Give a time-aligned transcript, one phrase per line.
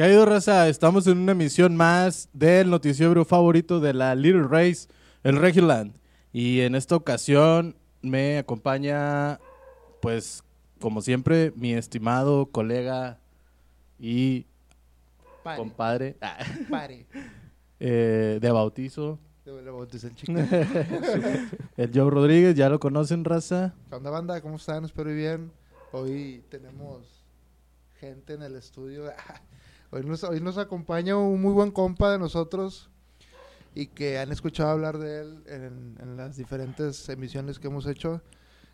[0.00, 0.66] ¿Qué ha ido, raza?
[0.66, 4.88] Estamos en una emisión más del noticiero favorito de la Little Race,
[5.22, 5.94] el Reguland.
[6.32, 9.38] Y en esta ocasión me acompaña,
[10.00, 10.42] pues,
[10.80, 13.18] como siempre, mi estimado colega
[13.98, 14.46] y
[15.44, 16.38] Pare, compadre ah,
[16.70, 17.04] pare.
[17.78, 20.32] eh, de bautizo, el chico.
[21.76, 22.54] el Joe Rodríguez.
[22.54, 23.74] ¿Ya lo conocen, raza?
[23.90, 24.40] ¿Qué onda, banda?
[24.40, 24.86] ¿Cómo están?
[24.86, 25.52] Espero y bien.
[25.92, 27.22] Hoy tenemos
[27.98, 29.12] gente en el estudio.
[29.90, 32.90] Hoy nos, hoy nos acompaña un muy buen compa de nosotros
[33.74, 38.22] y que han escuchado hablar de él en, en las diferentes emisiones que hemos hecho.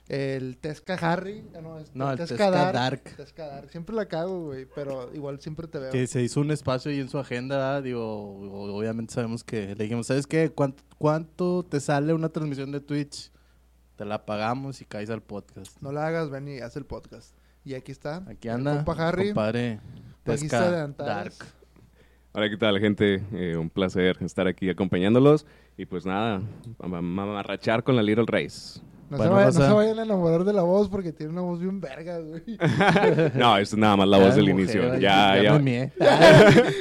[0.08, 1.44] El Tesca Harry.
[1.56, 3.02] ah, No, es- No, el Tesca Dark.
[3.16, 3.70] Tesca Dark.
[3.70, 5.90] Siempre la cago, güey, pero igual siempre te veo.
[5.90, 7.82] Que se hizo un espacio ahí en su agenda, ¿verdad?
[7.82, 10.50] digo, obviamente sabemos que le dijimos, ¿sabes qué?
[10.50, 13.32] ¿Cuánto, cuánto te sale una transmisión de Twitch?
[13.96, 15.80] Te la pagamos y caes al podcast.
[15.82, 17.34] No la hagas, ven y haz el podcast.
[17.64, 18.22] Y aquí está.
[18.28, 19.28] Aquí anda, compa Harry.
[19.28, 19.80] compadre,
[20.26, 21.38] Tesca de Antares.
[21.38, 21.50] Dark.
[22.32, 23.22] Hola, ¿qué tal, gente?
[23.32, 25.46] Eh, un placer estar aquí acompañándolos.
[25.78, 26.42] Y pues nada,
[26.78, 28.80] mamarrachar con la Little Race.
[29.08, 31.42] No, Bueno, se vayan, no se vayan a enamorar de la voz porque tiene una
[31.42, 32.42] voz bien verga, güey.
[33.34, 34.92] No, esto es nada más la voz del mujer, inicio.
[34.92, 35.92] ay, Ya, ya, me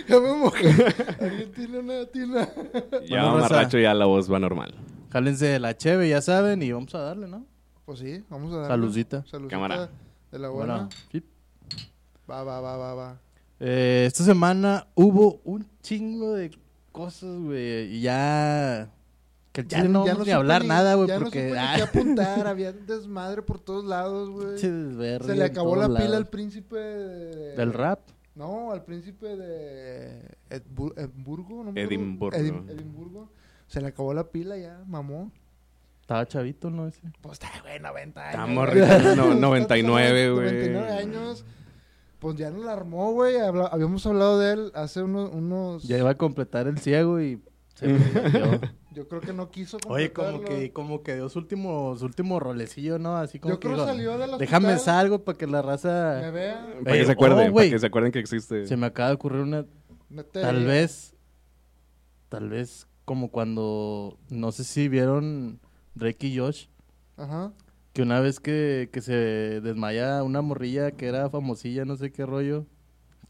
[0.08, 0.70] ya me mojé.
[1.22, 2.50] Alguien tiene una tina.
[3.08, 4.74] ya Bueno, mamarracho, ya la voz va normal.
[5.12, 7.46] Jálense de la cheve, ya saben, y vamos a darle, ¿no?
[7.86, 8.68] Pues sí, vamos a dar.
[8.70, 9.24] Saludcita.
[9.28, 9.90] Saludcita Cámara.
[10.32, 10.90] de la buena.
[11.12, 11.26] Bueno.
[12.30, 13.22] Va, va, va, va, va.
[13.60, 16.52] Eh, esta semana hubo un chingo de
[16.92, 18.90] cosas, güey, y ya...
[19.52, 21.48] Que ya, no vamos ni supe a hablar ni- nada, güey, ya porque...
[21.48, 22.46] no ni ah, qué apuntar.
[22.48, 24.58] Había desmadre por todos lados, güey.
[24.58, 24.70] Se
[25.36, 27.56] le acabó la pila al príncipe de...
[27.56, 28.00] ¿Del rap?
[28.36, 31.64] No, al príncipe de Edbu- Edimburgo.
[31.64, 31.72] ¿no?
[31.74, 32.38] Edimburgo.
[32.38, 33.30] Edim- Edimburgo.
[33.68, 35.32] Se le acabó la pila ya, mamó.
[36.02, 36.88] Estaba chavito, ¿no?
[36.88, 37.00] Ese.
[37.22, 38.34] Pues está, güey, 90 años.
[38.34, 40.46] Está morrito, no, 99, güey.
[40.54, 41.46] 99 años.
[42.20, 43.38] Pues ya no la armó, güey.
[43.38, 45.32] Habla- habíamos hablado de él hace unos...
[45.32, 45.84] unos...
[45.84, 47.42] Ya iba a completar el ciego y
[47.76, 48.00] se me.
[48.96, 50.60] Yo creo que no quiso Oye, como completarlo.
[50.62, 53.18] que, como que dio su último, su último rolecillo, ¿no?
[53.18, 56.32] Así como Yo que creo digo, salió del déjame salgo para que la Me raza...
[56.32, 56.66] vea.
[56.86, 57.68] Para que se acuerden, oh, güey.
[57.68, 58.66] para que se acuerden que existe.
[58.66, 59.66] Se me acaba de ocurrir una...
[60.32, 61.14] Tal vez...
[62.30, 64.18] Tal vez como cuando...
[64.30, 65.60] No sé si vieron
[65.94, 66.68] Drake y Josh.
[67.18, 67.52] Ajá.
[67.96, 69.14] Que una vez que, que se
[69.62, 72.66] desmaya una morrilla que era famosilla, no sé qué rollo.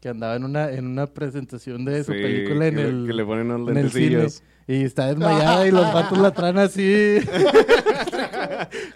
[0.00, 3.04] Que andaba en una, en una presentación de su Sí, película en que el...
[3.06, 4.26] Que le ponen unos en el cine.
[4.66, 7.18] Y está desmayada y los vatos la traen así.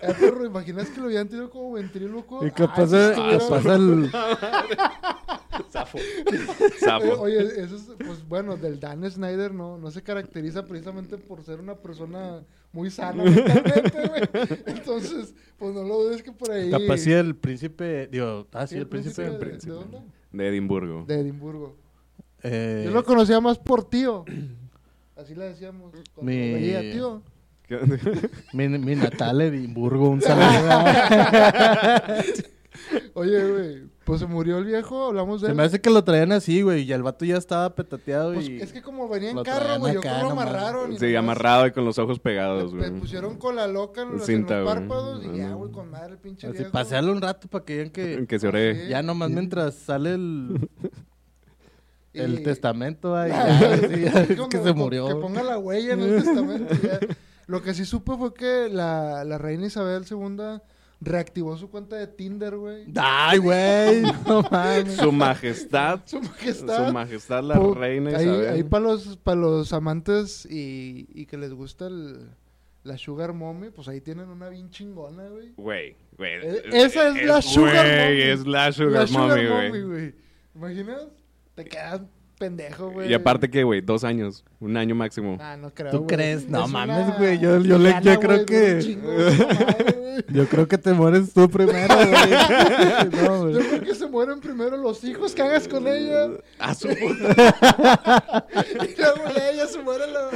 [0.03, 2.41] Eh, perro, imaginas que lo habían tirado como ventríloco.
[2.45, 4.11] Y Ay, estuviera- capaz el...
[5.71, 5.99] Zafo.
[5.99, 6.39] Oye,
[6.81, 7.21] Zafo.
[7.21, 11.61] oye, eso es, pues bueno, del Dan Snyder no, no se caracteriza precisamente por ser
[11.61, 14.23] una persona muy sana mentalmente, güey.
[14.67, 16.71] Entonces, pues no lo dudes que por ahí.
[16.71, 18.07] Capaz sí el príncipe...
[18.07, 19.23] Digo, ah, sí, el príncipe...
[19.23, 19.73] de, príncipe.
[19.73, 19.99] ¿de dónde?
[20.33, 21.05] De Edimburgo.
[21.07, 21.77] De Edimburgo.
[22.45, 24.25] eh, Yo lo conocía más por tío.
[25.17, 25.93] Así le decíamos.
[26.15, 27.23] Cuando Mi- veía, tío.
[28.53, 30.45] mi, mi natal Edimburgo, un saludo.
[33.15, 35.57] Oye, güey, pues se murió el viejo, hablamos de Se él.
[35.57, 38.61] me hace que lo traían así, güey, y el vato ya estaba petateado Pues y...
[38.61, 40.47] es que como venía en lo carro, traían güey, yo acá creo que lo nomás.
[40.49, 40.93] amarraron.
[40.93, 42.91] y Sí, nomás amarrado y con los ojos pegados, Le, güey.
[42.93, 44.75] le pusieron con la loca en los, en Cinta, los güey.
[44.77, 46.73] párpados y ya, güey, con madre el pinche Así, viejo.
[46.73, 48.27] pasearlo un rato para que vean que...
[48.27, 48.85] Que se ore.
[48.85, 48.89] Sí.
[48.91, 50.69] Ya nomás mientras sale el,
[52.13, 55.07] el Y- testamento, ay, Ah, ya, sí, ya, es como que se murió.
[55.07, 56.75] Que ponga la huella en el testamento.
[56.83, 56.99] ya.
[57.47, 60.61] Lo que sí supe fue que la, la reina Isabel II
[61.01, 62.87] reactivó su cuenta de Tinder, güey.
[62.97, 64.95] Ay, güey, no mames.
[64.97, 66.01] Su majestad.
[66.05, 66.87] Su majestad.
[66.89, 68.49] Su majestad la Po- reina ahí, Isabel.
[68.49, 72.29] ahí para los, pa' los amantes y, y que les gusta el,
[72.83, 75.53] la Sugar Mommy, pues ahí tienen una bien chingona, güey.
[75.57, 76.33] Güey, güey.
[76.43, 78.23] Eh, esa es la sugar güey, mommy.
[78.23, 79.83] es la La sugar Sugar mommy, güey.
[79.83, 80.15] güey.
[80.55, 81.07] ¿Imaginas?
[81.55, 82.03] Te quedas
[82.41, 83.09] pendejo, güey.
[83.11, 84.43] Y aparte que, güey, dos años.
[84.59, 85.37] Un año máximo.
[85.41, 86.09] Ah, no creo, ¿Tú güey.
[86.09, 86.49] crees?
[86.49, 90.25] No Es mames, güey, yo- yo le- yo creo güey, que- chingo madre.
[90.29, 92.11] Yo creo que te mueres tú primero, güey.
[93.25, 93.55] No, güey.
[93.55, 96.29] Yo creo que se mueren primero los hijos que hagas con ella.
[96.59, 98.47] A su puta.
[98.83, 99.23] Y luego
[99.53, 100.31] ella se muere la.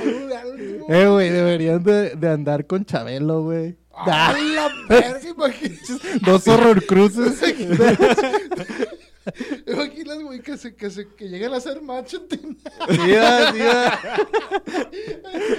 [0.89, 3.77] Eh, güey, deberían de, de andar con Chabelo, güey.
[3.97, 5.21] ¡Ay, la verga!
[5.29, 6.19] Imagínate.
[6.25, 7.41] dos horror cruces.
[9.67, 12.73] Imaginas, güey, que, se, que, se, que lleguen a ser macho en Tinder.
[12.91, 13.61] Sí, así,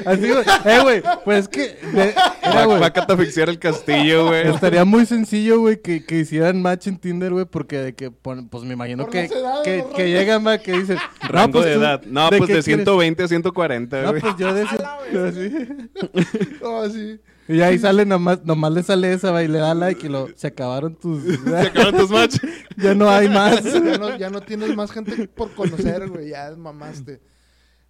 [0.06, 0.44] así, güey.
[0.66, 1.60] Eh, güey, pues es que...
[1.92, 2.10] de-
[2.42, 4.48] era, Va, güey, va a catafixiar el castillo, güey.
[4.48, 8.48] Estaría muy sencillo, güey, que, que hicieran match en Tinder, güey, porque de que, pon-
[8.50, 10.08] pues me imagino Por que, las edades, que, los que rangos.
[10.20, 10.96] llegan, va, que dicen...
[10.98, 12.02] no, Rango pues de tú, edad.
[12.06, 12.84] No, ¿de pues qué de quieres?
[12.86, 14.22] 120 a 140, No, güey.
[14.22, 14.76] pues yo de ese...
[15.26, 16.60] Así.
[16.62, 17.20] No, sí.
[17.48, 20.28] Y ahí sale nomás, nomás le sale esa, va, y le da like y lo,
[20.36, 21.24] se acabaron tus...
[21.46, 22.42] Se acaban tus matches.
[22.78, 23.64] ya no hay más.
[23.74, 26.30] ya, no, ya no tienes más gente por conocer, güey.
[26.30, 27.22] Ya mamaste.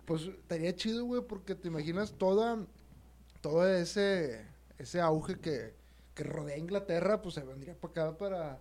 [0.06, 2.60] Pues estaría chido, güey, porque te imaginas toda,
[3.42, 4.46] todo ese,
[4.78, 5.74] ese auge que,
[6.14, 8.60] que rodea Inglaterra, pues se vendría para acá, para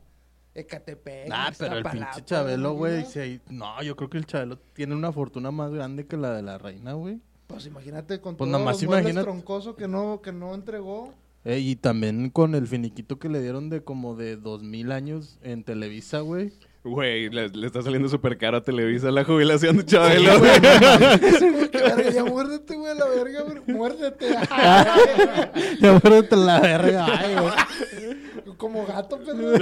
[0.55, 1.29] Ecatepec.
[1.33, 3.05] Ah, pero el pinche Chabelo, ¿te güey.
[3.05, 6.43] se- No, yo creo que el Chabelo tiene una fortuna más grande que la de
[6.43, 7.21] la reina, güey.
[7.47, 9.23] Pues imagínate con Pues todo imagínate.
[9.23, 11.13] troncoso que no, que no entregó.
[11.45, 15.39] Eh, y también con el finiquito que le dieron de como de dos mil años
[15.43, 16.53] en Televisa, güey.
[16.85, 20.33] Güey, le, le está saliendo súper caro a Televisa la jubilación de Chabelo.
[20.41, 23.77] Verga, ya muérdete, güey, la verga, güey.
[23.77, 24.27] Muérdete.
[25.81, 28.57] Ya muérdete la verga, ay, güey.
[28.57, 29.55] Como gato, pero.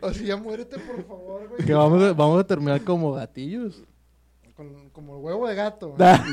[0.00, 1.64] o sea, ya muérete, por favor, güey.
[1.66, 3.82] Que vamos a, vamos a terminar como gatillos.
[4.58, 5.94] Con- como el huevo de gato.
[6.00, 6.24] Ah,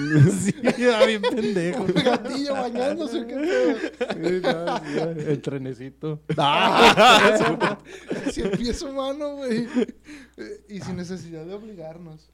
[0.42, 1.83] sí, ya bien pendejo.
[1.83, 3.75] Un gatillo bañándose, qué.
[4.00, 6.19] Sí, no, sí, El trenecito.
[6.36, 7.77] Ah,
[8.31, 9.68] Si empieza humano, güey.
[10.68, 12.31] Y sin necesidad de obligarnos.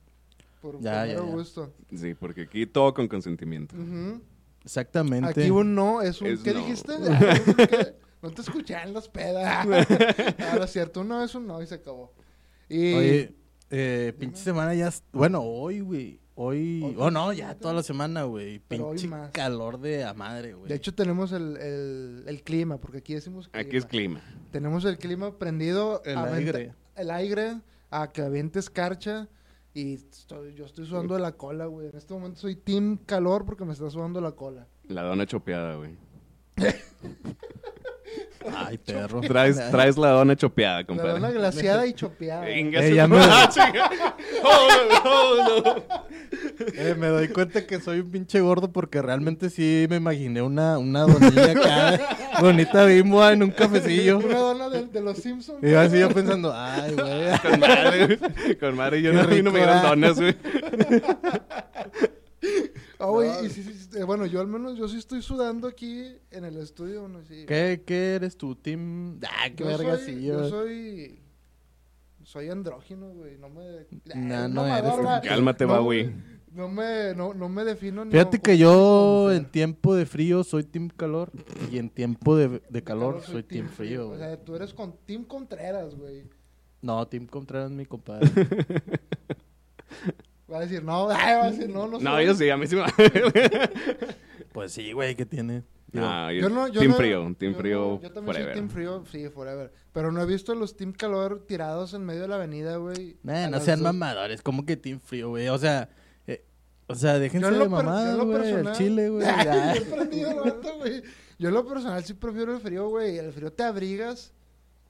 [0.62, 1.20] Por Ya, ya, ya.
[1.20, 1.74] gusto.
[1.94, 3.76] Sí, porque aquí todo con consentimiento.
[3.76, 4.22] Ujú.
[4.64, 5.42] Exactamente.
[5.42, 6.28] Aquí un no es un.
[6.28, 6.60] Es ¿Qué no.
[6.62, 6.94] dijiste?
[7.10, 7.88] Ah.
[8.22, 9.66] No te escuché en las pedas.
[10.52, 12.14] Ahora es cierto, un no es un no y se acabó.
[12.70, 12.94] Y.
[12.94, 13.36] Oye,
[13.72, 14.92] eh, pinche semana ya.
[15.12, 16.20] Bueno, hoy, güey.
[16.36, 16.82] Hoy.
[16.84, 18.60] Hoy, Oh, no, ya toda la semana, güey.
[18.60, 20.70] Pinche calor de a madre, güey.
[20.70, 23.68] De hecho, tenemos el, el, el clima, porque aquí decimos clima.
[23.68, 24.22] Aquí es clima.
[24.52, 26.02] Tenemos el clima prendido.
[26.06, 26.74] El venta- aire.
[26.96, 29.28] El aire, a que aviente escarcha.
[29.74, 31.88] Y estoy- yo estoy sudando de la cola, güey.
[31.90, 34.68] En este momento soy team calor porque me está sudando la cola.
[34.88, 35.96] La dona chopeada, güey.
[38.56, 39.22] Ay, perro.
[39.22, 41.12] Traes, traes la dona chopeada, La compadre.
[41.12, 42.42] dona glaciada y chopeada.
[42.42, 43.90] Venga, Eh, ya me- Ah, chinga.
[44.44, 45.75] Oh.
[46.75, 50.78] Eh, me doy cuenta que soy un pinche gordo porque realmente sí me imaginé una,
[50.80, 54.18] una donilla acá, bonita bimbo en un cafecillo.
[54.19, 55.60] Una dona de, de los Simpsons.
[55.62, 57.40] Y yo así yo pensando, ay, güey.
[57.42, 58.56] Con madre, güey.
[58.58, 59.02] Con madre.
[59.02, 59.90] Yo no, mí no me rico, dieron ah.
[59.90, 60.36] donas, güey.
[63.01, 65.68] Ah, güey, y sí, sí, sí, eh, bueno, yo al menos, yo sí estoy sudando
[65.68, 67.07] aquí en el estudio.
[67.07, 67.45] No, sí.
[67.48, 69.19] ¿Qué, ¿Qué eres tu team?
[69.27, 71.19] Ah, qué Yo verga, soy, sí, yo soy...
[72.24, 73.38] Soy andrógino, güey.
[73.38, 73.62] No me...
[74.15, 75.06] No, Ah, no mamador, eres.
[75.06, 75.21] va.
[75.21, 76.12] Cálmate, No, va, güey.
[76.53, 80.63] No me, no, no me defino ni Fíjate que yo en tiempo de frío soy
[80.65, 81.31] team calor
[81.71, 84.09] y en tiempo de, de calor Claro, soy team frío.
[84.09, 86.25] O sea, tú eres con Team Contreras, güey.
[86.81, 88.30] No, team Contreras es mi compadre.
[90.51, 92.75] Va a decir, no, va a decir, no, no No, yo sí, a mí sí
[92.75, 92.83] me...
[94.51, 95.63] pues sí, güey, ¿qué tiene?
[95.92, 98.45] Digo, No, yo, Yo no, yo team no- frío, team yo frío yo también forever.
[98.45, 99.71] soy Team Frío, sí, forever.
[99.92, 103.18] Pero no he visto los Team Calor tirados en medio de la avenida, güey.
[103.24, 103.94] Nah, no sean dos.
[103.94, 105.50] mamadores, como que team frío, güey.
[105.50, 105.89] O sea,
[106.27, 106.45] eh,
[106.88, 109.25] o sea, déjense de mamadas, güey, personal- chile, güey.
[110.12, 111.03] Yo el güey.
[111.39, 113.18] Yo en lo personal sí prefiero el frío, güey.
[113.18, 114.31] El frío te abrigas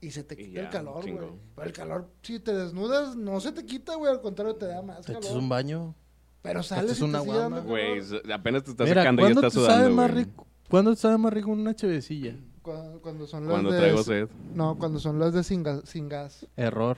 [0.02, 1.30] y se te quita el ya, calor, güey.
[1.54, 4.12] Pero el calor, si te desnudas, no se te quita, güey.
[4.12, 5.38] Al contrario, te da más Te echas calor.
[5.42, 5.94] un baño.
[6.42, 7.40] Pero sales echas y una te guama.
[7.56, 8.00] dando Güey,
[8.34, 10.46] apenas te estás Mira, sacando y ya ¿cuándo estás te sabe sudando, más rico?
[10.68, 12.36] ¿Cuándo te sabe más rico una chevecilla?
[12.62, 13.78] Cuando, cuando son las Cuando de...
[13.78, 15.80] traigo sed, No, cuando son las de sin gas.
[15.84, 16.46] Sin gas.
[16.56, 16.96] Error.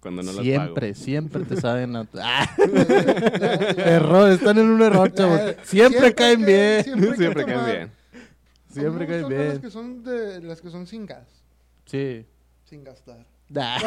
[0.00, 2.06] cuando no las siempre, siempre te saben a...
[2.20, 3.84] Ah, Ya, ya.
[3.96, 5.38] error, están en un error, chavos.
[5.38, 6.84] Ya, Siempre, caen cae- bien.
[6.84, 7.16] Siempre, pago.
[7.16, 7.92] Siempre cae caen bien.
[8.68, 9.60] Siempre caen Las bien.
[9.62, 11.26] que son de, las que son sin gas.
[11.86, 12.26] Sí.
[12.64, 13.24] Sin gastar.
[13.56, 13.78] Ah.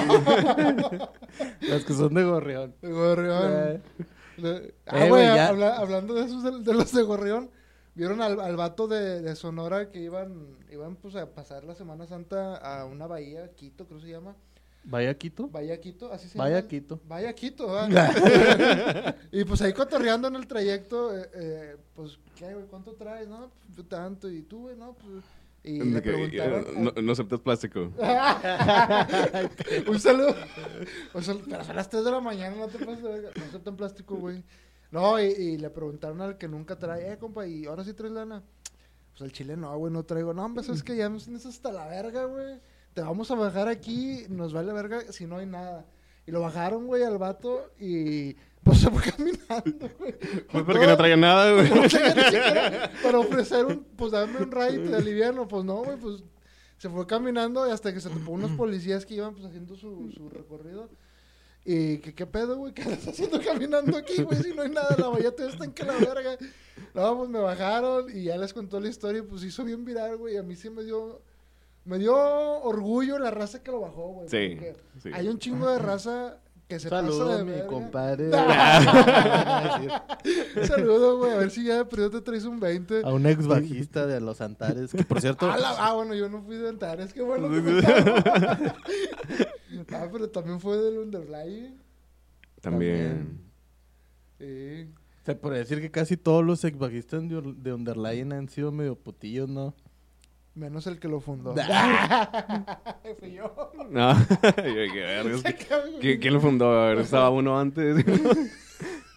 [1.62, 2.74] Las que son de gorrión.
[2.82, 3.52] De Gorrión.
[3.54, 3.82] Eh,
[4.38, 7.50] Le- Ah, Eh, güey, habla- hablando de esos de, de los de Gorrión,
[7.94, 12.08] vieron al, al vato de, de Sonora que iban, iban pues a pasar la Semana
[12.08, 14.36] Santa a una bahía, Quito, creo que se llama.
[14.86, 15.50] ¿Vaya Quito?
[15.50, 16.68] Bahía Quito, así se Vaya llama.
[16.70, 17.00] Quito.
[17.06, 19.16] Vaya Quito, ¿verdad?
[19.34, 22.66] y pues ahí cotorreando en el trayecto, eh, eh, pues, ¿qué, güey?
[22.68, 23.28] ¿Cuánto traes?
[23.28, 24.30] No, pues tanto.
[24.32, 24.78] ¿Y tú, güey?
[24.78, 25.26] No, pues...
[25.78, 26.66] Y le preguntaron...
[26.68, 27.92] eh, no, no aceptas plástico.
[29.88, 30.36] Un saludo.
[31.14, 33.04] O sea, pero son las 3 de la mañana, no te pases.
[33.04, 34.44] No aceptan plástico, güey.
[34.92, 38.14] No, y, y le preguntaron al que nunca trae, eh, compa, ¿y ahora sí traes
[38.14, 38.44] lana?
[39.12, 40.34] Pues al chile no, güey, no traigo.
[40.34, 42.60] No, hombre, es que ya me tienes hasta la verga, güey.
[42.94, 45.86] Te vamos a bajar aquí, nos vale verga si no hay nada.
[46.26, 50.16] Y lo bajaron, güey, al vato y pues se fue caminando, güey.
[50.52, 51.70] Pues porque no traía nada, güey.
[51.74, 55.84] No traía ni siquiera para ofrecer un, pues darme un ride de aliviarlo, pues no,
[55.84, 56.24] güey, pues
[56.78, 60.12] se fue caminando y hasta que se topó unos policías que iban pues haciendo su,
[60.12, 60.90] su recorrido.
[61.66, 64.42] Y que qué pedo, güey, ¿qué estás haciendo caminando aquí, güey?
[64.42, 66.38] Si no hay nada, la todavía está en que la verga.
[66.94, 70.38] No, pues me bajaron y ya les contó la historia pues hizo bien viral, güey.
[70.38, 71.22] A mí sí me dio,
[71.84, 74.30] me dio orgullo la raza que lo bajó, güey.
[74.30, 74.58] Sí.
[75.12, 76.40] Hay un chingo de raza
[76.70, 77.68] Que se pasa Saludos, de mi verga.
[77.68, 78.30] compadre.
[80.56, 81.32] Un saludo, güey.
[81.32, 83.02] A ver si ya de perdido te traes un 20.
[83.04, 85.48] A un ex bajista de los Antares, que por cierto...
[85.52, 87.82] Ah, la- ah, bueno, yo no fui de Antares, qué bueno que.
[89.92, 91.76] Ah, pero también fue del Underline.
[92.62, 93.40] También.
[94.38, 94.90] Sí.
[95.26, 98.96] Se puede decir que casi todos los ex bajistas de, de Underline han sido medio
[98.96, 99.74] putillos, ¿no?
[100.60, 101.56] Menos el que lo fundó.
[103.20, 103.72] Fui yo.
[103.90, 104.14] No,
[104.58, 105.68] yo dije, verga, es que-
[106.02, 106.72] ¿quién, quién lo fundó?
[106.78, 108.06] A ver, estaba uno antes.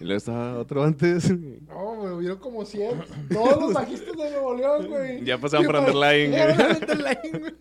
[0.01, 1.29] y luego estaba otro antes.
[1.67, 3.03] No, me hubieron como 100.
[3.33, 5.25] Todos los bajistas de Nuevo León, güey.
[5.25, 6.43] Ya pasaron por Underline, güey.
[6.43, 7.55] Era Underline, güey.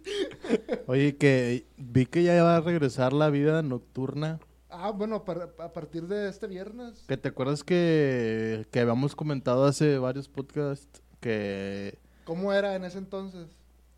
[0.86, 4.40] Oye, que vi que ya va a regresar la vida nocturna.
[4.70, 7.04] Ah, bueno, para- a partir de este viernes.
[7.08, 11.98] Que te acuerdas que, que habíamos comentado hace varios podcasts que...
[12.26, 13.48] ¿Cómo era en ese entonces?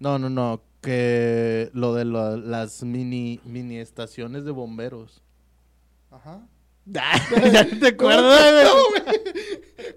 [0.04, 0.62] No, no, no.
[0.82, 5.24] Que lo de lo- las mini, mini estaciones de bomberos.
[6.12, 6.46] Ajá.
[6.86, 8.70] ya no te acuerdas,
[9.06, 9.33] güey.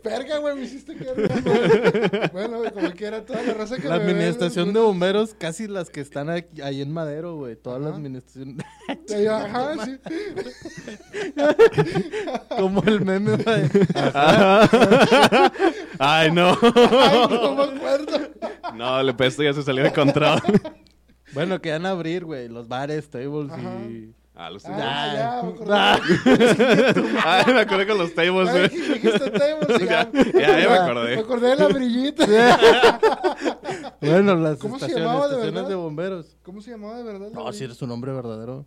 [0.06, 1.04] Verga, güey, me hiciste que.
[2.32, 4.14] Bueno, güey, como quiera toda la raza que La me güey,
[4.74, 7.56] de bomberos, casi las que están aquí- ahí en Madero, güey.
[7.56, 7.90] Todas Ajá.
[7.90, 8.64] las mini estaciones.
[9.06, 9.98] Sí, Ajá, sí.
[12.56, 13.62] Como el meme, güey.
[15.98, 16.56] Ay, no.
[16.60, 18.18] Ay, no me acuerdo.
[18.74, 20.40] No, le esto ya se salió de control.
[21.32, 23.60] Bueno, que van a abrir, güey, los bares, tables Ajá.
[23.88, 24.14] y...
[24.38, 25.72] Ah, los Ah, ya, me acordé.
[25.74, 25.98] Ah.
[27.46, 28.68] Ay, me acordé con los tables, güey.
[28.68, 30.10] dijiste tables ya.
[30.12, 31.18] Ya, ya me Me acordé.
[31.18, 32.26] acordé de la brillita.
[34.00, 35.68] Bueno, las ¿Cómo se llamaba de estaciones verdad?
[35.70, 36.36] de bomberos.
[36.42, 37.28] ¿Cómo se llamaba de verdad?
[37.32, 38.66] No, si eres su nombre verdadero.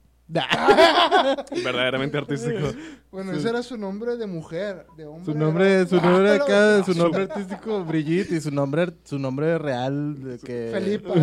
[1.64, 2.72] Verdaderamente artístico.
[3.12, 5.26] Bueno, ese era su nombre de mujer, de hombre.
[5.26, 9.58] Su nombre, su Ah, nombre acá, su nombre artístico Brigitte y su nombre, su nombre
[9.58, 10.70] real de que...
[10.72, 11.14] Felipa.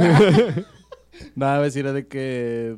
[1.35, 2.77] Nada, decir era de que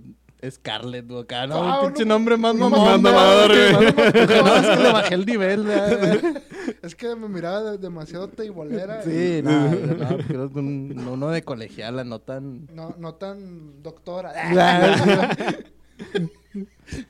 [0.50, 3.72] Scarlett o acá, no, Ah, un pinche no, nombre más no, mamador, güey.
[3.72, 3.80] No,
[4.42, 6.42] no, es que le bajé el nivel, ¿verdad?
[6.82, 9.02] Es que me miraba de- demasiado teibolera.
[9.02, 12.66] Sí, no, no, creo que un- uno de colegiala, no tan...
[12.74, 14.32] No, no tan doctora.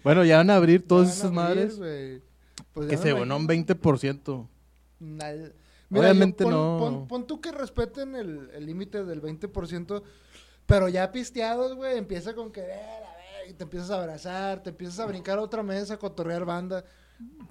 [0.03, 1.79] Bueno, ya van a abrir todas esas madres.
[2.73, 3.67] Pues que se ganó un imagino.
[3.67, 4.47] 20%.
[5.01, 5.55] Nal-
[5.91, 6.79] Obviamente yo pon, no.
[6.79, 10.03] Pon, pon tú que respeten el límite del 20%,
[10.67, 12.65] pero ya pisteados, güey, empieza con que, y
[13.55, 16.85] te empiezas a abrazar, te empiezas a brincar a otra mesa, a cotorrear banda.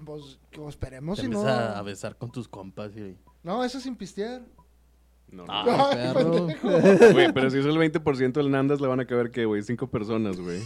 [0.06, 1.40] Pues, que esperemos Te si no.
[1.42, 3.18] empiezas a besar con tus compas y...
[3.44, 4.42] No, eso sin pistear.
[5.30, 5.88] No, Ah, no.
[5.88, 6.48] Ay, perro.
[7.14, 9.62] Güey, pero si es el 20% del Nandas, le van a caber, ¿qué, güey?
[9.62, 10.62] Cinco personas, güey.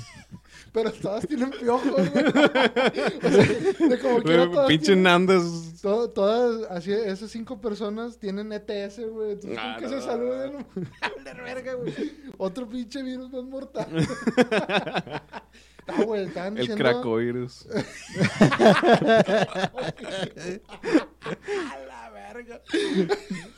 [0.72, 2.08] Pero todas tienen piojos, güey.
[2.08, 5.82] o sea, de como quiera todas Pinche tienen- Nandas.
[5.82, 9.32] to- todas, así, esas cinco personas tienen ETS, güey.
[9.32, 10.02] Entonces, Ah, ¿con que no.
[10.02, 10.66] se saluden?
[11.02, 11.94] Hablar verga, güey.
[12.38, 13.88] Otro pinche virus más mortal.
[15.88, 16.84] Ah, güey, estaban El diciendo...
[16.86, 17.68] cracovirus.
[22.34, 22.62] Verga.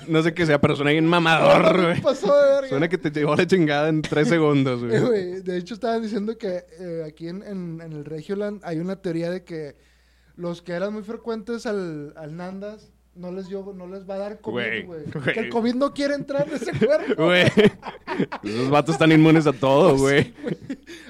[0.07, 2.01] No sé qué sea, pero suena bien mamador, ¿Qué güey.
[2.01, 2.69] pasó de verga?
[2.69, 5.41] Suena que te llevó la chingada en tres segundos, Eh, güey.
[5.41, 9.29] de hecho, estaban diciendo que eh, aquí en, en, en el Regioland hay una teoría
[9.29, 9.75] de que
[10.35, 14.17] los que eran muy frecuentes al, al Nandas no les, dio, no les va a
[14.17, 15.03] dar COVID, güey.
[15.33, 17.13] Que el COVID no quiere entrar en ese cuerpo.
[17.25, 17.45] Güey.
[18.43, 20.33] Esos vatos están inmunes a todo, güey.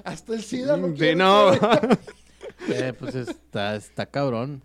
[0.03, 1.53] Hasta el SIDA no Sí, quiere no.
[2.67, 4.61] Eh, pues está, está cabrón.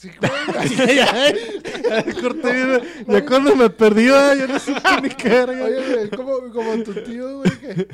[0.00, 0.96] Sí, güey.
[0.96, 5.64] ya, corté, ya cuando me perdí, yo no supe ni qué verga.
[5.66, 7.88] Oye, güey, como, como tu tío, güey, que...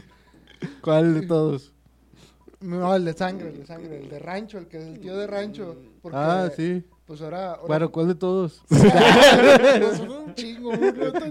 [0.83, 1.73] ¿Cuál de todos?
[2.61, 5.17] No, el de sangre, el de sangre, el de rancho, el que es el tío
[5.17, 5.77] de rancho.
[6.01, 6.85] Porque, Ah, sí.
[7.07, 7.51] Pues ahora...
[7.53, 8.63] ahora Bueno, ¿cuál de todos?
[8.71, 10.73] un chingo,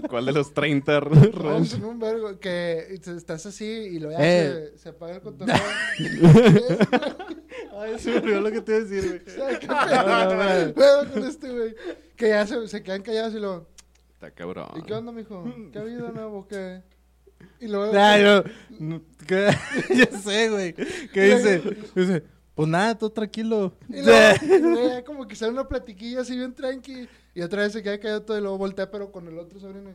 [0.08, 1.68] ¿Cuál de los 30 No, runs?
[1.70, 2.38] son un vergo.
[2.40, 4.70] Que estás así y lo ya Eh.
[4.72, 5.54] se, se apaga el cotorreo.
[7.78, 9.20] Ay, se me olvidó lo que te iba a decir, güey.
[9.36, 10.74] ¿Sabes qué pedo?
[10.74, 11.74] Pedo con este, güey.
[12.16, 13.66] Que ya se, se quedan callados y lo...
[14.14, 14.68] Está cabrón.
[14.76, 15.44] ¿Y qué onda, mijo?
[15.72, 16.46] ¿Qué ha habido nuevo?
[16.48, 16.80] ¿Qué?
[17.60, 17.92] Y luego...
[17.98, 18.42] Ay, no,
[18.80, 19.50] no, ¿qué?
[19.94, 20.72] ya sé, güey.
[21.12, 21.62] ¿Qué dice?
[21.94, 22.22] Dice,
[22.56, 23.74] pues nada, todo tranquilo.
[23.86, 27.06] Y luego, y luego como que sale una platiquilla así bien tranqui.
[27.34, 29.90] Y otra vez se queda callado todo y luego voltea, pero con el otro sobrino.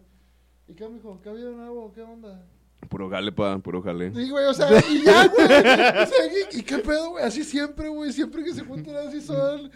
[0.67, 1.19] ¿Y qué, mijo?
[1.23, 1.91] ¿Qué ha habido nuevo?
[1.91, 2.45] ¿Qué onda?
[2.87, 4.13] Puro jale, pa, puro jale.
[4.13, 5.45] Sí, güey, o sea, y ya, güey.
[5.45, 7.25] O sea, ¿y, y qué pedo, güey?
[7.25, 8.13] Así siempre, güey.
[8.13, 9.71] Siempre que se juntan así son.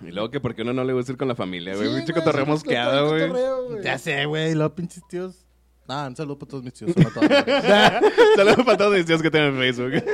[0.00, 1.86] Y luego que porque uno no le gusta ir con la familia, güey.
[1.86, 3.82] Sí, Pinche cotorreo mosqueado, güey.
[3.82, 4.54] Ya sé, güey.
[4.54, 5.44] Los pinches tíos.
[5.90, 6.92] Ah, un saludo para todos mis tíos.
[6.92, 7.26] Son a todos.
[8.36, 10.04] Saludos para todos mis tíos que tienen Facebook.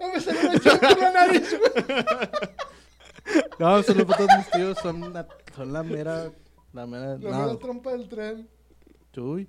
[0.00, 1.56] No me salió una chapa en la nariz.
[3.60, 4.78] No, un saludo para todos mis tíos.
[4.82, 6.32] Son la, son la mera.
[6.72, 7.16] La mera.
[7.18, 8.48] La no, mera trompa del tren.
[9.16, 9.48] Uy.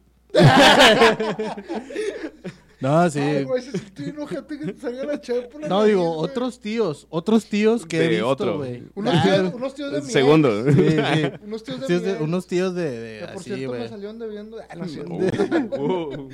[2.82, 3.20] No, sí.
[3.20, 6.30] Ay, güey, se sintió enojante que te salga la No, digo, güey.
[6.30, 8.58] otros tíos, otros tíos que he visto, otro.
[8.58, 8.84] güey.
[8.96, 10.64] Unos Ah, tíos, unos tíos de mi Segundo.
[10.66, 11.32] Sí, sí.
[11.44, 14.58] Unos tíos de Tíos unos tíos de, de que por así, cierto me salieron debiendo.
[14.70, 15.14] Ah, no, cierto.
[15.80, 16.30] Uh,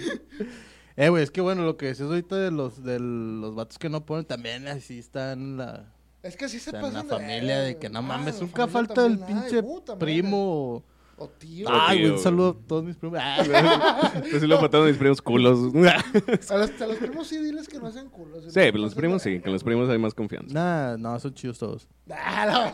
[0.97, 3.89] Eh, güey, es que bueno, lo que decías ahorita de los, de los vatos que
[3.89, 7.59] no ponen, también así están la, Es que sí se o sea, en la familia
[7.61, 7.99] de que no.
[7.99, 9.63] Ah, mames, la nunca falta el pinche
[9.97, 10.83] primo.
[11.21, 11.67] O- O tío.
[11.69, 13.19] Ay, güey, tío, un saludo a todos mis primos.
[13.21, 15.59] Ah, Pues sí lo mataron mis primos culos.
[16.49, 18.43] A los, a los primos sí diles que no hacen culos.
[18.45, 20.53] Sí, pero los primos sí, con los primos hay más confianza.
[20.53, 21.87] nah, no, son chidos todos.
[22.11, 22.73] Ah,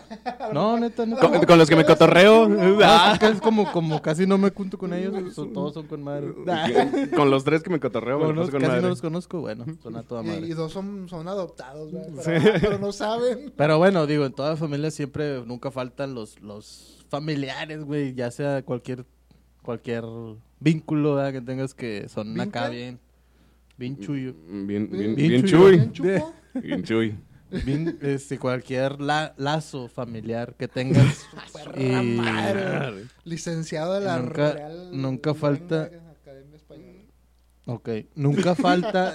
[0.54, 1.22] No, neta, neta.
[1.22, 2.48] Con, con los que me cotorreo.
[2.84, 6.34] Ah, es como, como casi no me junto con ellos, son- todos son con madre.
[7.16, 8.90] Con los tres que me cotorreo, me Como lo no- paso con casi no madre.
[8.90, 10.54] los conozco, bueno, son a toda Y, y madre.
[10.56, 12.04] dos son, son adoptados, güey.
[12.26, 13.54] Pero, pero no saben.
[13.56, 18.62] Pero bueno, digo, en toda familia siempre, nunca faltan los, los familiares, güey, ya sea
[18.64, 19.06] cualquier,
[19.62, 20.04] cualquier
[20.60, 21.34] vínculo ¿verdad?
[21.34, 22.44] que tengas que son ¿Vinca?
[22.62, 23.00] acá bien,
[23.78, 24.34] bien chuyo.
[24.48, 25.78] Bien, bien, Bien chuy.
[26.56, 27.16] ¿Bien chuy.
[27.66, 31.26] Bien, este, cualquier la- lazo familiar que tengas.
[31.78, 32.20] Y-.
[33.24, 37.04] Licenciado de la Nunca- Real nunca falta- Academia Española.
[37.68, 39.14] Ok, nunca falta.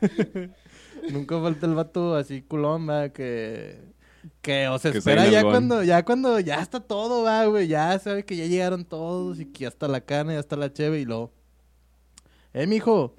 [1.10, 3.12] nunca falta el vato así culón, ¿verdad?
[3.12, 3.80] Que.
[4.44, 7.66] Que o se Que espera sea ya cuando, ya cuando ya está todo, va, güey.
[7.66, 10.70] Ya sabe que ya llegaron todos y que ya está la carne, ya está la
[10.72, 11.32] cheve y luego.
[12.52, 13.16] Eh, mijo,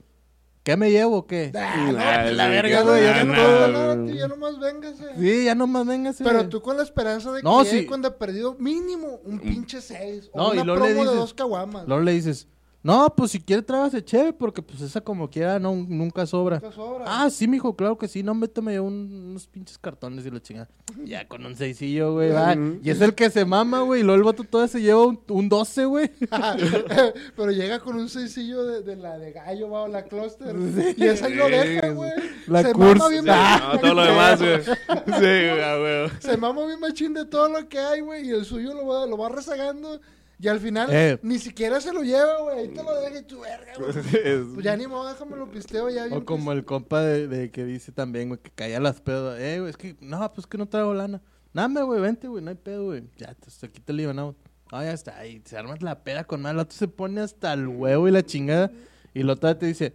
[0.64, 1.52] ¿qué me llevo o qué?
[1.56, 3.04] Ah, no, Ah, la sí, verga, güey.
[3.04, 5.04] Ya no, ya nomás véngase.
[5.20, 6.24] Sí, ya nomás véngase.
[6.24, 7.86] Pero tú con la esperanza de que No, sí.
[7.88, 11.02] cuando ha perdido mínimo un pinche 6 o No, y una luego promo le de
[11.02, 11.88] dices- dos caguamas.
[11.88, 12.48] Luego le dices,
[12.86, 16.60] no, pues si quiere trágase cheve, porque pues esa como quiera no, nunca sobra.
[16.60, 17.06] Nunca sobra.
[17.08, 18.22] Ah, sí, mijo, claro que sí.
[18.22, 20.70] No, méteme un- unos pinches cartones y la chingada.
[21.04, 22.56] Ya con un seisillo, güey, va.
[22.84, 24.02] Y es el que se mama, güey.
[24.02, 26.12] Y luego el vato todavía se lleva un, un 12, güey.
[27.36, 30.56] Pero llega con un sencillo de, de la de gallo, va, o la cluster.
[30.98, 32.12] Y esa ahí lo deja, güey.
[32.48, 34.62] La se mama bien Sí, Ah, no, todo lo demás, güey.
[34.64, 36.10] Sí, güey, huevo.
[36.20, 38.28] Se mama bien machín de todo lo que hay, güey.
[38.28, 40.00] Y el suyo lo va, lo va rezagando.
[40.40, 41.18] Y al final Eh.
[41.22, 42.60] ni siquiera se lo lleva, güey.
[42.60, 43.92] Ahí te lo deja y tu verga, güey.
[44.56, 46.06] Pues ya ni modo, déjame lo pisteo ya.
[46.06, 49.40] bien O como el compa de, de que dice también, güey, que caía las pedas.
[49.40, 51.22] Eh, güey, es que, no, pues que no traigo lana.
[51.54, 53.04] Dame, güey, vente, güey, no hay pedo, güey.
[53.18, 54.36] Ya, te, aquí te libanamos.
[54.72, 55.18] Ah, ya está.
[55.18, 56.52] ahí se arma la peda con más.
[56.52, 58.72] El otro se pone hasta el huevo y la chingada.
[59.14, 59.94] Y el otro te dice,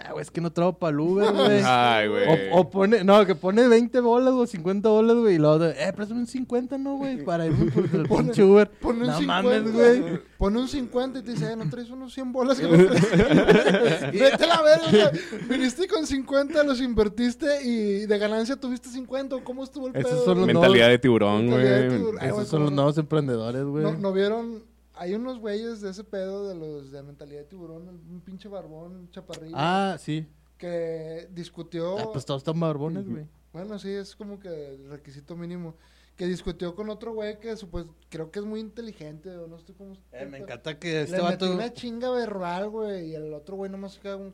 [0.00, 1.60] ah, güey, es que no traigo para Uber, güey.
[1.64, 2.50] Ay, güey.
[2.52, 5.34] O, o pone, no, que pone 20 bolas o 50 bolas, güey.
[5.36, 7.24] Y luego, eh, préstame un 50, ¿no, güey?
[7.24, 8.70] Para irme por el pinche Uber.
[8.70, 10.20] Pone un no 50, mames, güey.
[10.38, 13.10] Pone un 50 y te dice, "Eh, ¿no traes unos 100 bolas que prestas?"
[14.12, 14.86] Vete a la verga.
[14.86, 15.10] o sea,
[15.48, 19.36] Viniste con 50, los invertiste y de ganancia tuviste 50.
[19.36, 20.24] ¿o ¿Cómo estuvo el Esos pedo?
[20.24, 22.16] son los Mentalidad de tiburón, Mentalidad de tiburón.
[22.18, 23.84] Güey, Esos son los no- nuevos emprendedores, güey.
[23.84, 24.62] ¿No, no vieron?
[24.96, 29.08] Hay unos güeyes de ese pedo de los de mentalidad de tiburón, un pinche barbón,
[29.10, 30.26] chaparrillo, Ah, sí.
[30.56, 31.98] que discutió.
[31.98, 33.26] Ah, pues todos están barbones, güey.
[33.52, 35.74] Bueno, sí, es como que el requisito mínimo.
[36.16, 39.74] Que discutió con otro güey que pues, creo que es muy inteligente, o no estoy
[39.74, 39.94] como...
[40.12, 41.52] Eh, me encanta que Le este metió vato...
[41.52, 44.32] una chinga verbal, güey, y el otro güey nomás se queda un...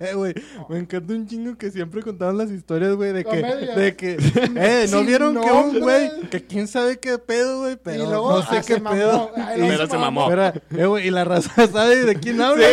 [0.00, 0.34] Eh, güey,
[0.68, 4.16] me encanta un chingo que siempre contaban las historias, güey, de que, de que,
[4.56, 8.32] eh, ¿no vieron que un güey, que quién sabe qué pedo, güey, pero y luego
[8.32, 8.96] no sé ah, se qué mamó.
[8.96, 9.30] pedo.
[9.36, 10.22] Ay, Y- luego Pero se mamó.
[10.24, 12.66] Espera, eh, güey, y la raza sabe de quién habla,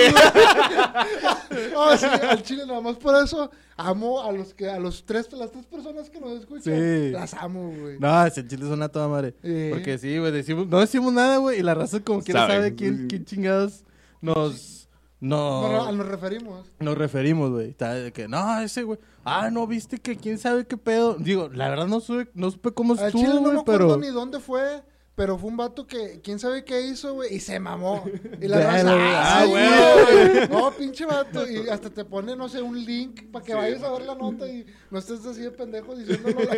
[1.75, 5.31] Oh, sí, al chile nada más por eso amo a los que a los tres
[5.33, 6.73] las tres personas que nos escuchan.
[6.75, 7.11] Sí.
[7.11, 7.99] Las amo, güey.
[7.99, 9.33] No, ese chile suena a toda madre.
[9.69, 12.53] Porque sí, güey, decimos, no decimos nada, güey, y la raza como quiera Sabe.
[12.53, 13.83] sabe quién, quién chingados
[14.21, 16.71] nos, no, nos referimos.
[16.79, 17.75] nos referimos, güey.
[18.13, 21.15] Que, no, ese güey, ah, no, viste que quién sabe qué pedo.
[21.15, 23.97] Digo, la verdad no supe, no supe cómo estuvo, chile no me güey, acuerdo pero...
[23.97, 24.83] ni dónde fue.
[25.15, 28.03] Pero fue un vato que, quién sabe qué hizo, güey, y se mamó.
[28.41, 30.49] Y la raza, ah, Ah, sí, güey.
[30.49, 31.49] No, pinche vato.
[31.49, 34.45] Y hasta te pone, no sé, un link para que vayas a ver la nota
[34.45, 36.55] y no estés así de pendejo diciéndolo la.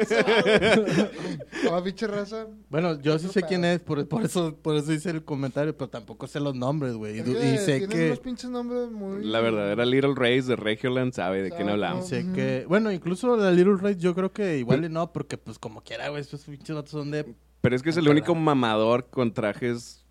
[1.65, 2.48] No, pinche raza.
[2.70, 3.48] Bueno, yo sí sé pedo.
[3.48, 6.96] quién es, por, por eso por eso hice el comentario, pero tampoco sé los nombres,
[6.96, 7.20] güey.
[7.20, 8.08] Y, y sé que...
[8.08, 9.24] unos pinches nombres muy...
[9.24, 12.08] La verdadera Little Race de Regioland sabe de quién hablamos.
[12.08, 12.34] Sé Ujú.
[12.34, 12.65] que...
[12.67, 16.10] Bueno, incluso la Little Race yo creo que igual y no, porque pues como quiera,
[16.10, 17.36] güey, estos pinches vatos son de...
[17.62, 20.06] Pero es que es el único mamador con trajes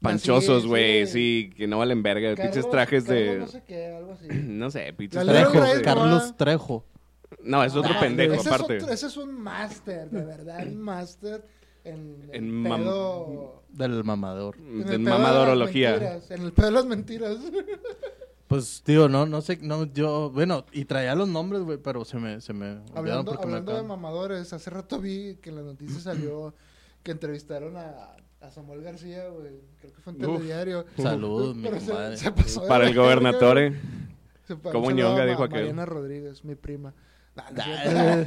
[0.00, 1.06] panchosos, Así, güey.
[1.06, 1.12] sí.
[1.12, 2.34] Sí, que no valen verga.
[2.34, 3.38] Carlos- Pinches trajes Carlos de.
[3.38, 4.26] No sé qué, algo así.
[4.44, 5.50] No sé, pinches trajes.
[5.52, 6.34] Trejo, de- Carlos no.
[6.36, 6.84] Trejo.
[7.42, 8.76] No, es otro Ah, pendejo, ese aparte.
[8.78, 11.44] Es otro- ese es un máster, de verdad, un máster
[11.84, 13.62] en, En en mam- pedo...
[13.68, 14.56] Del mamador.
[14.56, 15.90] en el De pedo de las mamadorología.
[15.90, 17.36] mentiras, En el pedo de las mentiras.
[18.48, 22.16] Pues, tío, no, no sé, no, yo, bueno, y traía los nombres, güey, pero se
[22.16, 25.56] me, se me olvidaron hablando porque me hablando de mamadores, hace rato vi que en
[25.56, 26.54] las noticias salió
[27.08, 29.62] que entrevistaron a, a Samuel García, güey.
[29.80, 30.36] Creo que fue en Uf.
[30.36, 30.84] Telediario.
[30.98, 32.16] Saludos, mi se- compadre.
[32.18, 32.94] se pasó Para el
[34.72, 35.60] ¿Cómo un ñonga dijo aquel?
[35.60, 36.92] Mariana Rodríguez, mi prima.
[37.34, 38.24] Nah, no Ah.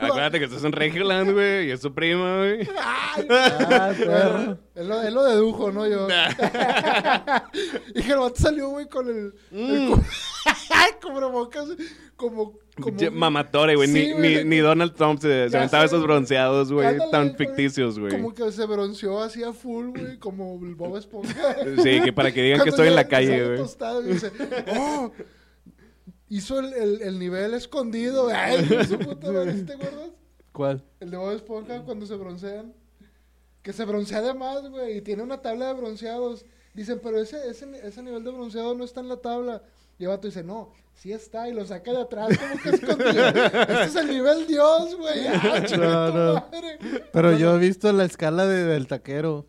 [0.06, 2.68] Acuérdate que estás en Regioland, güey, y es su prima, güey.
[2.78, 6.08] Ay, Ah, él, lo, él lo dedujo, no yo.
[7.94, 9.92] y que el vato salió, güey, con el, Mm.
[9.94, 11.68] el cubrebocas,
[12.16, 12.58] como...
[12.78, 13.88] como Mamatore, güey.
[13.88, 14.44] Sí, ni, güey.
[14.44, 18.12] ni, ni Donald Trump se, se aventaba esos bronceados, güey, Ándale, tan güey, ficticios, güey.
[18.12, 21.56] Como que se bronceó así a full, güey, como el Bob Esponja.
[21.82, 23.58] Sí, que para que digan que estoy en la calle, güey.
[23.58, 24.32] tostado y dice,
[24.76, 25.12] oh,
[26.28, 28.28] hizo el, el, el nivel escondido.
[28.34, 30.10] Ay, su puta madre, ¿sí ¿te acuerdas?
[30.52, 30.82] ¿Cuál?
[31.00, 32.74] El de Bob Esponja cuando se broncean.
[33.62, 34.98] Que se broncea de más, güey.
[34.98, 36.44] Y tiene una tabla de bronceados.
[36.74, 39.62] Dicen, pero ese, ese, ese nivel de bronceado no está en la tabla.
[39.98, 41.48] Y el vato dice, no, sí está.
[41.48, 43.26] Y lo saca de atrás como que escondido.
[43.28, 45.26] este es el nivel Dios, güey.
[45.26, 46.34] Ah, No, no.
[46.34, 46.78] madre.
[47.12, 49.46] Pero yo he visto la escala de- del taquero.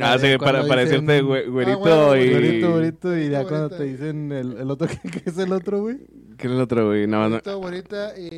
[0.00, 2.30] Ah, sí, para, para dicen, decirte güe- güerito güero, y...
[2.30, 5.98] Güerito, güerito, y ya cuando te dicen el, el otro, ¿qué es el otro, güey?
[6.38, 7.06] ¿Qué es el otro, güey?
[7.06, 7.28] No, no.
[7.28, 8.30] Güerito, güerita y...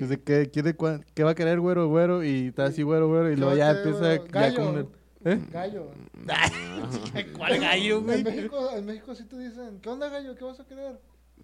[0.00, 2.24] Dice, ¿qué, quiere, cua- ¿qué va a querer, güero, güero?
[2.24, 4.24] Y está así, güero, güero, y ¿Qué luego ya empieza güero?
[4.26, 4.56] ya Gallo.
[4.64, 4.86] con el...
[5.32, 5.40] ¿Eh?
[5.52, 5.90] Gallo.
[7.38, 10.34] ¿Cuál gallo, En México, en México sí te dicen, ¿qué onda, gallo?
[10.34, 10.98] ¿Qué vas a querer?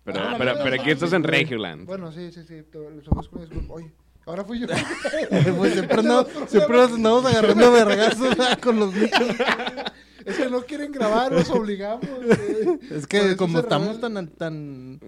[0.05, 1.87] Pero, Ah, pero, pero aquí estás en Regioland.
[1.87, 2.55] Bueno, sí, sí, sí.
[2.57, 3.75] Disculpa.
[3.75, 3.93] Oye,
[4.27, 4.67] ahora fui yo.
[5.57, 9.11] Pues siempre, nos andamos agarrando vergazos ah, con los niños.
[10.25, 12.07] es que no quieren grabar, los obligamos.
[12.07, 12.79] güey.
[12.91, 14.29] Es que como estamos tan...
[14.29, 15.01] tan...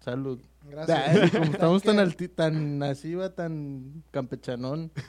[0.00, 0.38] Salud.
[0.70, 0.98] Gracias.
[0.98, 4.90] Ah, como estamos tan alti, tan así, va, tan campechanón.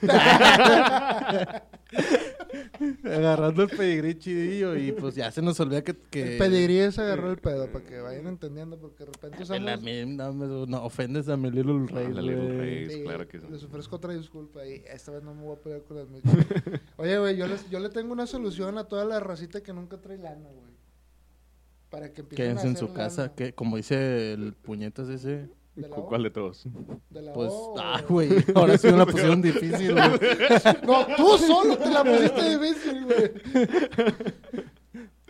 [3.04, 5.94] Agarrando el pedigrí chidillo y pues ya se nos olvida que...
[5.94, 9.42] que El pedigrí se agarró el pedo para que vayan entendiendo porque de repente La
[9.44, 9.82] usamos...
[9.82, 12.58] mi- no, me- no, ofendes a mi Little Rey, la Little.
[12.58, 12.90] Rey.
[12.90, 13.46] Sí, claro que sí.
[13.50, 16.34] Les ofrezco otra disculpa y esta vez no me voy a pelear con las mismas.
[16.96, 19.98] Oye, güey, yo, les- yo le tengo una solución a toda la racita que nunca
[20.00, 20.69] trae lana, güey.
[21.90, 23.34] Para que empiecen Quédense a en hacer su casa, lana.
[23.34, 25.48] que como dice el puñetas ese...
[25.74, 25.96] ¿De la.
[25.96, 26.66] ¿Cuál de todos?
[27.10, 30.04] ¿De la Pues, O ah, güey, ahora sí una posición difícil, güey.
[30.86, 33.32] No, tú solo te la pusiste difícil, güey.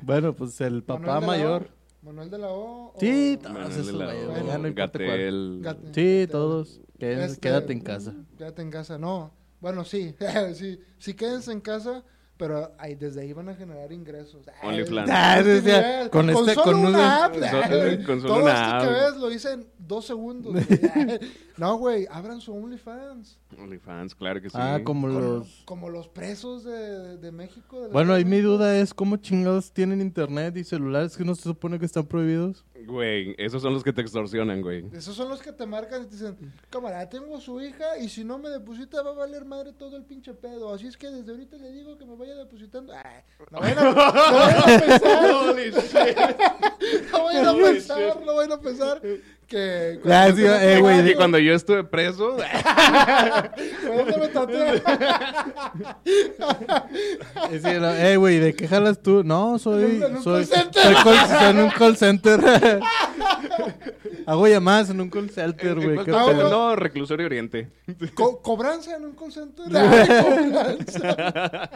[0.03, 1.69] Bueno, pues el papá Manuel la mayor.
[2.03, 2.95] Manuel de la O.
[2.99, 5.09] Sí, todos esos, la güey, O, ya no importa cuál.
[5.09, 5.61] Gatel.
[5.63, 6.29] Gat- Sí, Gatel.
[6.31, 6.81] todos.
[6.99, 8.15] Quédense- Este, Quédate en casa.
[8.39, 9.33] Quédate en casa, no.
[9.61, 10.15] Bueno, sí,
[10.55, 12.03] sí, sí quédense en casa,
[12.41, 14.45] pero ahí, desde ahí van a generar ingresos.
[14.63, 15.11] OnlyFans.
[15.13, 17.33] Ah, este decía, nivel, con este- solo con una una- app.
[17.35, 18.83] Con- con solo Todo una esto app.
[18.83, 20.53] que ves lo hice en dos segundos.
[20.95, 21.21] güey.
[21.59, 23.39] no, güey, abran su OnlyFans.
[23.59, 24.57] OnlyFans, claro que sí.
[24.59, 25.63] Ah, como los...
[25.67, 27.83] como los presos de, de México.
[27.83, 31.43] de Bueno, ahí mi duda es cómo chingados tienen internet y celulares que no se
[31.43, 32.65] supone que están prohibidos.
[32.87, 34.85] Güey, esos son los que te extorsionan, güey.
[34.93, 38.25] Esos son los que te marcan y te dicen, camarada, tengo su hija y si
[38.25, 40.73] no me deposita va a valer madre todo el pinche pedo.
[40.73, 42.93] Así es que desde ahorita le digo que me vaya depositando.
[42.93, 46.37] Ay, no vayan a, no vayan a pensar,
[47.13, 49.03] no vayan a pensar, no vayan a pensar
[49.51, 50.01] que...
[50.11, 52.37] Ah, sí, eh, güey, Y cuando yo estuve preso,
[57.51, 59.23] sí, no, eh, güey, ¿de qué jalas tú?
[59.25, 60.03] No, soy...
[60.03, 60.83] En un soy, call center.
[60.83, 62.41] soy call- soy en un call center.
[64.27, 65.99] Hago llamadas en un call center, güey.
[66.15, 67.71] Ah, no, reclusorio oriente.
[68.15, 69.65] Co- ¿Cobranza en un call center?
[69.77, 71.71] Ay, cobranza.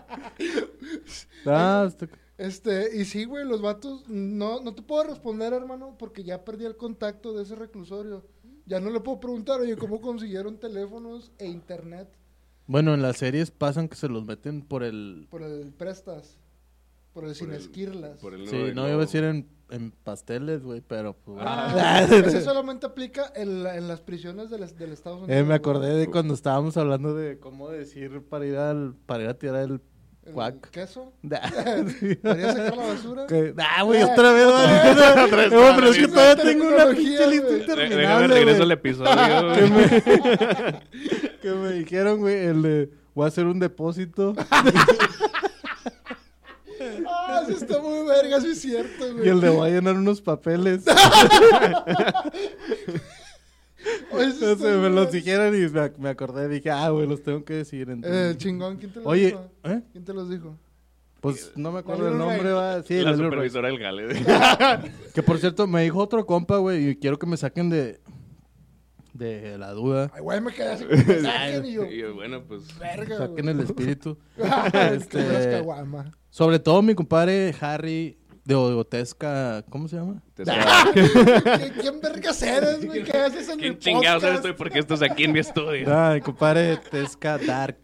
[1.46, 6.24] Ah, está- Este, y sí, güey, los vatos, no, no te puedo responder, hermano, porque
[6.24, 8.24] ya perdí el contacto de ese reclusorio.
[8.66, 12.08] Ya no le puedo preguntar, oye, ¿cómo consiguieron teléfonos e internet
[12.66, 15.26] Bueno, en las series pasan que se los meten por el...
[15.30, 16.38] por el Prestas?
[17.12, 18.18] Por el Sin Esquirlas.
[18.20, 21.12] Sí, no iba a decir en, en pasteles, güey, pero...
[21.12, 25.36] Pues, Ah, ese solamente aplica en, la- en las prisiones del, del Estados Unidos.
[25.36, 25.56] Eh, me güey.
[25.58, 28.94] acordé de cuando estábamos hablando de cómo decir para ir al...
[29.06, 29.80] Para ir a tirar el...
[30.26, 30.70] ¿El cuac.
[30.70, 31.12] queso?
[32.00, 32.14] Sí.
[32.22, 33.26] ¿Para sacar la basura?
[33.58, 35.24] Ah, güey, otra vez, güey.
[35.24, 39.52] Otra vez, No, pero es que todavía tengo una pinche lista interminable, regreso al episodio.
[39.54, 40.02] que, me,
[41.42, 42.90] que me dijeron, güey, el de...
[43.14, 44.34] Voy a hacer un depósito.
[47.06, 49.26] Ah, sí está muy verga, sí es cierto, güey.
[49.26, 50.82] Y el de voy a llenar unos papeles.
[54.12, 56.48] No sé, me los dijeron y me, ac- me acordé.
[56.48, 57.90] Dije, ah, güey, los tengo que decir.
[57.90, 58.34] entonces.
[58.34, 59.50] Eh, chingón, ¿quién te los Oye, dijo?
[59.64, 59.82] ¿eh?
[59.92, 60.56] ¿Quién te los dijo?
[61.20, 62.82] Pues no me acuerdo el nombre, va.
[62.82, 64.08] Sí, la supervisora del Gale.
[65.14, 68.00] Que por cierto, me dijo otro compa, güey, y quiero que me saquen de.
[69.14, 70.10] de la duda.
[70.14, 70.84] Ay, güey, me quedé así
[71.22, 71.84] saquen y yo.
[71.86, 72.78] Y yo, bueno, pues.
[72.78, 73.56] Verga, Saquen güey.
[73.56, 74.18] el espíritu.
[74.92, 75.62] Este...
[76.30, 79.64] Sobre todo mi compadre Harry de Ogotesca.
[79.70, 80.22] ¿Cómo se llama?
[80.34, 83.02] te ¿Qué- ¿Quién vergas eres, güey?
[83.04, 84.42] ¿Qué haces en ¿Quién chingados eres podcast?
[84.42, 85.86] tú y por qué estás aquí en mi estudio?
[85.94, 87.78] Ah, mi compadre Tesca Dark.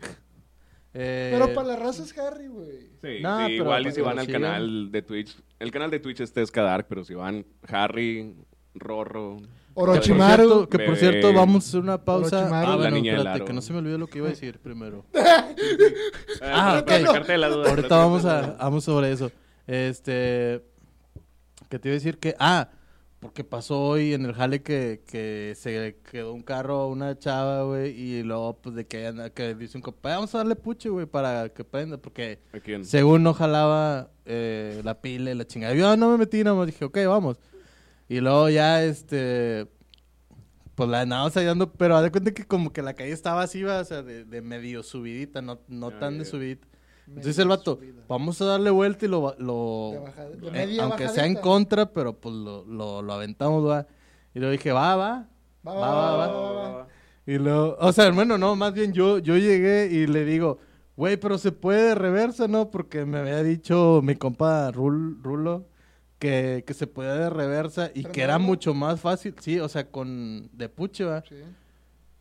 [0.92, 2.90] Eh, Pero para la raza es Harry, güey.
[3.03, 5.37] Sí, No, sí, pero- igual y si pero van al sí, canal de Twitch.
[5.59, 8.35] El canal de Twitch es Tesca Dark, pero si van Harry,
[8.75, 9.37] Rorro.
[9.40, 10.42] Que por, Orochimaru.
[10.42, 10.99] cierto, que por Bebé.
[10.99, 12.38] cierto, vamos a hacer una pausa.
[12.38, 12.66] Orochimaru.
[12.66, 13.44] Ah, La bueno, niña del espérate, aro.
[13.46, 15.07] que no se me olvidó lo que iba a decir primero.
[16.42, 16.87] Ah, ok.
[16.87, 17.70] para sacarte de la duda.
[17.70, 19.31] Ahorita vamos a vamos sobre eso.
[19.70, 20.64] Este
[21.68, 22.70] que te iba a decir que ah,
[23.20, 27.62] porque pasó hoy en el jale que, que se quedó un carro a una chava,
[27.62, 31.06] güey, y luego pues de que que dice un compa, vamos a darle puche, güey,
[31.06, 32.40] para que prenda, porque
[32.83, 35.74] según no jalaba eh, la pila y la chingada.
[35.74, 37.38] Yo no me metí, nada más dije, ok, vamos.
[38.09, 39.68] Y luego ya, este,
[40.74, 43.62] pues la andábamos ayudando, pero haz de cuenta que como que la calle estaba así,
[43.62, 46.66] va, o sea, de, de medio subidita, no, no Ah, tan de subidita.
[47.16, 48.03] Entonces el vato, subida.
[48.09, 49.23] vamos a darle vuelta y lo...
[49.23, 50.05] va- lo
[50.40, 53.87] De de eh, aunque sea en contra, pero pues lo, lo, lo aventamos, va.
[54.35, 55.29] Y luego dije, va, va.
[55.66, 56.27] Va, Va, va, va.
[56.53, 56.87] va, va.
[57.27, 60.59] Y luego, o sea, bueno, no, más bien yo, yo llegué y le digo,
[60.96, 62.70] güey, pero se puede de reversa, ¿no?
[62.70, 65.66] Porque me había dicho mi compa Rul- Rulo
[66.18, 69.87] que, que se podía de reversa y que era mucho más fácil, sí, o sea,
[69.90, 71.23] con de puche, va.
[71.29, 71.37] Sí.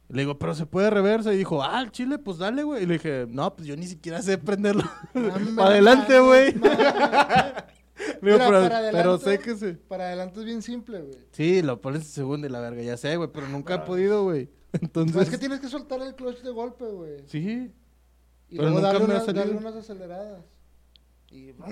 [0.10, 1.34] Le digo, pero se puede de reversa.
[1.34, 2.84] Y dijo, ah, el chile, pues dale, güey.
[2.84, 4.84] Y le dije, no, pues yo ni siquiera sé prenderlo.
[5.14, 6.54] Dame Para adelante, la güey.
[8.20, 9.26] pero, para pero adelante.
[9.26, 9.74] sé que se...
[9.74, 11.18] Para adelante es bien simple, güey.
[11.32, 14.24] Sí, lo pones en segundo y la verga, ya sé, güey, pero nunca he podido,
[14.24, 14.50] güey.
[14.74, 15.14] Entonces...
[15.16, 17.18] Pues es que tienes que soltar el clutch de golpe, güey.
[17.28, 17.72] Sí.
[18.50, 20.44] Y pero luego nunca darle, me unas, darle unas aceleradas.
[21.32, 21.52] Y...
[21.62, 21.66] Ah.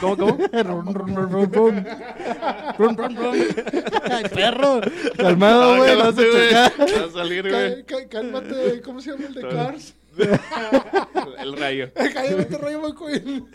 [0.00, 0.38] ¿Cómo, cómo, cómo?
[0.62, 1.84] Rum, rum, rum, rum, rum.
[2.78, 3.34] Rum, rum, rum.
[4.10, 4.80] Ay, perro.
[5.16, 5.96] Calmado, güey.
[5.96, 6.72] Vas a chocar.
[7.00, 7.84] Va a salir, güey.
[7.84, 9.40] Cá- cá- Cálmate, ¿cómo se llama el de.
[9.48, 9.94] Cars?
[11.38, 11.90] El rayo.
[11.94, 13.48] Cállate, Rayo McQueen.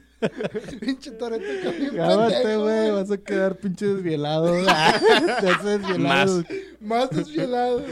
[0.79, 2.91] Pinche Cálmate, pendejo, güey.
[2.91, 4.51] Vas a quedar pinche desvielado.
[4.63, 4.69] Te
[5.49, 6.37] haces desvielado.
[6.37, 6.45] Más.
[6.81, 7.83] Más desvielado.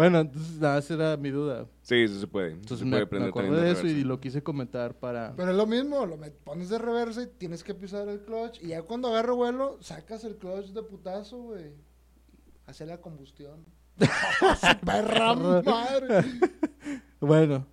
[0.00, 1.66] Bueno, entonces nada, esa era mi duda.
[1.82, 2.52] Sí, sí se puede.
[2.52, 5.34] Entonces se me, puede me acordé de eso y lo quise comentar para...
[5.36, 8.62] Pero es lo mismo, lo met- pones de reversa y tienes que pisar el clutch.
[8.62, 11.74] Y ya cuando agarra vuelo, sacas el clutch de putazo, güey.
[12.66, 13.66] Hace la combustión.
[13.98, 16.24] ¡Su perra madre!
[17.20, 17.66] Bueno.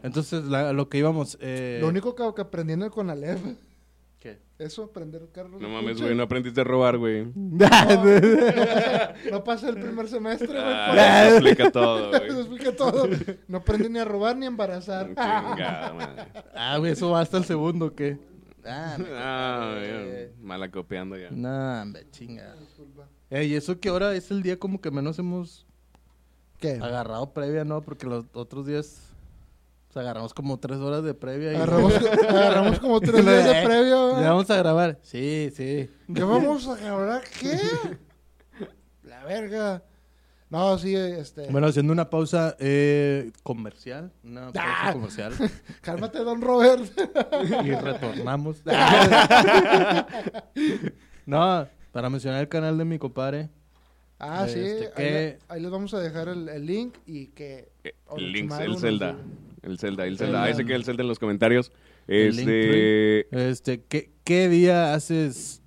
[0.00, 1.36] Entonces, la- lo que íbamos...
[1.40, 1.78] Eh...
[1.80, 3.40] Lo único que, que aprendí en el Conalep.
[4.58, 5.60] Eso, aprender carros.
[5.60, 7.26] No de mames, güey, no aprendiste a robar, güey.
[9.30, 10.60] No pasa el primer semestre, güey.
[10.62, 12.12] Ah, eso explica todo.
[12.14, 12.40] Eso güey.
[12.40, 13.08] explica todo.
[13.46, 15.06] No aprendí ni a robar ni a embarazar.
[15.08, 16.26] Chingada, madre.
[16.54, 18.18] ah, güey, eso va hasta el segundo, ¿o ¿qué?
[18.64, 19.78] Ah, me Ah,
[20.40, 21.30] mala copiando ya.
[21.30, 22.54] No, hombre, chinga.
[22.56, 23.08] Disculpa.
[23.30, 25.66] Ey, y eso que ahora es el día como que menos hemos
[26.58, 26.72] ¿Qué?
[26.72, 27.82] agarrado previa, ¿no?
[27.82, 29.07] Porque los otros días
[29.88, 31.52] o sea, agarramos como tres horas de previa.
[31.52, 31.94] y- Agarramos,
[32.28, 34.12] agarramos como tres días de previo.
[34.20, 34.28] Ya ¿eh?
[34.28, 34.98] vamos a grabar.
[35.02, 35.88] Sí, sí.
[36.08, 37.58] ¿Ya vamos a grabar qué?
[39.02, 39.82] La verga.
[40.50, 41.48] No, sí, este.
[41.50, 44.12] Bueno, haciendo una pausa eh, comercial.
[44.24, 44.92] Una pausa Ah.
[44.94, 45.32] comercial.
[45.82, 46.82] Cálmate, don Robert.
[47.64, 48.62] y retornamos.
[51.26, 53.50] no, para mencionar el canal de mi compadre.
[54.18, 54.58] Ah, sí.
[54.58, 55.10] Este, Ahí, ¿qué?
[55.10, 57.70] le- ahí les vamos a dejar el, el link y que.
[57.84, 59.16] Eh, El Orochimaru el Zelda.
[59.62, 60.44] El Zelda, el Zelda.
[60.44, 61.72] Ahí se queda el Zelda en los comentarios.
[62.06, 63.26] Este.
[63.50, 65.62] Este, ¿qué, qué día haces?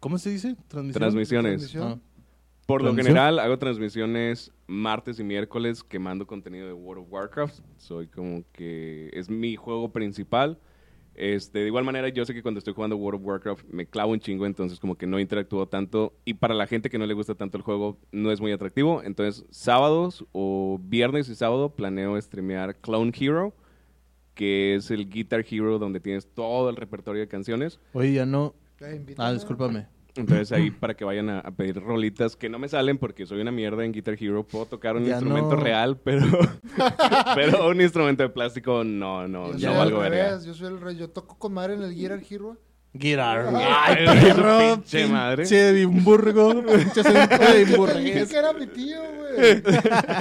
[0.00, 0.56] ¿Cómo se dice?
[0.68, 1.00] Transmisión.
[1.00, 1.70] Transmisiones.
[1.70, 2.02] Transmisión.
[2.02, 2.08] Ah.
[2.66, 7.60] Por lo general hago transmisiones martes y miércoles quemando contenido de World of Warcraft.
[7.78, 10.58] Soy como que es mi juego principal.
[11.18, 14.12] Este, de igual manera, yo sé que cuando estoy jugando World of Warcraft me clavo
[14.12, 16.14] un chingo, entonces como que no interactúo tanto.
[16.24, 19.02] Y para la gente que no le gusta tanto el juego, no es muy atractivo.
[19.02, 23.52] Entonces, sábados o viernes y sábado planeo streamear Clone Hero,
[24.34, 27.80] que es el Guitar Hero donde tienes todo el repertorio de canciones.
[27.94, 28.54] Oye, ya no.
[29.16, 29.88] Ah, discúlpame.
[30.18, 33.40] Entonces ahí para que vayan a, a pedir rolitas que no me salen porque soy
[33.40, 34.44] una mierda en Guitar Hero.
[34.46, 35.62] Puedo tocar un Ya instrumento no.
[35.62, 36.26] real, pero,
[37.34, 40.44] pero un instrumento de plástico no, no, Yo no valgo al verga.
[40.44, 40.96] Yo soy el rey.
[40.96, 42.56] Yo toco con madre en el Guitar Hero.
[42.92, 43.50] Guitar.
[43.54, 45.42] Ay, perro, pinche madre.
[45.42, 46.62] Pinche Edimburgo.
[46.64, 49.62] Pinche de que era mi tío, güey.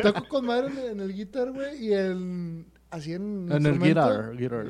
[0.01, 1.86] Toco con madre en, en el guitar, güey.
[1.86, 2.65] Y el.
[2.89, 3.52] Así en.
[3.52, 4.36] En el guitar.
[4.38, 4.65] Guitar.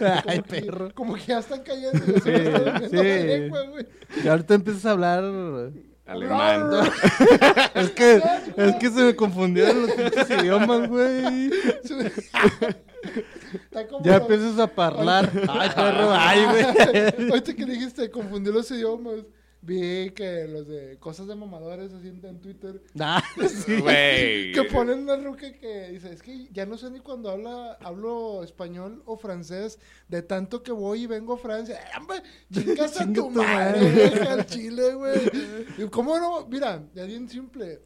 [0.00, 0.94] Ya, Ay, como que- perro.
[0.94, 2.04] Como que ya están cayendo.
[2.90, 4.22] sí.
[4.24, 5.24] Y ahorita empiezas a hablar.
[6.06, 6.70] Alemán.
[7.74, 8.22] Es que,
[8.56, 11.50] es que se me confundieron los pinches idiomas, güey.
[14.02, 15.30] Ya empiezas a hablar.
[15.48, 16.64] Ay, perro, ay, güey.
[17.30, 19.14] Ahorita que dijiste, confundí los idiomas.
[19.66, 22.82] Vi que los de cosas de mamadores así en, en Twitter.
[23.00, 23.80] Ah, sí.
[23.80, 24.52] Güey.
[24.52, 28.44] Que ponen una ruca que dice, es que ya no sé ni cuando habla, hablo
[28.44, 31.80] español o francés, de tanto que voy y vengo a Francia.
[31.80, 32.22] ¡Eh, hombre!
[32.52, 34.28] ¡Chingas a Chinga tu tu madre!
[34.28, 35.20] al chile, güey!
[35.78, 36.46] Y ¿Cómo no?
[36.46, 37.82] Mira, ya bien simple.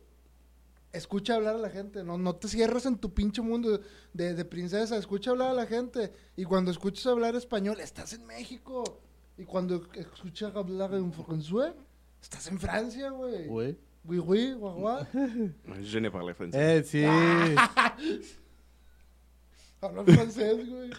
[0.93, 3.81] escucha hablar a la gente, no, no te cierres en tu pinche mundo
[4.13, 6.13] de, de princesa, escucha hablar a la gente.
[6.37, 9.01] Y cuando escuchas hablar español, estás en México.
[9.41, 11.73] Y cuando escuchas hablar en francés,
[12.21, 13.47] estás en Francia, güey.
[13.47, 13.79] Güey.
[14.05, 15.07] Oui, oui, guau, guau.
[15.83, 16.61] Je ne parle francés.
[16.61, 17.05] Eh, sí.
[19.81, 20.91] Habla francés, güey.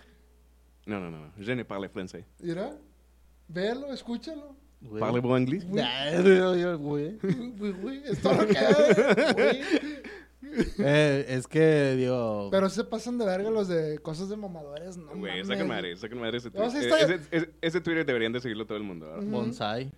[0.88, 1.32] No, no, no.
[1.38, 2.26] Je ne parle francés.
[2.40, 2.76] Mira,
[3.48, 4.56] véalo, escúchalo.
[4.82, 5.00] Güey.
[5.00, 5.64] Parlez-vous anglais?
[5.66, 7.20] Nah, yo- yo, güey.
[7.24, 9.62] Oui, oui, es todo lo que hay, güey.
[10.80, 12.50] Eh, es que, digo...
[12.52, 16.20] Pero se pasan de verga los de cosas de mamadores, no Güey, sacan madre, sacan
[16.20, 17.00] madre ese No, sí Twitter.
[17.02, 19.24] está- ese, ese- ese Twitter deberían de seguirlo todo el mundo, ¿verdad?
[19.28, 19.92] Bonsai.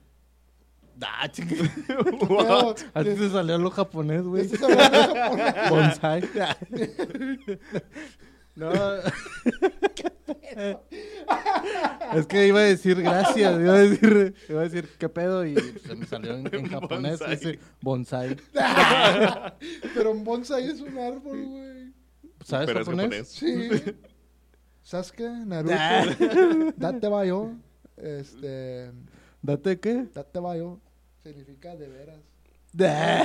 [1.01, 1.55] Ah, chinga.
[1.87, 4.47] Pero, A ti te salió lo japonés, güey.
[5.69, 6.23] Bonsai.
[8.55, 8.71] no.
[12.13, 13.59] es que iba a decir gracias.
[13.59, 17.19] Iba a decir, iba a decir qué pedo y se me salió en, en japonés.
[17.19, 17.33] Bonsai.
[17.33, 18.37] Ese bonsai.
[19.95, 21.93] Pero un bonsai es un árbol, güey.
[22.43, 23.27] ¿Sabes Pero es japonés?
[23.29, 23.69] Sí.
[24.81, 27.51] Sasuke, Naruto, date bayo.
[27.95, 28.91] Este,
[29.41, 30.07] ¿Date qué?
[30.13, 30.79] date bayo.
[31.23, 32.19] Significa de veras.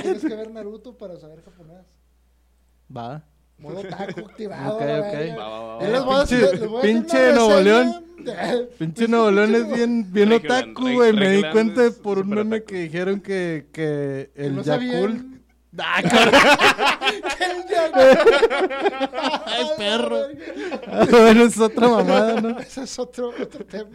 [0.01, 1.85] Tienes que ver Naruto para saber japonés.
[2.95, 3.25] Va.
[3.61, 4.75] Modo taco activado.
[4.75, 5.37] Ok, ok.
[5.37, 8.01] Va, va, va, voy a hacer- Pinche- les voy a hacer pinche una Nuevo reseña.
[8.79, 11.13] Pinche Nuevo León es bien, bien Regulan, otaku, güey.
[11.13, 12.67] Me di cuenta es por un súper meme otaku.
[12.71, 15.17] que dijeron que, que el no Yakult.
[15.17, 15.35] sabían.
[15.81, 16.33] Ah, cabrón.
[17.39, 18.19] El Yakult.
[19.45, 20.17] Ay, perro.
[21.11, 22.59] bueno, es otra mamada, ¿no?
[22.59, 23.89] Ese es otro, otro tema.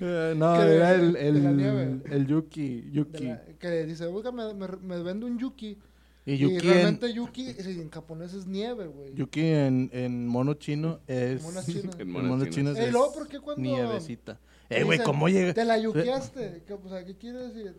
[0.00, 2.00] Eh, no, Que de- era el, de la el, nieve.
[2.10, 2.80] el Yuki.
[2.82, 3.24] de Yuki.
[3.26, 5.78] la- que dice, oiga, me, me, me vendo un yuki.
[6.30, 9.14] Y Y, Yuki, en, realmente yuki sí, en japonés es nieve, güey.
[9.14, 11.42] Yuki en, en mono chino es.
[11.42, 11.94] Monas chinas.
[11.98, 12.54] En En monas mono chinas.
[12.54, 12.92] chino Ey, es.
[12.92, 14.38] luego, ¿por qué cuando- Nievecita.
[14.68, 15.52] Eh, güey, ¿cómo llega?
[15.54, 16.62] Te la yuqueaste.
[16.66, 17.74] ¿Qué, o sea, ¿qué quiere decir?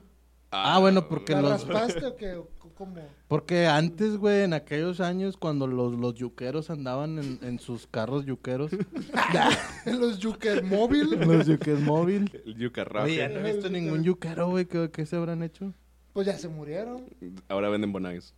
[0.54, 1.52] Ah, bueno, porque ¿La los.
[1.66, 2.34] raspaste o qué?
[2.36, 2.96] ¿O ¿Cómo?
[3.28, 8.26] Porque antes, güey, en aquellos años, cuando los, los yuqueros andaban en, en sus carros
[8.26, 8.72] yuqueros,
[9.86, 11.12] En los yuker móvil.
[11.12, 12.30] los yuqueros móvil.
[12.46, 12.72] El
[13.04, 14.66] Oye, ya no he visto ningún yuquero, güey.
[14.66, 15.74] ¿Qué, qué se habrán hecho?
[16.14, 17.06] Pues ya se murieron.
[17.48, 18.34] Ahora venden Bonais.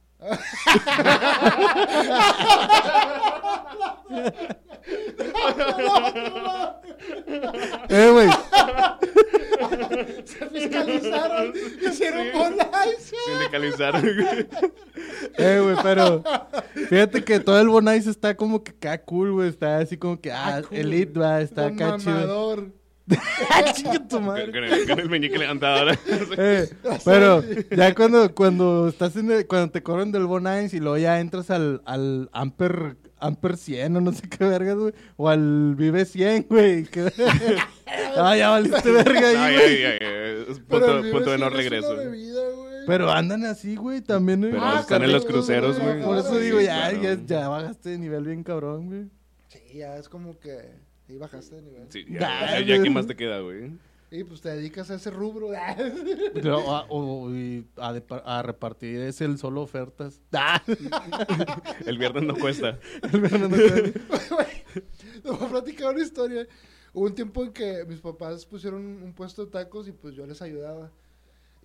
[7.90, 8.30] Eh, güey.
[10.26, 11.54] Se fiscalizaron.
[11.82, 13.14] Hicieron bonais.
[13.26, 14.04] Sindicalizaron.
[15.38, 16.24] Eh, güey, pero
[16.90, 19.50] fíjate que todo el Bonais está como que acá cool, güey.
[19.50, 20.78] Está así como que, ah, Ah, cool.
[20.78, 22.68] elite, va, está acá chido.
[24.10, 24.52] tu madre.
[24.52, 26.00] con el, con el meñique levantado ahora.
[26.38, 26.70] Eh,
[27.06, 31.20] pero ya cuando, cuando estás en el- cuando te corren del Bonais y luego ya
[31.20, 34.94] entras al, al Amper, Amper 100 o no sé qué vergas, güey.
[35.18, 36.88] O al Vive 100, güey.
[38.18, 39.86] ah, ya valiste verga ahí, Ay, güey.
[39.86, 41.96] ay, ay, ay, es Pero Punto, de no regreso.
[41.96, 42.42] bebida.
[42.86, 44.44] Pero andan así, güey, también.
[44.44, 44.50] eh.
[44.52, 46.02] Pero Ah, están en los cruceros, güey.
[46.04, 47.02] Por eso digo, sí, ya, claro.
[47.02, 49.04] ya, ya bajaste de nivel bien cabrón, güey.
[49.48, 50.72] Sí, ya es como que
[51.10, 51.86] ahí bajaste de nivel.
[51.90, 52.84] Sí, ya, ya, güey.
[52.84, 53.72] ¿qué más te queda, güey?
[54.12, 55.50] Y pues te dedicas a ese rubro.
[56.36, 60.22] Pero, a, o- y a, de- a repartir es el solo ofertas.
[60.34, 60.62] Ah,
[61.88, 62.78] El viernes no cuesta.
[63.12, 63.92] el verano no sé.
[65.24, 66.48] Te voy a platicar una historia.
[66.94, 70.28] Hubo un tiempo en que mis papás pusieron un puesto de tacos y pues yo
[70.28, 70.92] les ayudaba.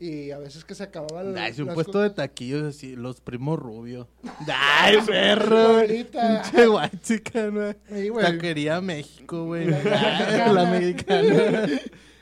[0.01, 3.21] Y a veces que se acababa la, Ay, si un puesto de taquillos así, los
[3.21, 4.09] primos rubio.
[4.49, 5.83] Ay, perro.
[5.87, 7.75] Pinche guay, chica, güey.
[8.21, 9.67] Taquería México, güey.
[9.67, 10.53] La mexicana.
[10.53, 11.69] La mexicana.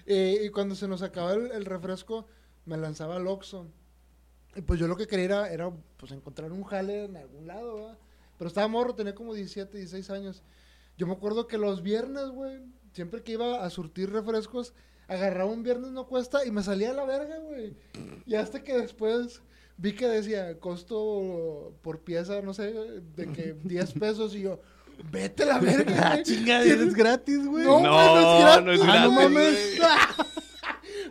[0.08, 2.28] Eh, y cuando se nos acababa el, el refresco,
[2.64, 3.66] me lanzaba al Oxxo.
[4.54, 7.74] Y pues yo lo que quería era, era, pues encontrar un jale en algún lado,
[7.74, 7.98] ¿verdad?
[8.38, 10.44] Pero estaba morro, tenía como 17, 16 años.
[10.96, 12.60] Yo me acuerdo que los viernes, güey,
[12.92, 14.74] siempre que iba a surtir refrescos,
[15.08, 17.74] agarraba un viernes no cuesta y me salía a la verga, güey.
[18.26, 19.40] Y hasta que después
[19.76, 22.72] vi que decía costo por pieza, no sé,
[23.16, 24.60] de que 10 pesos y yo,
[25.10, 26.22] vete a la verga, Ah, güey.
[26.24, 27.64] chinga, ¿Tienes- es gratis, güey.
[27.64, 28.64] No, No, no es gratis.
[28.64, 29.78] no es Ah, no gratis, mames.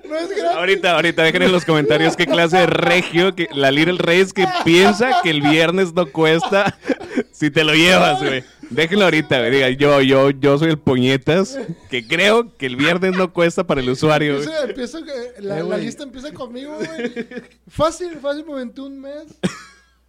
[0.07, 0.43] No es gratis.
[0.55, 4.45] Ahorita, ahorita, dejen en los comentarios qué clase de regio, que la Little Reyes que
[4.63, 6.77] piensa que el viernes no cuesta
[7.37, 8.43] si te lo llevas, güey.
[8.69, 9.51] Déjenlo ahorita, güey.
[9.51, 11.57] Diga, yo, yo, yo soy el puñetas
[11.89, 14.47] que creo que el viernes no cuesta para el usuario, güey.
[14.63, 15.03] Empieza, empieza
[15.35, 17.13] que- la, Eh, la lista empieza conmigo, güey.
[17.67, 19.25] Fácil, fácil, me aventé un mes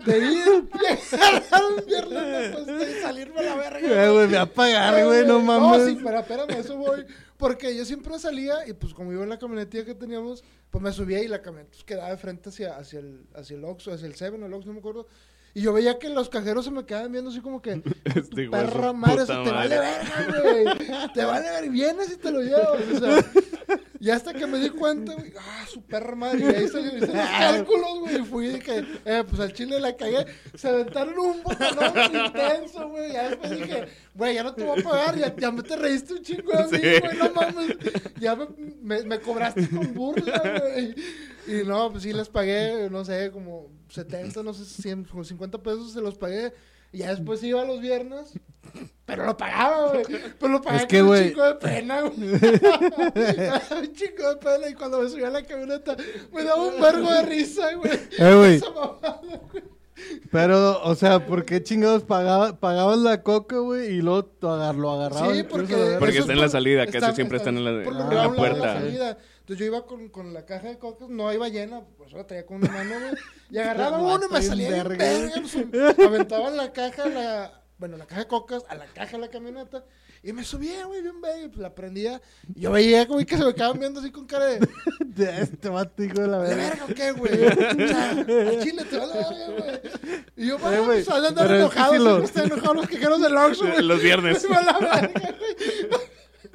[0.04, 4.04] de ir, llegar un viernes no cuesta y salirme a la verga.
[4.04, 5.86] Eh, güey, me va a pagar, güey, no No, mames.
[5.86, 7.04] sí, pero espérame, a eso voy.
[7.38, 10.90] Porque yo siempre salía y pues como iba en la camionetilla que teníamos, pues me
[10.92, 14.06] subía y la camioneta pues, quedaba de frente hacia, hacia el, hacia el Oxxo, hacia
[14.06, 15.06] el Seven o el Oxxo, no me acuerdo.
[15.56, 18.92] Y yo veía que los cajeros se me quedaban viendo así como que, Este perra
[18.92, 20.64] madre, eso te vale verga, güey.
[21.14, 22.78] Te vale ver, vienes y te lo llevas.
[22.94, 23.24] O sea,
[24.00, 26.38] Y hasta que me di cuenta, güey, ah, su perra madre.
[26.40, 28.16] Y ahí hice los cálculos, güey.
[28.20, 30.26] Y fui y dije, eh, pues al chile la cagué.
[30.54, 33.12] Se aventaron un botonón intenso, güey.
[33.12, 35.16] Ya después dije, güey, ya no te voy a pagar.
[35.16, 37.00] Ya, ya me te reíste un chingo de mí, Sí.
[37.00, 37.16] güey.
[37.18, 37.76] No mames.
[38.20, 38.46] Ya me,
[38.82, 40.94] me, me cobraste con burla, güey.
[41.48, 45.58] Y no, pues sí les pagué, no sé, como 70, no sé, 100, como 50
[45.62, 46.52] pesos se los pagué.
[46.96, 48.32] Y ya después iba los viernes.
[49.04, 50.04] Pero lo pagaba, güey.
[50.40, 52.16] Pero lo pagaba Es que, con un chingo de pena, güey.
[53.82, 54.68] un chingo de pena.
[54.70, 55.94] Y cuando me subí a la camioneta,
[56.32, 57.92] me daba un vergo de risa, güey.
[58.18, 58.62] Eh, güey.
[60.32, 63.96] Pero, o sea, ¿por qué chingados pagaba, pagabas la coca, güey?
[63.96, 65.36] Y luego agar- lo agarrabas.
[65.36, 65.96] Sí, porque...
[65.98, 68.80] Porque está es en la salida, casi siempre están en la- puerta.
[69.46, 72.44] Entonces yo iba con, con la caja de cocas, no iba llena, pues la traía
[72.44, 73.12] con una mano, güey.
[73.50, 75.34] Y agarraba uno y me salía verga, verga.
[75.40, 79.28] pues, aventaba la caja, la, bueno, la caja de cocas a la caja de la
[79.28, 79.84] camioneta.
[80.24, 81.42] Y me subía, güey, bien verga.
[81.44, 82.20] y Pues la prendía.
[82.56, 84.68] Y yo veía, güey, que se me quedaban viendo así con cara de...
[85.04, 86.68] De Este vato, hijo de la ¿De verga.
[86.70, 87.46] verga o qué, güey?
[87.46, 89.80] O sea, al chile te va a la verga, güey.
[90.36, 93.22] Y yo, Eh, güey, pues de andar es que sí lo- están enojados los quejeros
[93.22, 93.82] del Oxxo, güey.
[93.84, 94.42] Los viernes.
[94.42, 96.00] Se a la verga, güey.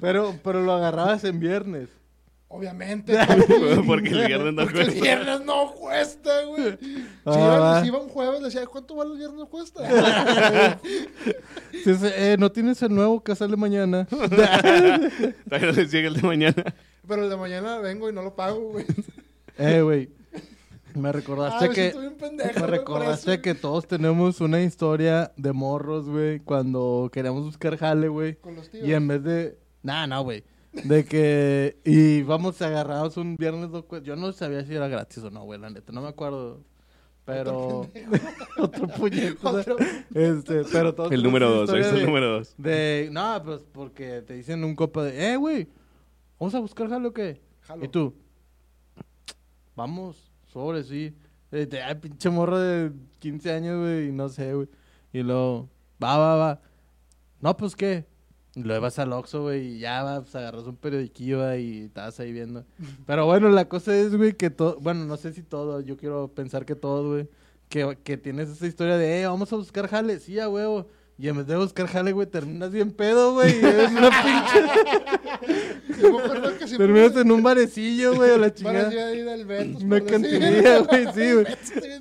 [0.02, 1.88] Pero, pero lo agarrabas en viernes.
[2.54, 3.14] Obviamente.
[3.88, 5.02] Porque el viernes no Porque el cuesta.
[5.04, 6.78] viernes no cuesta, güey.
[6.82, 9.82] Si, Ah, iba, si iba un jueves, decía, ¿cuánto vale el viernes no cuesta?
[11.84, 14.06] Sí, sí, eh, ¿No tienes el nuevo que sale mañana?
[14.12, 16.64] Todavía no llega el de mañana.
[17.08, 18.86] Pero el de mañana vengo y no lo pago, güey.
[19.58, 20.10] eh, güey.
[20.93, 21.95] Me Ah, recordaste me que...
[22.20, 28.10] pendejo, Me recordaste que todos tenemos una historia de morros, güey, cuando queríamos buscar jale,
[28.10, 28.36] güey.
[28.36, 28.86] Con los tíos.
[28.86, 29.58] Y en vez de...
[29.84, 30.43] Nah, no, güey.
[30.74, 31.78] De que...
[31.84, 33.69] Y vamos agarrados un viernes...
[33.84, 35.91] cu- Yo no sabía si era gratis o no, güey, la neta.
[35.91, 36.63] No me acuerdo.
[37.26, 37.88] Pero...
[38.57, 39.49] Otro puñetazo.
[39.59, 39.76] Otro.
[40.13, 42.55] Este, pero todos El número dos, está el de- número dos.
[42.57, 43.09] De...
[43.11, 45.34] No, pues porque te dicen un copa de...
[45.34, 45.67] Eh, güey.
[46.39, 47.41] ¿Vamos a buscar jale o qué?
[47.61, 47.86] Jalo.
[47.86, 48.15] ¿Y tú?
[49.76, 51.13] Vamos, sobre, sí.
[51.51, 54.67] Ay, pinche morro de 15 años, güey, y no sé, güey.
[55.13, 55.69] Y luego,
[56.01, 56.61] va, va, va.
[57.41, 58.05] No, pues, ¿qué?
[58.56, 62.20] Luego vas al Oxxo, güey, y ya va, pues, agarras un periodiquillo va, y estabas
[62.20, 62.66] ahí viendo.
[63.06, 64.78] Pero bueno, la cosa es, güey, que todo...
[64.82, 67.30] Bueno, no sé si todo, yo quiero pensar que todo, güey.
[67.70, 70.20] Que, que tienes esa historia de, eh, vamos a buscar jale.
[70.20, 70.88] Sí, a huevo.
[71.22, 73.53] Y en vez de buscar jale, güey, terminas bien pedo, güey.
[73.55, 74.67] y eres una pinche...
[76.78, 78.86] Terminas en un barecillo, güey, a la chingada.
[78.86, 81.45] Parecía ir al Betos, Una cantinilla, güey, sí, güey.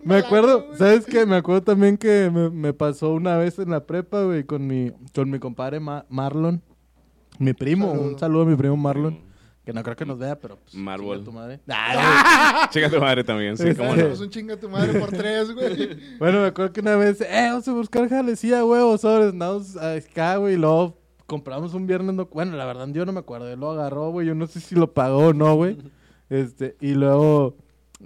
[0.05, 0.65] Me acuerdo.
[0.79, 1.27] ¿sabes qué?
[1.27, 4.91] Me acuerdo también que me, me pasó una vez en la prepa, güey, con mi,
[5.15, 6.63] con mi compadre Ma- Marlon.
[7.39, 8.09] Mi primo, Saludo.
[8.09, 9.19] un saludo a mi primo Marlon.
[9.65, 11.19] Que no creo que nos vea, pero pues, Marvel.
[11.19, 11.61] chinga tu madre.
[11.69, 14.09] Ah, Chica tu madre también, sí, cómo Bueno, no.
[14.09, 15.99] pues un chinga tu madre por tres, güey.
[16.19, 20.37] Bueno, me acuerdo que una vez, eh, vamos a buscar jalecía, güey, sobres, andamos acá,
[20.37, 23.61] güey, y luego compramos un viernes, no, bueno, la verdad yo no me acuerdo, él
[23.61, 25.77] lo agarró, güey, yo no sé si lo pagó o no, güey.
[26.31, 27.57] Este, y luego,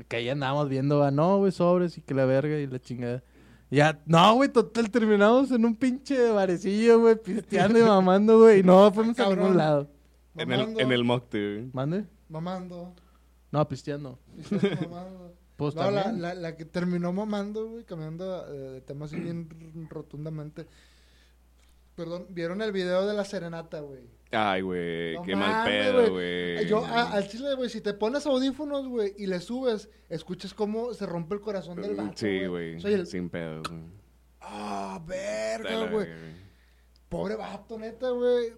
[0.09, 3.23] que ahí andábamos viendo, ah, no, güey, sobres y que la verga y la chingada.
[3.71, 8.63] Ya, no, güey, total, terminamos en un pinche barecillo, güey, pisteando y mamando, güey, y
[8.63, 9.39] no fuimos a Cabrón.
[9.41, 9.89] ningún lado.
[10.37, 11.71] En el, en el mocte, güey.
[11.73, 12.05] ¿Mande?
[12.29, 12.95] Mamando.
[13.53, 14.19] No, pisteando.
[14.39, 15.35] estás mamando.
[15.57, 19.49] Pues No, la, la, la que terminó mamando, güey, cambiando eh, de tema así bien
[19.89, 20.67] rotundamente.
[21.95, 24.01] Perdón, ¿vieron el video de la serenata, güey?
[24.33, 26.67] Ay, güey, No qué mal pedo, güey.
[26.67, 30.93] Yo a- al chile, güey, si te pones audífonos, güey, y le subes, escuchas cómo
[30.93, 33.07] se rompe el corazón del vato, Sí, güey, el...
[33.07, 33.81] sin pedo, güey.
[34.41, 36.09] Ah, verga, güey.
[37.09, 38.55] Pobre vato, neta, güey.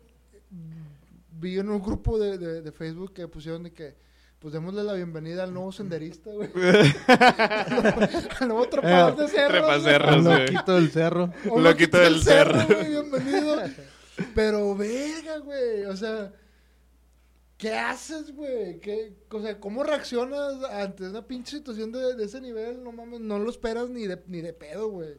[1.39, 3.95] Vi en un grupo de, de, de Facebook que pusieron de que,
[4.39, 6.49] pues démosle la bienvenida al nuevo senderista, güey.
[8.41, 9.51] al nuevo trepador de cerros.
[9.51, 10.25] trepacerros.
[10.25, 10.39] güey.
[10.39, 11.33] Loquito del cerro.
[11.57, 12.67] Loquito del cerro.
[12.67, 13.57] güey, bienvenido.
[14.35, 15.85] Pero, verga, güey.
[15.85, 16.33] O sea,
[17.59, 18.81] ¿qué haces, güey?
[18.81, 22.83] ¿Qué, o sea, ¿cómo reaccionas ante una pinche situación de, de ese nivel?
[22.83, 25.15] No mames, no lo esperas ni de, ni de pedo, güey.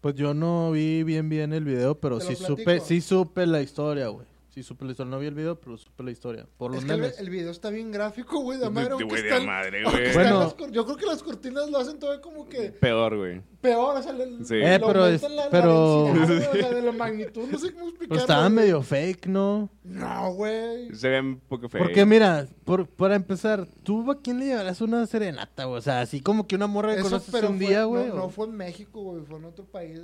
[0.00, 4.08] Pues yo no vi bien bien el video, pero sí supe, sí supe la historia,
[4.08, 4.29] güey.
[4.52, 5.10] Sí supe la historia.
[5.12, 6.44] No vi el video, pero supe la historia.
[6.58, 8.96] Por los Es que el, video está bien gráfico, güey, de madre.
[8.96, 10.12] de güey, de están- madre, güey.
[10.12, 10.40] Bueno.
[10.40, 13.42] las yo creo que las cortinas lo hacen todavía como que Peor, güey.
[13.60, 14.56] peor, o sea, le, Sí.
[14.56, 17.72] Eh, pero es- la, la pero- densidad, güey, o sea, de la magnitud, no sé
[17.72, 18.08] cómo explicarlo.
[18.08, 18.54] Pues estaba güey.
[18.54, 19.70] medio fake, ¿no?
[19.84, 20.94] No, güey.
[20.96, 21.80] Se ve un poco feo.
[21.82, 25.78] Porque mira, por, para empezar, ¿tú a quién le llevarás una serenata, güey?
[25.78, 28.06] O sea, así como que una morra que conoces pero un fue- día, güey.
[28.08, 30.00] No, o- no fue en México, güey, fue en otro país.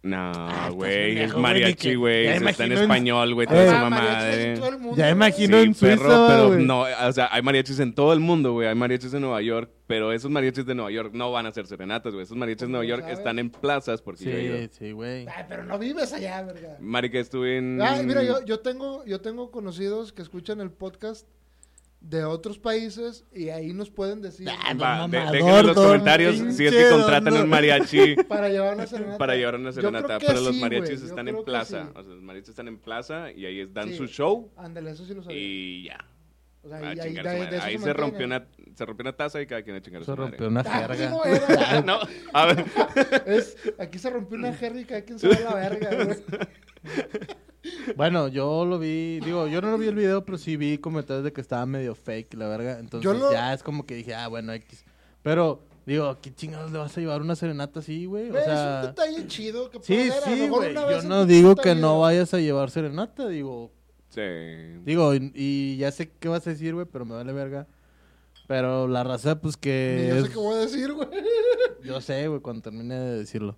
[0.00, 2.28] No, estás güey, es mariachi, güey.
[2.28, 4.68] Está en español, güey, toda esa Ah, mariachis en todo mamada.
[4.76, 7.94] el mundo, Ya imagino Sí, en perro, Suiza, pero no, o sea, hay mariachis en
[7.94, 8.68] todo el mundo, güey.
[8.68, 11.66] Hay mariachis en Nueva York, pero esos mariachis de Nueva York no van a ser
[11.66, 12.22] serenatas, güey.
[12.22, 13.18] Esos mariachis de Nueva ¿Cómo York sabes?
[13.18, 14.56] están en plazas porque yo he ido.
[14.58, 15.26] Sí, sí, güey.
[15.26, 16.76] Ay, pero no vives allá, verga.
[16.78, 17.82] Marica, estuve en...
[17.82, 21.26] Ay, mira, yo, yo tengo, yo tengo conocidos que escuchan el podcast
[22.00, 26.36] de otros países y ahí nos pueden decir Ah, Va, de- dejen en los comentarios
[26.54, 29.18] si es que contratan un mariachi para llevar una serenata.
[29.18, 30.18] para llevar una serenata.
[30.20, 31.84] Pero los sí, mariachis güey, yo están en plaza.
[31.84, 31.90] sí.
[31.96, 33.96] O sea, los mariachis están en plaza y ahí dan Sí.
[33.96, 35.38] su show Ándale, eso sí lo sabía.
[35.38, 35.98] y ya.
[36.62, 39.46] O sea, ahí, de- de Ahí se se rompió, una, se rompió una taza y
[39.46, 40.30] cada quien a chingar Se su madre.
[40.30, 41.10] rompió una Ah, jerga.
[41.10, 41.82] no era.
[41.86, 41.98] no,
[42.32, 42.64] a ver.
[43.26, 46.16] Es, aquí se rompió una jerga y cada quien se va a la verga, güey.
[47.96, 51.24] Bueno, yo lo vi, digo, yo no lo vi el video, pero sí vi comentarios
[51.24, 52.78] de que estaba medio fake, la verga.
[52.78, 54.84] Entonces Yo lo- ya es como que dije, ah, bueno, X.
[55.22, 58.28] Pero, digo, ¿qué chingados le vas a llevar una serenata así, güey?
[58.28, 60.58] O Güey, es un sea, detalle chido que sí, puede haber, a lo sí, mejor
[60.58, 60.70] güey.
[60.76, 61.80] una Yo no digo que vida.
[61.80, 63.72] no vayas a llevar serenata, digo,
[64.10, 64.20] Sí.
[64.84, 67.66] digo, y, y ya sé qué vas a decir, güey, pero me vale verga.
[68.46, 70.06] Pero la raza, pues Ni que...
[70.08, 71.08] yo es- sé qué voy a decir, güey.
[71.84, 73.56] Yo sé, güey, cuando termine de decirlo.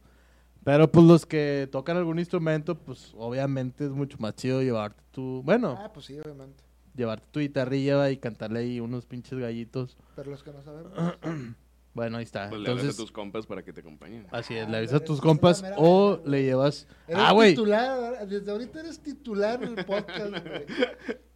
[0.64, 5.42] Pero pues los que tocan algún instrumento, pues obviamente es mucho más chido llevarte tu,
[5.44, 6.62] bueno, Ah, pues sí, obviamente.
[6.94, 9.96] llevarte tu guitarrilla y cantarle ahí unos pinches gallitos.
[10.16, 10.92] Pero los que no sabemos.
[11.92, 12.48] Bueno, ahí está.
[12.48, 14.24] Pues le hablas a Entonces, tus compas para que te acompañen.
[14.30, 16.86] así es, Ah, le avisas a tus compas mera o le llevas...
[17.08, 20.66] Eres Ah, güey, titular, desde ahorita eres titular en el podcast, güey.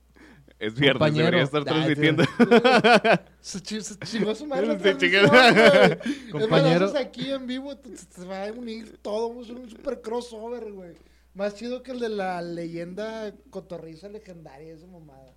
[0.58, 1.24] Es viernes, Compañero.
[1.24, 2.22] debería estar Ah, transmitiendo.
[3.40, 5.18] Se, chi- se chingó su madre Se chingó.
[5.34, 6.92] Es Compañero.
[6.98, 10.92] aquí en vivo, te- te- se va a unir todo, un super crossover, güey.
[11.34, 15.34] Más chido que el de la leyenda cotorriza legendaria, esa mamada.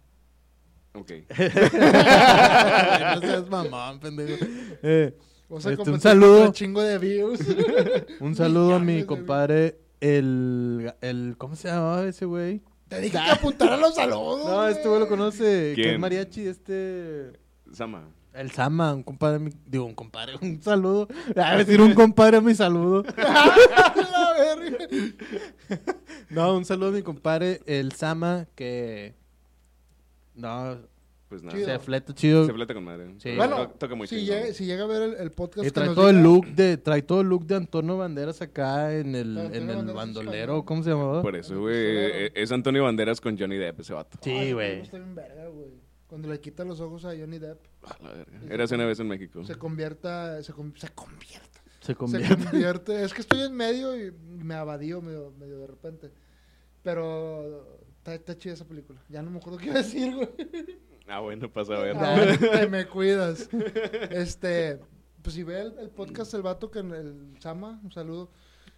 [0.93, 1.11] ok.
[3.15, 4.45] no seas mamón, pendejo.
[4.83, 5.17] Eh,
[5.49, 6.45] Vamos a Este, un saludo.
[6.47, 7.39] un chingo de views.
[8.19, 11.35] un saludo a mi compadre, el, el...
[11.37, 12.61] ¿Cómo se llamaba ese güey?
[12.89, 14.45] Te dije que apuntara los saludos.
[14.45, 15.73] No, este güey lo conoce.
[15.75, 15.93] Que ¿Quién?
[15.95, 17.33] es mariachi, este...
[17.73, 18.07] Sama.
[18.33, 21.07] El Sama, un compadre, mi- digo, un compadre, un saludo.
[21.35, 23.03] A decir un compadre a mi saludo.
[26.29, 29.15] No, un saludo a mi compadre, el Sama, que...
[30.35, 30.77] No,
[31.29, 31.57] Pues nada.
[31.57, 31.67] Chido.
[31.67, 32.45] se fleta chido.
[32.45, 33.13] Se fleta con madre.
[33.17, 33.31] Sí.
[33.31, 35.65] Toca- Bueno, toca muy si llega, si llega a ver el, el podcast.
[35.65, 38.41] Y que trae nos todo el look de, trae todo el look de Antonio Banderas
[38.41, 40.65] acá en el, en el Banderas es bandolero, español.
[40.65, 41.21] ¿cómo se llamaba?
[41.21, 41.75] Por eso, güey.
[41.75, 44.17] eh, Es Antonio Banderas con Johnny Depp, ese vato.
[44.23, 44.79] Ay, Sí, güey.
[44.79, 45.67] Está bien verga, güey.
[46.07, 47.59] Cuando le quita los ojos a Johnny Depp,
[48.01, 48.39] la verga.
[48.49, 49.43] Érase una vez en México.
[49.43, 51.61] se convierta, se, con- se convierta.
[51.81, 52.43] Se Se convierte.
[52.45, 53.03] convierte.
[53.03, 56.11] Es que estoy en medio y me abadío medio, medio de repente.
[56.83, 57.67] Pero
[57.97, 59.01] está, está chida esa película.
[59.09, 60.29] Ya no me acuerdo qué iba a decir, güey.
[61.07, 61.95] Ah, bueno, pasa a ver.
[61.97, 62.17] Ah,
[62.59, 63.49] te me cuidas.
[64.11, 64.79] Este,
[65.21, 68.29] pues si ve el, el podcast el vato que en el Sama, un saludo,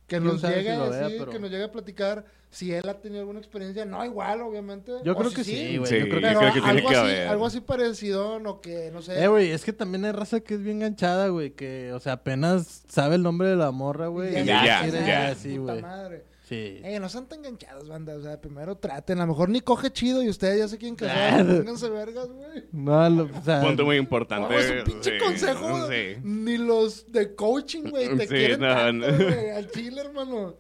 [0.08, 3.20] que nos llegue si vea, pero- que nos llegue a platicar si él ha tenido
[3.22, 4.92] alguna experiencia, no igual, obviamente.
[5.04, 5.88] Yo o creo si que sí, güey.
[5.90, 7.28] Sí, yo creo que Pero creo que tiene algo, que así, haber.
[7.28, 9.24] algo así parecido, o que, no sé.
[9.24, 12.14] Eh, güey, es que también hay raza que es bien ganchada, güey, que, o sea,
[12.14, 14.34] apenas sabe el nombre de la morra, güey.
[14.34, 15.36] Ya, y ya, ya, quiere- ya.
[15.36, 15.74] sí, puta
[16.08, 16.22] güey.
[16.50, 16.82] Sí.
[16.84, 18.16] Eh, no sean tan enganchados, banda.
[18.16, 19.20] O sea, primero traten.
[19.20, 21.46] A lo mejor ni coge chido y ustedes ya se quieren casar.
[21.46, 22.64] Pónganse vergas, güey.
[22.72, 24.50] No, lo- o sea, Punto muy importante.
[24.52, 25.88] No, es un pinche Sí, consejo.
[25.88, 26.16] Sí.
[26.24, 29.18] Ni los de coaching, güey, te Sí, quieren no, tanto, no.
[29.26, 30.56] güey, al chile, hermano.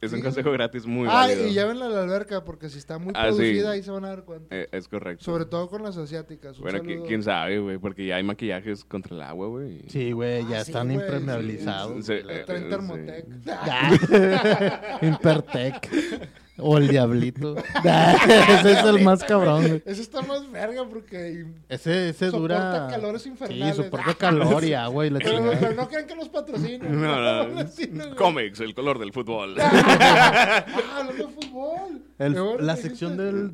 [0.00, 1.46] Es un consejo gratis muy ah, válido.
[1.46, 3.36] y llévenla a la alberca porque si está muy Ah, sí.
[3.36, 4.46] producida ahí se van a dar cuenta.
[4.56, 5.22] Eh, es correcto.
[5.24, 6.56] Sobre todo con las asiáticas.
[6.56, 7.04] Un Bueno, saludo.
[7.06, 9.82] quién sabe, güey, porque ya hay maquillajes contra el agua, güey.
[9.88, 12.06] Sí, güey, ya Ah, sí, están impermeabilizados.
[12.06, 13.26] Sí, eh, traen eh, Thermotec.
[15.02, 15.88] Impertec.
[16.62, 17.56] O el diablito.
[17.84, 19.82] ese es el más cabrón, güey.
[19.86, 21.46] Ese está más verga porque...
[21.68, 22.88] Ese, ese Soporta dura.
[22.90, 23.76] calores infernales.
[23.76, 25.58] Sí, soporta calor y agua y la Pero, chingada.
[25.60, 27.00] pero no crean que los patrocinan.
[27.00, 28.16] No, no.
[28.16, 29.56] Cómics, el color del fútbol.
[29.60, 32.02] Ah, hablando de fútbol.
[32.18, 33.36] El- la sección dijiste.
[33.36, 33.52] del,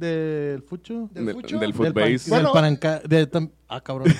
[0.54, 1.08] del fucho.
[1.12, 1.58] ¿Del Del- fucho?
[1.58, 2.10] del Del, pan- footbase.
[2.10, 2.52] del Bueno.
[2.52, 4.12] paranca- de tam- ah, cabrón.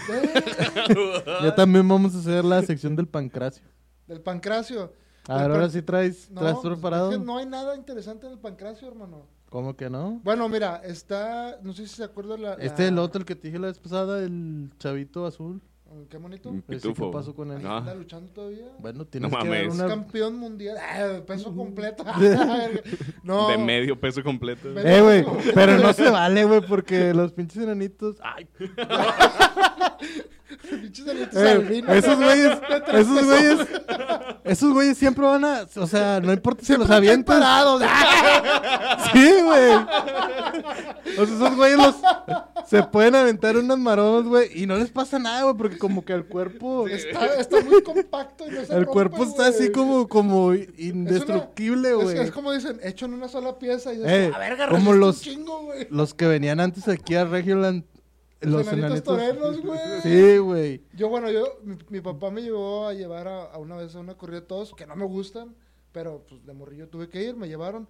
[1.43, 3.65] Ya también vamos a hacer la sección del pancracio.
[4.07, 4.93] Del pancracio.
[5.29, 7.11] A ver, ahora sí traes, No, traes preparado.
[7.13, 9.27] es que no hay nada interesante en el pancracio, hermano.
[9.51, 10.21] ¿Cómo que no?
[10.25, 13.27] Bueno, mira, está, no sé si se acuerdan la, la- Este es el otro, el
[13.27, 15.61] que te dije la vez pasada, el chavito azul.
[16.11, 16.51] Qué bonito.
[16.51, 17.11] Ese, ¿qué pitufo.
[17.13, 17.63] pasó con él?
[17.65, 17.79] Ah.
[17.79, 18.67] Está luchando todavía.
[18.81, 19.69] Bueno, tienes No que mames.
[19.69, 19.87] Es una...
[19.87, 20.77] campeón mundial.
[20.79, 22.05] Ah, peso completo.
[23.23, 23.49] no.
[23.49, 24.69] De medio peso completo.
[24.79, 25.25] Eh, güey,
[25.55, 28.17] pero no se vale, güey, porque los pinches enanitos...
[28.21, 28.47] Ay,
[31.35, 32.59] eh, esos güeyes,
[32.93, 33.59] esos güeyes,
[34.45, 35.67] esos güeyes siempre van a...
[35.77, 37.39] O sea, no importa si los avientas.
[37.39, 37.83] parados.
[39.13, 39.73] Sí, güey.
[41.19, 41.95] O sea, esos güeyes los...
[42.67, 46.13] Se pueden aventar unas maromas, güey, y no les pasa nada, güey, porque como que
[46.13, 46.89] el cuerpo...
[46.89, 50.69] Está, está muy compacto y no se El rompe, cuerpo está así como, como Es
[50.79, 52.19] indestructible, es- güey.
[52.19, 55.69] Es, como dicen, hecho en una sola pieza y Eh, a verga, como los- chingo.
[55.91, 57.85] Los que venían antes aquí a Regioland,
[58.41, 60.01] los, enanitos toreros, güey.
[60.03, 60.85] Sí, güey.
[60.95, 64.01] Yo, bueno, yo, mi, mi papá me llevó a llevar a, a una vez a
[64.01, 65.55] una corrida de todos que no me gustan,
[65.93, 67.89] pero pues de morrillo tuve que ir, me llevaron.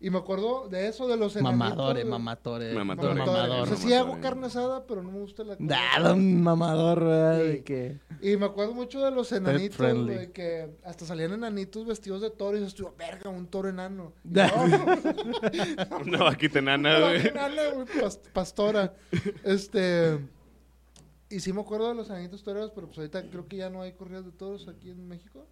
[0.00, 1.58] Y me acuerdo de eso, de los enanitos.
[1.58, 2.10] Mamadores, güey.
[2.12, 2.72] mamatores.
[2.72, 3.16] Mamadores.
[3.18, 3.48] Mamadores.
[3.48, 3.62] Mamador.
[3.62, 6.14] O sea, sí hago carne asada, pero no me gusta la carne asada.
[6.14, 7.40] un mamador, ¿verdad?
[7.42, 7.46] Sí.
[7.48, 7.98] De que...
[8.22, 12.56] Y me acuerdo mucho de los enanitos, güey, que hasta salían enanitos vestidos de toro
[12.56, 14.12] y dices, tú, verga, un toro enano.
[14.24, 14.44] No,
[16.06, 17.26] Una vaquita enana, una güey.
[17.26, 18.94] enana, güey, pas- pastora.
[19.42, 20.18] Este...
[21.30, 23.82] Y sí me acuerdo de los enanitos toreros, pero pues ahorita creo que ya no
[23.82, 25.44] hay corridas de toros aquí en México.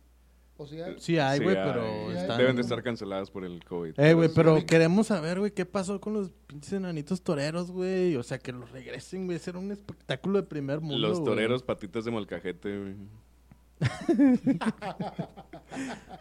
[0.59, 2.39] O sea, Sí hay, güey, pero Sí, están...
[2.39, 3.99] Deben de estar canceladas por el COVID.
[3.99, 8.17] Eh, güey, pero queremos saber, güey, qué pasó con los pinches enanitos toreros, güey.
[8.17, 9.39] O sea, que los regresen, güey.
[9.39, 12.95] Ser un espectáculo de primer mundo, Los toreros patitas de molcajete, güey.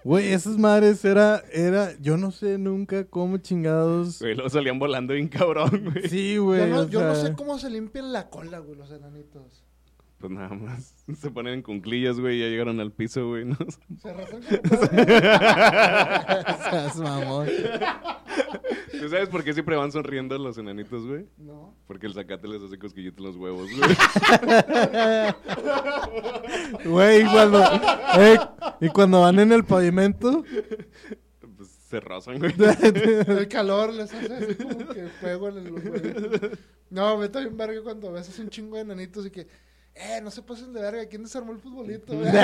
[0.04, 4.20] Güey, esas madres era, era, yo no sé nunca cómo chingados.
[4.20, 6.08] Güey, luego salían volando bien cabrón, güey.
[6.10, 6.70] Sí, güey.
[6.90, 9.65] yo, no, sé cómo se limpian la cola, güey, los enanitos.
[10.20, 10.94] Pues nada más.
[11.20, 13.46] Se ponen en cunclillas, güey, y ya llegaron al piso, güey.
[13.46, 13.56] ¿no?
[13.56, 14.10] Se
[16.70, 17.48] seas mamón.
[18.92, 21.28] ¿Tú sabes por qué siempre van sonriendo los enanitos, güey?
[21.38, 21.76] No.
[21.86, 23.82] Porque el zacate les hace cosquillito en los huevos, güey.
[26.86, 27.64] Güey, y cuando,
[28.18, 28.40] eh,
[28.82, 30.44] y cuando van en el pavimento,
[31.56, 32.54] pues se rozan, güey.
[32.58, 36.60] El calor les hace así como que fuego en los huevitos.
[36.90, 39.48] No, me está bien verga cuando ves así un chingo de enanitos y que,
[39.98, 42.12] eh, no se pasen de verga, ¿quién desarmó el futbolito?
[42.22, 42.36] ese,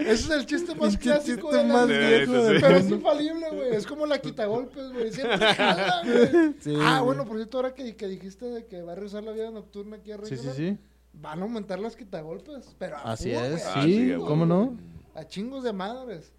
[0.00, 3.50] ese es el chiste más clásico chiste de la más vida, viejo Pero es infalible,
[3.50, 3.74] güey.
[3.74, 5.12] Es como la quitagolpes, güey.
[5.12, 6.54] Siempre jala, güey.
[6.58, 7.04] Sí, ah, güey.
[7.04, 9.96] bueno, por cierto, ahora que, que dijiste de que va a regresar la vida nocturna
[9.96, 10.78] aquí a Sí, sí, sí.
[11.12, 12.74] van a aumentar las quitagolpes.
[12.76, 13.62] Pero a Así full, es, güey.
[13.64, 14.28] Ah, sí, sí, güey.
[14.28, 14.76] ¿cómo no?
[15.14, 16.32] A chingos de madres.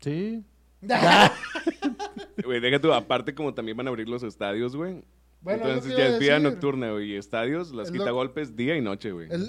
[0.00, 0.44] Sí.
[2.44, 5.04] Güey, deja tú, aparte como también van a abrir los estadios, güey.
[5.42, 8.80] Bueno, Entonces ya es vida nocturna, güey, y estadios, las Es lo- quitagolpes día y
[8.80, 9.28] noche, güey.
[9.30, 9.40] Es,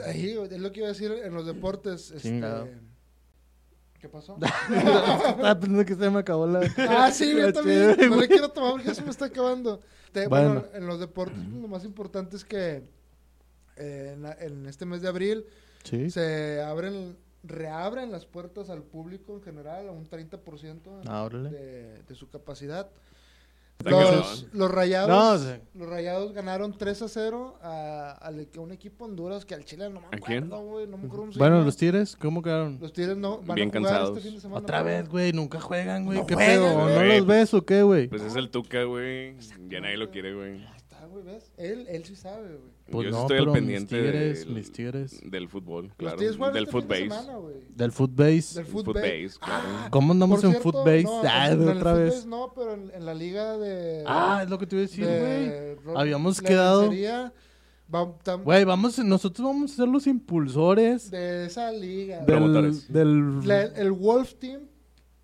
[0.60, 2.12] lo que iba a decir en los deportes.
[2.12, 2.42] Este.
[4.00, 4.38] ¿Qué pasó?
[4.70, 6.60] Estaba pensando que se me acabó la.
[6.90, 7.96] ah, sí, yo también.
[8.10, 9.80] No le quiero tomar porque ya se me está acabando.
[10.12, 10.50] Te- bueno.
[10.56, 10.68] Bueno.
[10.74, 12.84] en los deportes lo más importante es que
[13.78, 15.46] eh, en, la- en este mes de abril
[15.84, 16.10] Sí.
[16.12, 22.16] se abren, reabren las puertas al público en general a un 30% Ah, de, de
[22.16, 22.90] su capacidad.
[23.84, 25.10] Los, los rayados
[25.44, 29.66] No, los rayados ganaron 3 a 0 a, al- a un equipo Honduras que al
[29.66, 30.46] Chile no me ¿A quién?
[30.46, 30.88] acuerdo, güey.
[30.88, 32.78] No me acuerdo cómo se Bueno, los Tigres, ¿cómo quedaron?
[32.80, 34.10] Los Tigres no van Bien a jugar cansados.
[34.18, 34.62] este fin de semana.
[34.62, 36.18] Otra vez, güey, nunca juegan, güey.
[36.20, 36.90] No ¿Qué juegan, pedo?
[36.90, 38.08] ¿No los ves o qué, güey?
[38.08, 39.36] Pues es el Tuca, güey.
[39.68, 40.52] Ya nadie lo quiere, güey.
[40.66, 41.52] Ahí está, güey, ¿ves?
[41.58, 42.73] Él, él sí sabe, güey.
[42.92, 45.22] Pues Yo no, estoy al mis pendiente Tigres, del, mis Tigres.
[45.24, 46.18] del fútbol, Los claro.
[46.20, 47.02] Del este footbase.
[47.02, 47.34] semana.
[47.76, 48.56] Del footbase.
[48.56, 49.64] Del Footbase, claro.
[49.70, 51.04] Ah, ¿Cómo andamos por en cierto, footbase?
[51.04, 52.14] no, Ah, en- no, en el otra vez.
[52.14, 54.04] footbase no, pero en, en la liga de...
[54.06, 55.18] Ah, es lo que te iba a decir, güey.
[55.20, 56.92] de Habíamos la quedado-
[58.44, 62.26] Güey, vamos, nosotros vamos a ser los impulsores de esa liga.
[62.26, 63.48] del, del...
[63.48, 64.64] La- el Wolf Team,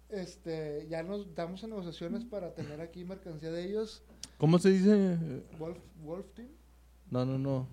[0.10, 4.02] este, ya nos estamos en negociaciones para tener aquí mercancía de ellos.
[4.38, 5.18] ¿Cómo se dice?
[5.58, 6.48] Wolf, Wolf Team.
[7.12, 7.68] No, no, no.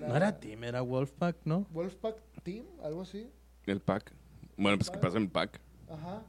[0.00, 1.66] la- No era Team, era Wolfpack, ¿no?
[1.72, 3.28] Wolfpack Team, algo así.
[3.66, 4.12] El pack.
[4.56, 5.60] Bueno, pues que pasa en el pack.
[5.88, 6.22] Ajá.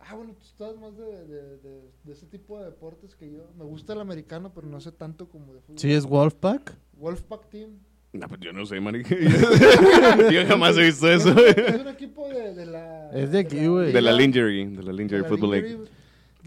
[0.00, 3.50] Ah, bueno, tú estás más de, de, de, de ese tipo de deportes que yo.
[3.58, 5.78] Me gusta el americano, pero no sé tanto como de fútbol.
[5.78, 6.74] Sí, es Wolfpack.
[6.94, 7.70] Wolfpack Team.
[8.14, 9.14] No, pues yo no sé, marica.
[10.32, 11.36] yo jamás he visto eso.
[11.46, 13.10] Es un equipo de, de la.
[13.10, 13.92] Es de aquí, güey.
[13.92, 15.78] De la Lingerie, de la Lingerie Football League.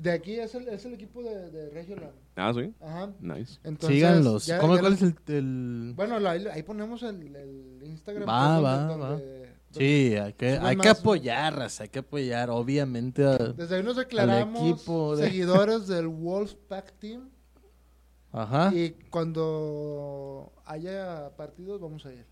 [0.02, 2.12] De aquí es el, es el equipo de, de Regional.
[2.36, 2.74] Ah, sí.
[2.82, 3.12] Ajá.
[3.20, 3.60] Nice.
[3.64, 4.46] Entonces, Síganlos.
[4.48, 5.36] ya- ¿Cómo, ya ¿Cuál los- es el...?
[5.36, 8.28] el- Bueno, la- ahí ponemos el, el Instagram.
[8.28, 9.10] Va, va, donde- va.
[9.12, 13.24] donde- Sí, hay que, hay que apoyar, hay que apoyar, obviamente.
[13.24, 17.30] a- Desde ahí nos declaramos equipo de- seguidores del Wolfpack Team.
[18.32, 18.74] Ajá.
[18.74, 22.26] Y cuando haya partidos, vamos a ir.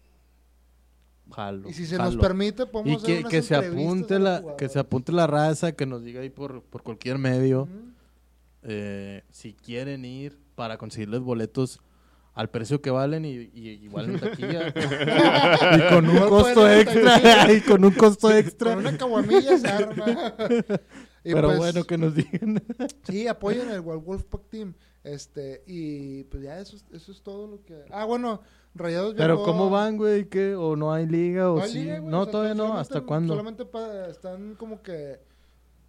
[1.32, 2.12] Jalo, Y si se jalo.
[2.12, 5.28] nos permite, Y podemos hacer que, unas que se apunte la que se apunte la
[5.28, 7.72] raza, que nos diga ahí por, por cualquier medio Ujú.
[8.64, 11.80] eh, si quieren ir para conseguirles boletos
[12.34, 14.68] al precio que valen y, y igual en taquilla
[15.78, 18.76] y con un costo extra y con un costo extra.
[18.76, 20.06] Con una caguamilla se arma.
[21.22, 22.64] Y Pero pues, bueno que nos digan.
[23.04, 24.74] Sí, apoyen el Wolfpack Team.
[25.04, 27.84] Este, y pues ya eso, es- eso es todo lo que.
[27.92, 28.40] Ah, bueno,
[28.76, 30.56] Rayados Pero cómo van, güey, ¿qué?
[30.56, 31.80] o no hay liga o No hay sí.
[31.84, 33.34] liga, güey, no, o sea, todavía no, ¿hasta cuándo?
[33.34, 33.66] Solamente
[34.10, 35.20] están como que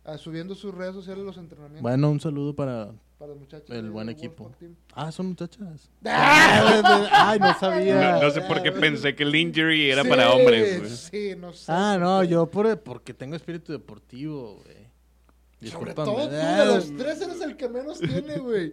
[0.05, 3.68] ah, subiendo sus redes sociales los entrenamientos Bueno, un saludo para para los muchachos.
[3.76, 4.51] el buen equipo.
[4.95, 5.91] Ah, son muchachas.
[6.05, 8.12] Ay, no sabía.
[8.12, 10.91] No, no sé por qué pensé que el Lingerie era Sí, para hombres, güey.
[10.91, 11.70] Sí, no sé.
[11.70, 15.70] Ah, no, yo por, porque tengo espíritu deportivo, güey.
[15.70, 18.72] Sobre todo tú, de Ah, los tres eres el que menos tiene, güey.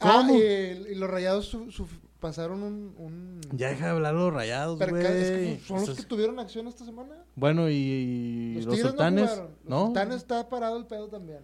[0.00, 0.38] Ah, ¿Cómo?
[0.38, 1.86] y, y los rayados su- su-
[2.20, 2.94] pasaron un.
[2.98, 5.04] un Ya deja de hablar los rayados, güey.
[5.04, 7.24] es que son los que tuvieron acción esta semana.
[7.34, 9.50] Bueno, y, y los, sultanes, no jugaron.
[9.62, 9.84] Los ¿no?
[9.86, 11.40] sultanes está parado el pedo también.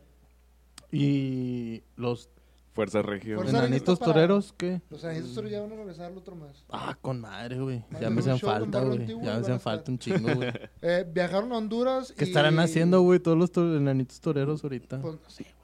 [0.91, 2.29] ¿Y los
[2.75, 3.37] Fuerza Regio.
[3.37, 4.81] Fuerza enanitos para- toreros qué?
[4.89, 6.65] Los anillos solo ya van a regresar el otro mes.
[6.71, 7.85] Ah, con madre, güey.
[8.01, 9.07] Ya me hacen falta, güey.
[9.07, 10.51] Ya me hacen falta un chingo, güey.
[10.83, 12.13] Eh, viajaron a Honduras.
[12.17, 15.01] ¿Qué y- estarán haciendo, güey, todos los to- enanitos toreros ahorita?
[15.01, 15.62] Pues no sé, güey.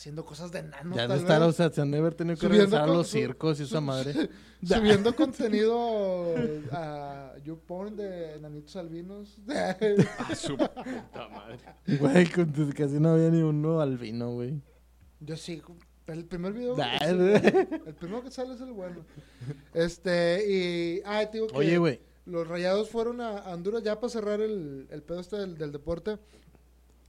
[0.00, 0.96] Haciendo cosas de enanos.
[0.96, 3.06] ya de estar, o sea, se han de haber tenido que Subiendo regresar a los
[3.08, 4.30] su- circos y esa madre.
[4.64, 6.34] Subiendo contenido
[6.72, 9.36] a YouPorn de enanitos albinos.
[10.18, 11.58] Ah, su puta madre.
[11.98, 12.26] Güey,
[12.72, 14.62] casi no había ni uno albino, güey.
[15.20, 15.60] Yo sí.
[16.06, 16.76] El primer video.
[17.02, 17.20] El.
[17.86, 19.04] El primero que sale es el bueno.
[19.74, 21.02] Este, y.
[21.04, 21.56] Ah, te digo que.
[21.58, 22.00] Oye, güey.
[22.24, 25.72] Los rayados fueron a a Honduras ya para cerrar el, el pedo este del, del
[25.72, 26.16] deporte.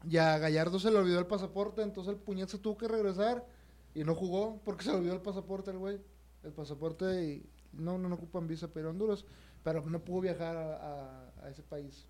[0.10, 3.45] Y a Gallardo se le olvidó el pasaporte, entonces el puñet se tuvo que regresar
[3.93, 5.99] y no jugó porque se le olvidó el pasaporte el güey.
[6.43, 9.26] El pasaporte y no, no, no ocupan visa a Honduras,
[9.64, 12.08] pero no pudo viajar a, a- a ese país.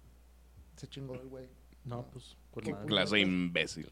[0.77, 1.47] Se chingó el güey.
[1.83, 2.73] No, pues, Qué.
[2.87, 3.89] Clase imbécil.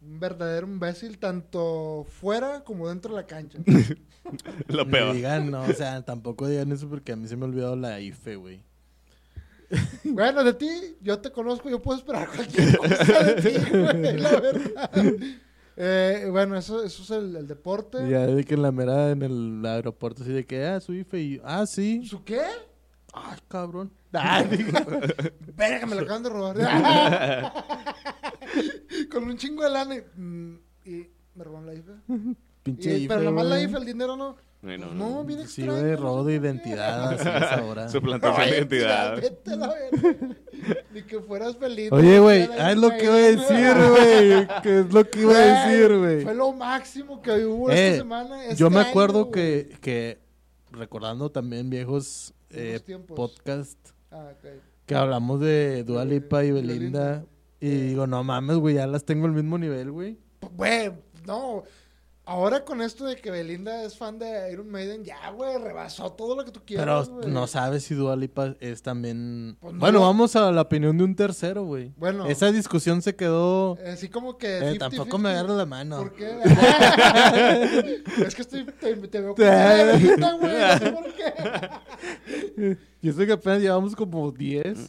[0.00, 3.58] Un verdadero imbécil, tanto fuera como dentro de la cancha.
[4.68, 5.14] Lo peor.
[5.14, 8.00] digan, no, o sea, tampoco digan eso porque a mí se me ha olvidado la
[8.00, 8.62] IFE, güey.
[10.04, 10.68] bueno, de ti,
[11.00, 14.90] yo te conozco, yo puedo esperar cualquier cosa de ti, güey, la verdad.
[15.78, 17.98] Eh, bueno, eso, eso es el, el deporte.
[18.06, 20.94] Y ya de que en la mera, en el aeropuerto, así de que, ah, su
[20.94, 21.20] IFE.
[21.20, 22.06] Y, ah, sí.
[22.06, 22.40] ¿Su qué?
[23.12, 23.90] Ay, cabrón.
[24.12, 24.78] Ah, digo,
[25.54, 26.56] Verga, me lo acaban de robar.
[29.10, 29.96] Con un chingo de lana.
[29.96, 31.92] y, mm, Y me robaron la IFE.
[32.62, 33.08] pinche Y- IFE.
[33.08, 33.60] pero nomás la.
[33.60, 34.36] IFE, el dinero no.
[34.66, 35.24] Pues no.
[35.24, 35.80] bien Sí, extraño.
[35.80, 37.88] güey, no robo de identidad, así a esa hora.
[37.88, 39.16] Suplantación de identidad.
[39.20, 40.36] Vete a la verga.
[40.92, 41.92] Ni que fueras feliz.
[41.92, 44.62] Oye, güey, ah, es lo que iba a decir, güey.
[44.62, 46.36] Que es lo que iba a decir, Fue güey.
[46.36, 48.42] lo máximo que hubo Eh, esta semana.
[48.44, 49.32] este Yo me acuerdo güey.
[49.68, 50.18] que, que,
[50.72, 53.16] recordando también viejos eh, Viejos tiempos.
[53.16, 53.78] podcast,
[54.10, 54.30] Ah,
[54.86, 56.74] que hablamos de Dua Lipa y Belinda.
[56.74, 57.24] Belinda.
[57.60, 57.80] Y Eh.
[57.88, 60.18] digo, no mames, güey, ya las tengo al mismo nivel, güey.
[60.56, 60.90] Güey,
[61.26, 61.62] no.
[62.28, 66.34] Ahora con esto de que Belinda es fan de Iron Maiden, ya, güey, rebasó todo
[66.34, 67.30] lo que tú Pero quieras, güey.
[67.30, 69.56] no sabes si Dua Lipa es también...
[69.60, 71.92] Pues no bueno, vamos a la opinión de un tercero, güey.
[71.96, 72.26] Bueno.
[72.26, 73.78] Esa discusión se quedó...
[73.86, 74.58] Así como que.
[74.58, 74.78] Eh, 50-50.
[74.78, 75.98] tampoco me agarro la mano.
[75.98, 76.36] ¿Por qué?
[78.26, 80.52] es que estoy, te, te veo con viejita, güey.
[80.52, 82.78] No sé por qué.
[83.02, 84.78] Yo sé que apenas llevamos como 10.
[84.78, 84.88] Sí,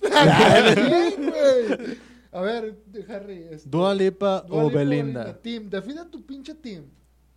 [1.19, 1.97] güey.
[2.31, 2.79] A ver,
[3.09, 3.45] Harry.
[3.51, 5.37] este, Dua Lipa Dua o Lipa Belinda.
[5.39, 5.69] Team.
[5.69, 6.85] Define tu pinche team.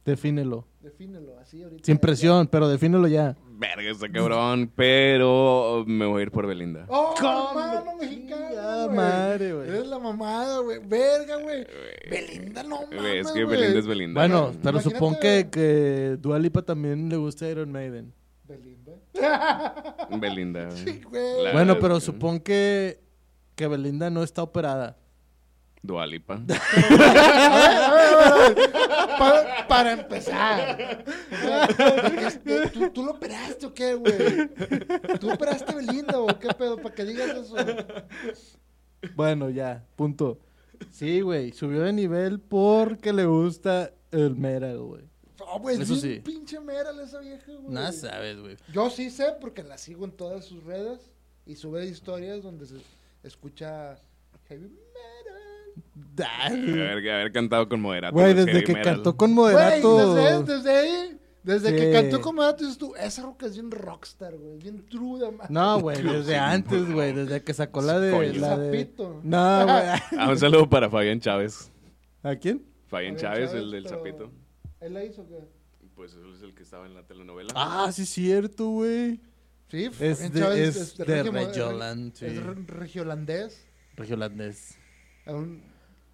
[0.04, 0.66] Defínelo.
[0.80, 1.84] Defínelo así ahorita.
[1.84, 3.36] Sin presión, pero defínelo ya.
[3.58, 4.72] Verga, está cabrón.
[4.74, 6.86] Pero me voy a ir por Belinda.
[6.88, 7.60] ¡Oh, ¿Cómo?
[7.60, 8.86] hermano mexicano!
[8.86, 8.96] Güey!
[8.96, 9.68] madre, güey.
[9.68, 10.78] Eres la mamada, güey.
[10.86, 11.66] Verga, güey.
[12.10, 13.58] Belinda no mames, es que güey.
[13.60, 14.20] Belinda es Belinda.
[14.20, 18.14] Bueno, pero Imagínate- supón que, que Dua Lipa también le gusta Iron Maiden.
[18.48, 18.92] Belinda.
[20.18, 20.64] Belinda.
[20.70, 20.76] güey.
[20.78, 21.02] Sí,
[21.52, 23.00] Bueno, pero supón que,
[23.54, 24.96] que Belinda no está operada.
[25.82, 26.34] Dua Lipa.
[26.34, 28.72] A ver, a ver, a ver.
[29.18, 31.04] Pa- para empezar.
[32.72, 34.48] ¿Tú, ¿Tú lo operaste o qué, güey?
[35.18, 36.76] ¿Tú operaste Belinda o qué pedo?
[36.76, 37.56] Para que digas eso.
[39.14, 40.38] Bueno, ya, punto.
[40.90, 45.02] Sí, güey, subió de nivel porque le gusta el metal, güey.
[45.38, 46.20] No, güey, es Eso sí.
[46.22, 47.74] pinche meral esa vieja, güey.
[47.74, 48.56] Nada sabes, güey.
[48.72, 51.10] Yo sí sé porque la sigo en todas sus redes
[51.46, 52.76] y sube historias donde se
[53.22, 53.98] escucha
[54.48, 54.89] heavy metal.
[56.44, 58.14] Haber, haber cantado con moderato.
[58.14, 58.94] Güey, desde que metal.
[58.94, 60.14] cantó con Güey, moderato.
[60.14, 61.92] desde, desde ahí, desde que Sí.
[61.92, 65.52] cantó con moderato, dices tú, esa roca es bien rockstar, güey, bien true de madre.
[65.52, 68.10] No, güey, desde antes, güey, desde que sacó la de...
[68.12, 68.32] Coño.
[68.40, 68.66] La de...
[68.84, 69.20] Zapito.
[69.22, 69.76] No, güey.
[70.18, 71.70] Ah, un saludo para Fabián Chávez.
[72.22, 72.62] ¿A quién?
[72.88, 74.32] Fabián Fabián Chávez, Chávez, el del pero- zapito.
[74.80, 75.38] ¿Él la hizo o qué?
[75.94, 77.52] Pues él es el que estaba en la telenovela.
[77.54, 79.20] Ah, sí, cierto, güey.
[79.68, 82.26] Sí, Es Fabián de, Chávez es de regio- Regioland, sí.
[82.26, 83.66] Es re- regiolandés.
[83.96, 84.78] Regiolandés.
[85.30, 85.62] Aún-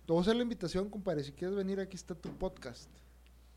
[0.06, 1.24] Te voy a hacer la invitación, compadre.
[1.24, 2.88] Si quieres venir, aquí está tu podcast.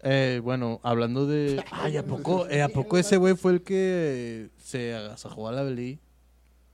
[0.01, 1.63] Eh, bueno, hablando de...
[1.71, 5.63] Ay, ¿a poco, eh, ¿a poco ese güey fue el que se agasajó a la
[5.63, 5.99] Belí?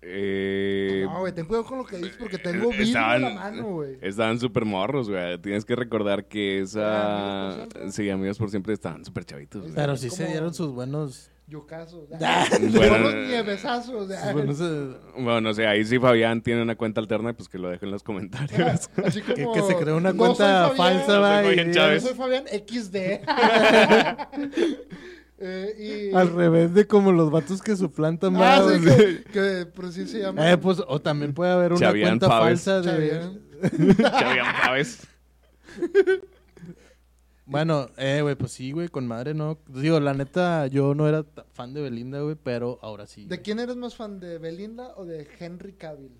[0.02, 3.30] Eh, no, güey, ten cuidado con lo que dices porque tengo eh, vidrio en la
[3.34, 3.98] mano, güey.
[4.02, 5.40] Estaban súper morros, güey.
[5.40, 7.64] Tienes que recordar que esa...
[7.64, 7.96] Amigos.
[7.96, 9.64] Sí, amigos por siempre estaban súper chavitos.
[9.64, 9.74] güey.
[9.74, 11.32] Pero sí se dieron sus buenos...
[11.48, 12.10] Yucasos.
[12.10, 14.10] Bueno, Buenos nievesazos.
[14.12, 17.86] eh, Bueno, no sé, ahí sí Fabián tiene una cuenta alterna, pues que lo deje
[17.86, 18.90] en los comentarios.
[19.06, 19.54] Así que, como.
[19.54, 22.04] que se creó una "No cuenta falsa, va, soy Fabián Chávez.
[22.04, 22.96] soy Fabián XD.
[25.38, 26.16] Eh, y...
[26.16, 28.96] Al revés de como los vatos que suplantan, Ah, va, sí, güey.
[28.96, 30.50] que, que por sí se llama.
[30.50, 32.64] Eh, pues, o también puede haber una Chavián cuenta Paves.
[32.64, 33.10] falsa de...
[33.10, 33.42] Chavián.
[33.98, 35.08] Fabián Chávez.
[37.48, 39.60] Bueno, eh, güey, pues sí, güey, con madre, ¿no?
[39.68, 41.24] Digo, la neta, yo no era
[41.54, 43.26] fan de Belinda, güey, pero ahora sí.
[43.28, 44.20] ¿De quién eres más fan?
[44.20, 46.12] ¿De Belinda o de Henry Cavill?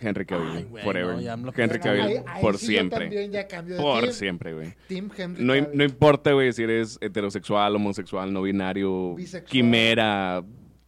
[0.00, 1.16] Henry Cavill, Ay, güey, forever.
[1.38, 1.78] no, Henry.
[1.78, 2.98] Cavill, Ahí- ahí por sí yo siempre.
[3.00, 4.12] también ya cambio de Por team.
[4.14, 4.74] siempre, güey.
[4.88, 5.68] Team Henry No, Cavill.
[5.78, 9.44] no importa, güey, si eres heterosexual, homosexual, no binario, Bisexual.
[9.50, 10.42] quimera,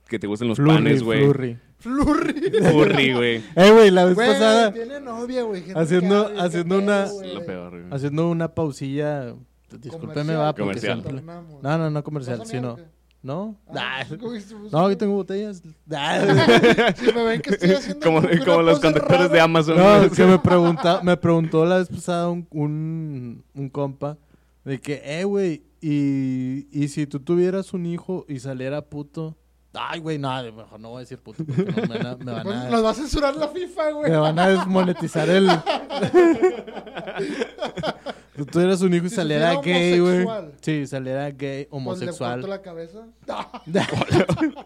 [0.08, 1.58] que te gusten los Flurry, panes, güey.
[1.84, 2.50] Flurry.
[2.50, 3.12] Flurry.
[3.12, 3.42] Güey.
[3.54, 5.62] Eh, güey, la vez Güey, pasada, tiene novia, güey.
[5.74, 7.34] Haciendo- qué haciendo una- güey.
[7.34, 7.84] Lo peor, güey.
[7.92, 9.34] haciendo una pausilla.
[9.70, 10.92] Discúlpeme, Comercial, va, porque Comercial.
[11.02, 11.62] siempre- Tornamos.
[11.62, 12.72] No, no, no comercial, ¿Vas a mirar sino...
[12.74, 12.94] o qué?
[13.22, 13.56] ¿No?
[13.74, 14.04] Ah,
[14.72, 15.62] no, aquí tengo botellas.
[15.92, 16.92] Ah.
[16.96, 19.28] Si me ven que estoy haciendo Como, como que los pose conductores rara.
[19.32, 19.76] de Amazon.
[19.78, 20.06] No, güey.
[20.06, 24.18] es que me, pregunta, me preguntó la vez pasada un, un, un compa
[24.64, 29.36] de que, eh, güey, y, y si tú tuvieras un hijo y saliera puto.
[29.76, 32.32] Ay, güey, no, mejor no voy a decir puto porque no, me, van a- me
[32.32, 34.10] van Pues a, nos va a censurar la FIFA, güey.
[34.10, 35.50] me van a desmonetizar el.
[35.50, 35.56] si
[38.36, 40.26] tú tuvieras un hijo y Si saliera gay, güey.
[40.60, 42.40] Sí, saliera gay, le homosexual.
[42.40, 43.06] corto la cabeza.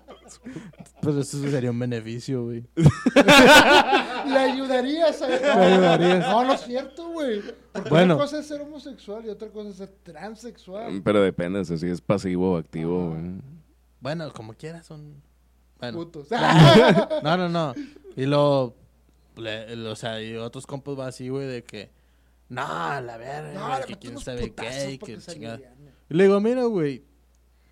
[1.00, 2.64] Pues eso sería un beneficio, güey.
[2.76, 6.20] Le ayudarías a Le ayudarías.
[6.28, 7.40] No, no es cierto, güey.
[7.72, 8.14] Porque Bueno.
[8.16, 11.00] una cosa es ser homosexual y otra cosa es ser transexual.
[11.02, 13.22] Pero depende, si es pasivo o activo, güey.
[14.00, 15.22] Bueno, como quieras son.
[15.78, 15.98] Bueno.
[15.98, 16.28] Putos.
[17.22, 17.74] No, no, no.
[18.16, 18.74] Y lo.
[19.36, 21.90] le- le- o sea, y otros compas va así, güey, de que.
[22.48, 22.62] No,
[23.00, 25.60] la verga, No, güey, le que quién sabe qué, y que chingada.
[26.08, 27.04] Y le digo, mira, güey,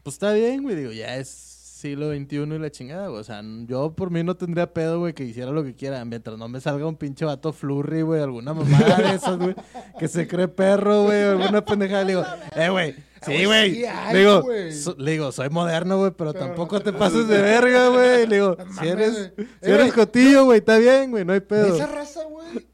[0.02, 0.76] pues está bien, güey.
[0.76, 3.20] Digo, ya es siglo XXI y la chingada, güey.
[3.20, 6.04] O sea, yo por mí no tendría pedo, güey, que hiciera lo que quiera.
[6.04, 9.54] Mientras no me salga un pinche vato flurry, güey, alguna mamada de esas, güey.
[9.98, 12.04] Que se cree perro, güey, alguna pendejada.
[12.04, 12.24] Le digo,
[12.54, 12.94] eh, güey.
[13.26, 16.82] Sí, Güey, sí Le digo, so- le digo, soy moderno, güey, pero, Pero tampoco no
[16.82, 18.26] te te pases de verga, güey.
[18.26, 21.74] Le digo, si eres, si eres Eh, cotillo, güey, está bien, güey, no hay pedo.
[21.74, 22.66] Esa raza, güey.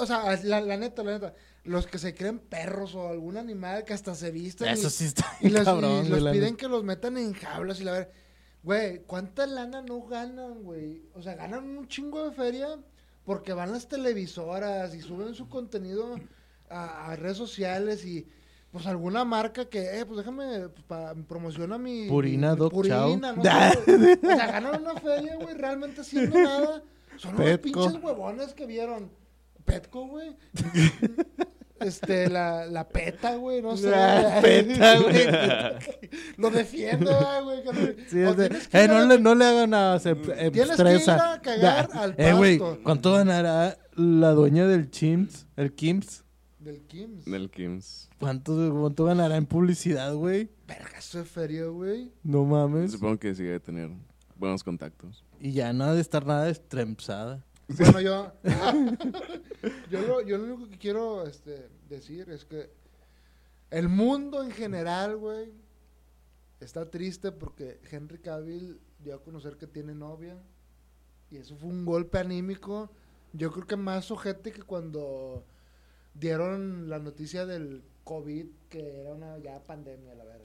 [0.00, 1.34] O sea, la, la neta, la neta.
[1.64, 4.68] Los que se creen perros o algún animal que hasta se visten.
[4.68, 7.80] y- Eso sí está Y los, cabrón, y los piden que los metan en jaulas
[7.80, 8.10] y la ver.
[8.62, 11.02] Güey, ¿cuánta lana no ganan, güey?
[11.14, 12.68] O sea, ganan un chingo de feria
[13.24, 16.16] porque van las televisoras y suben su contenido
[16.68, 18.26] a, a redes sociales y
[18.72, 22.06] pues alguna marca que, eh, pues déjame, pues, pa- promociona mi...
[22.08, 23.16] Purina, mi Doc, Purina, chao.
[23.16, 24.18] no sé.
[24.22, 26.82] O sea, ganan una feria, güey, realmente haciendo nada.
[27.16, 29.10] Son unos pinches huevones que vieron.
[29.64, 30.36] Petco, güey.
[31.80, 33.90] Este, la, la peta, güey, no sé.
[33.94, 35.26] Ah, peta, güey.
[36.36, 37.62] Lo defiendo, ah, güey.
[37.62, 40.10] que Sí, es de, que eh, a no, la- le, no le hagan nada, se
[40.10, 41.14] eh, Tienes que estresa.
[41.14, 42.80] ir a cagar al Eh, güey, pasto.
[42.82, 46.22] ¿cuánto ganará la dueña del Chimps, el Kims?
[46.60, 47.24] Del Kims.
[47.24, 48.10] Del Kims.
[48.18, 50.50] ¿Cuánto, cuánto ganará en publicidad, güey?
[50.68, 52.12] Vergazo de feria, güey.
[52.22, 52.92] No mames.
[52.92, 53.90] Supongo que sí debe tener
[54.36, 55.24] buenos contactos.
[55.38, 57.42] Y ya no ha de estar nada estrempsada.
[57.66, 58.32] Bueno, yo.
[59.90, 62.70] yo, lo, yo lo único que quiero este, decir es que
[63.70, 65.54] el mundo en general, güey,
[66.60, 70.36] está triste porque Henry Cavill dio a conocer que tiene novia.
[71.30, 72.90] Y eso fue un golpe anímico.
[73.32, 75.46] Yo creo que más ojete que cuando
[76.14, 80.44] dieron la noticia del COVID, que era una ya pandemia, la verga.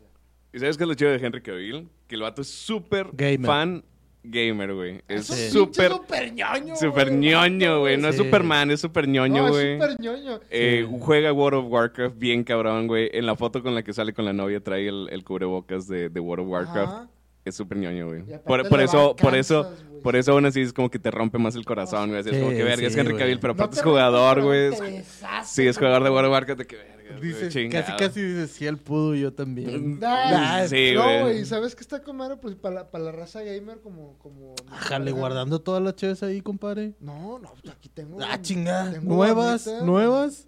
[0.53, 1.89] ¿Y sabes qué es lo chido de Henry Cavill?
[2.07, 3.07] Que el vato es súper
[3.43, 3.83] fan
[4.23, 5.01] gamer, güey.
[5.07, 7.97] Es súper, pinche super ñoño, súper güey, ñoño, güey.
[7.97, 8.23] No es Sí.
[8.23, 9.73] Superman, es súper ñoño, No, güey.
[9.73, 10.39] es súper ñoño.
[10.49, 10.97] Eh, Sí.
[10.99, 13.09] Juega World of Warcraft bien cabrón, güey.
[13.13, 16.09] En la foto con la que sale con la novia trae el, el cubrebocas de,
[16.09, 16.93] de World of Warcraft.
[16.93, 17.09] Ajá.
[17.45, 18.23] Es súper ñoño, güey.
[18.45, 19.71] Por, por eso, por eso,
[20.03, 22.21] por eso aún así es como que te rompe más el corazón, güey.
[22.21, 23.15] Así es Sí, como que verga, es sí, Henry.
[23.15, 24.71] Cavill, pero No aparte te es jugador, güey.
[25.45, 26.09] Sí, es jugador de.
[26.09, 26.95] World of Warcraft, de que verga,
[27.71, 29.99] casi, casi dices, sí, él pudo, yo también.
[29.99, 31.45] Nah, Sí, no, güey.
[31.45, 32.17] ¿sabes qué está con?
[32.41, 34.17] Pues para la, para la raza gamer como...
[34.19, 36.93] como Ájale, guardando todas las chaves ahí, compadre.
[36.99, 38.17] No, no, pues aquí tengo...
[38.21, 38.91] Ah, chingada.
[38.93, 39.65] tengo ¿Nuevas?
[39.65, 39.85] barrita.
[39.85, 40.47] ¿Nuevas?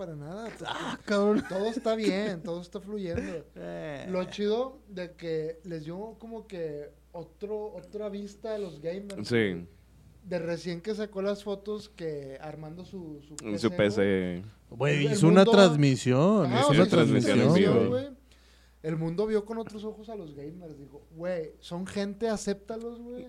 [0.00, 0.48] Para nada.
[0.64, 1.44] Ah, cabrón.
[1.46, 3.44] Todo está bien, todo está fluyendo.
[3.54, 4.06] Eh.
[4.08, 9.28] Lo chido de que les dio como que otro, otra vista a los gamers.
[9.28, 9.66] Sí,
[10.24, 13.70] De recién que sacó las fotos que armando su, su en su.
[13.70, 14.42] PC.
[14.70, 16.50] Güey, El hizo una mundo- transmisión.
[16.50, 17.98] Hizo o una transmisión en vivo.
[18.82, 20.78] El mundo vio con otros ojos a los gamers.
[20.78, 23.26] Dijo, güey, son gente, acéptalos, güey.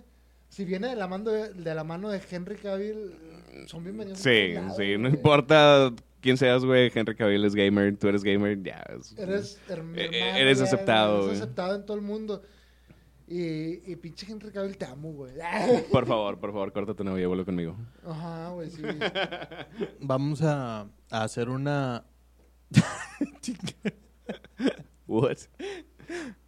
[0.48, 3.14] Si viene de la, mano de, de la mano de Henry Cavill,
[3.68, 4.20] son bienvenidos.
[4.20, 6.92] a Sí, sí, no importa quién seas, güey.
[6.94, 8.84] Henry Cavill es gamer, tú eres gamer, ya.
[9.00, 12.42] es- Eres, hermano, eres aceptado, Eres aceptado en todo el mundo.
[13.28, 15.32] Y, y pinche Henry Cavill, te amo, güey.
[15.92, 17.78] Por favor, por favor, corta tu novia, vuelve conmigo.
[18.06, 18.82] Ajá, güey, sí.
[20.02, 22.04] Vamos a, a hacer una.
[25.08, 25.38] What?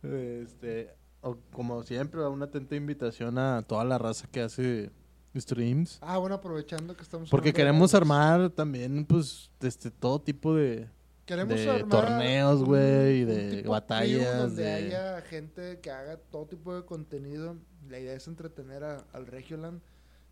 [0.03, 0.89] Este,
[1.21, 4.91] o como siempre, una atenta invitación a toda la raza que hace
[5.35, 5.97] streams.
[6.01, 10.87] Ah, bueno, aprovechando que estamos Porque queremos armar también, pues, este, todo tipo de.
[11.25, 16.75] Queremos de armar torneos, güey, de batallas, donde de- haya gente que haga todo tipo
[16.75, 17.55] de contenido.
[17.89, 19.81] La idea es entretener a- al Regioland.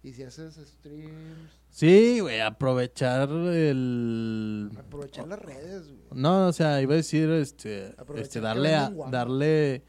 [0.03, 3.29] Y si haces streams, Sí, güey, aprovechar
[3.75, 4.71] el...
[4.75, 5.99] aprovechar las redes, güey.
[6.13, 9.83] No, o sea, iba a decir, este, este darle, a, darle,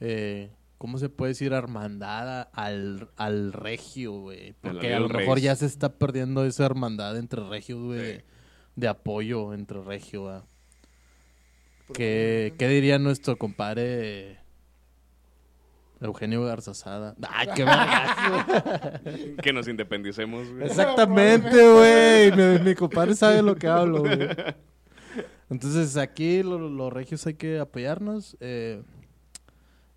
[0.00, 0.50] eh,
[0.82, 1.52] ¿cómo se puede decir?
[1.52, 4.54] Hermandad al, al regio, güey.
[4.60, 8.04] Porque a lo mejor ya se está perdiendo esa hermandad entre regios, güey, Sí.
[8.06, 8.24] de,
[8.74, 10.40] de apoyo entre regio, güey.
[11.94, 14.38] ¿Qué, ¿Qué diría nuestro compadre
[16.00, 17.14] Eugenio Garzazada?
[17.30, 19.00] ¡Ay, qué vergas!
[19.42, 20.64] Que nos independicemos, güey.
[20.64, 22.32] Exactamente, güey.
[22.32, 24.18] Mi, mi compadre sabe lo que hablo, güey.
[25.48, 28.36] Entonces, aquí lo- los regios hay que apoyarnos.
[28.40, 28.82] eh,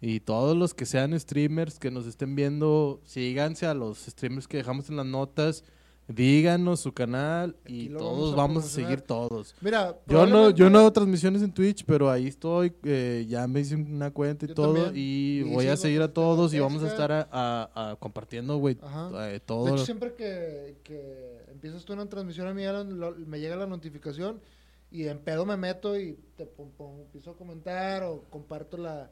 [0.08, 4.58] y todos los que sean streamers que nos estén viendo, síganse a los streamers que
[4.58, 5.64] dejamos en las notas.
[6.08, 8.90] Díganos su canal y todos vamos a vamos a promocionar.
[8.92, 9.56] seguir todos.
[9.60, 12.72] Mira, Yo no, yo no hago transmisiones en Twitch, pero ahí estoy.
[12.84, 14.76] eh, ya me hice una cuenta y todo.
[14.76, 14.92] también.
[14.96, 18.58] Y, Y voy a seguir a todos y vamos a estar a, a- a compartiendo,
[18.58, 19.70] güey, eh, De todo.
[19.74, 22.62] hecho, siempre que, que empiezas tú una transmisión, a mí
[23.26, 24.40] me llega la notificación
[24.92, 29.10] y en pedo me meto y te pon- pon- empiezo a comentar o comparto la...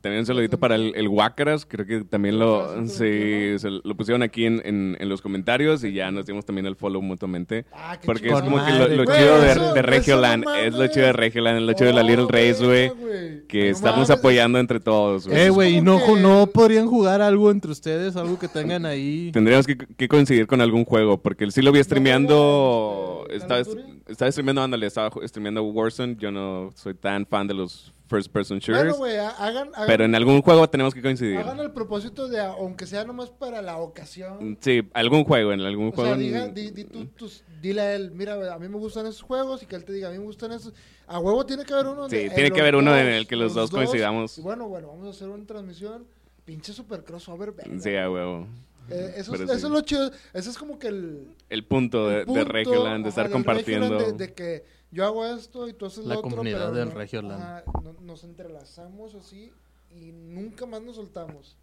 [0.00, 3.94] También un saludito para el, el Huácaras, creo que también lo, Ah, sí, se lo
[3.96, 7.64] pusieron aquí en, en, en los comentarios y ya nos dimos también el follow mutuamente.
[7.72, 9.18] Ah, qué Porque es como que lo, madre, lo güey.
[9.18, 12.02] chido de, Eso- de Regioland, es lo chido de Regioland, es lo chido de la
[12.02, 15.26] Oh, Little Race, güey, que No estamos mames, apoyando entre todos.
[15.26, 18.14] Eh, güey, ¿y no, que- no podrían jugar algo entre ustedes?
[18.16, 19.30] Algo que tengan ahí.
[19.32, 24.02] Tendríamos que, que coincidir con algún juego, porque sí lo vi streameando, estaba, este, Duty?
[24.08, 28.58] estaba streameando, ándale, estaba streameando Warzone, yo no soy tan fan de los first person
[28.58, 31.38] shooters, Bueno, güey, ha- hagan, hagan, pero en algún juego tenemos que coincidir.
[31.38, 35.88] hagan el propósito de, aunque sea nomás para la ocasión, Sí, algún juego, en algún
[35.88, 36.10] O juego.
[36.10, 39.06] sea, en- diga, di, di tú- tus- dile a él, mira, a mí me gustan
[39.06, 40.74] esos juegos y que él te diga, a mí me gustan esos.
[41.06, 42.08] A huevo tiene que haber uno.
[42.08, 44.36] Sí, tiene que haber uno dos- en el que los dos coincidamos.
[44.38, 46.04] Y bueno, bueno, vamos a hacer una transmisión.
[46.44, 47.82] Pinche super crossover, venga.
[47.82, 48.46] Sí, a huevo.
[48.90, 50.10] Eh, eso, es, eso es lo chido.
[50.34, 51.28] Eso es como que el.
[51.48, 54.12] El punto de, de punto, Regioland, de estar compartiendo.
[54.12, 56.30] De que yo hago esto y tú haces La lo otro.
[56.30, 57.42] comunidad pero del no- Regioland.
[57.42, 59.52] ajá, no- nos entrelazamos así
[59.90, 61.56] y nunca más nos soltamos.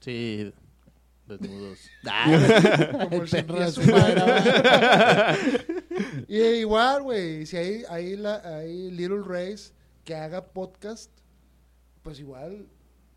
[0.00, 0.52] Sí,
[1.26, 1.78] desnudos.
[3.08, 3.80] Como el su
[6.28, 9.72] y igual, güey, si hay, hay, la, hay Little Race
[10.04, 11.10] que haga podcast,
[12.02, 12.66] pues igual,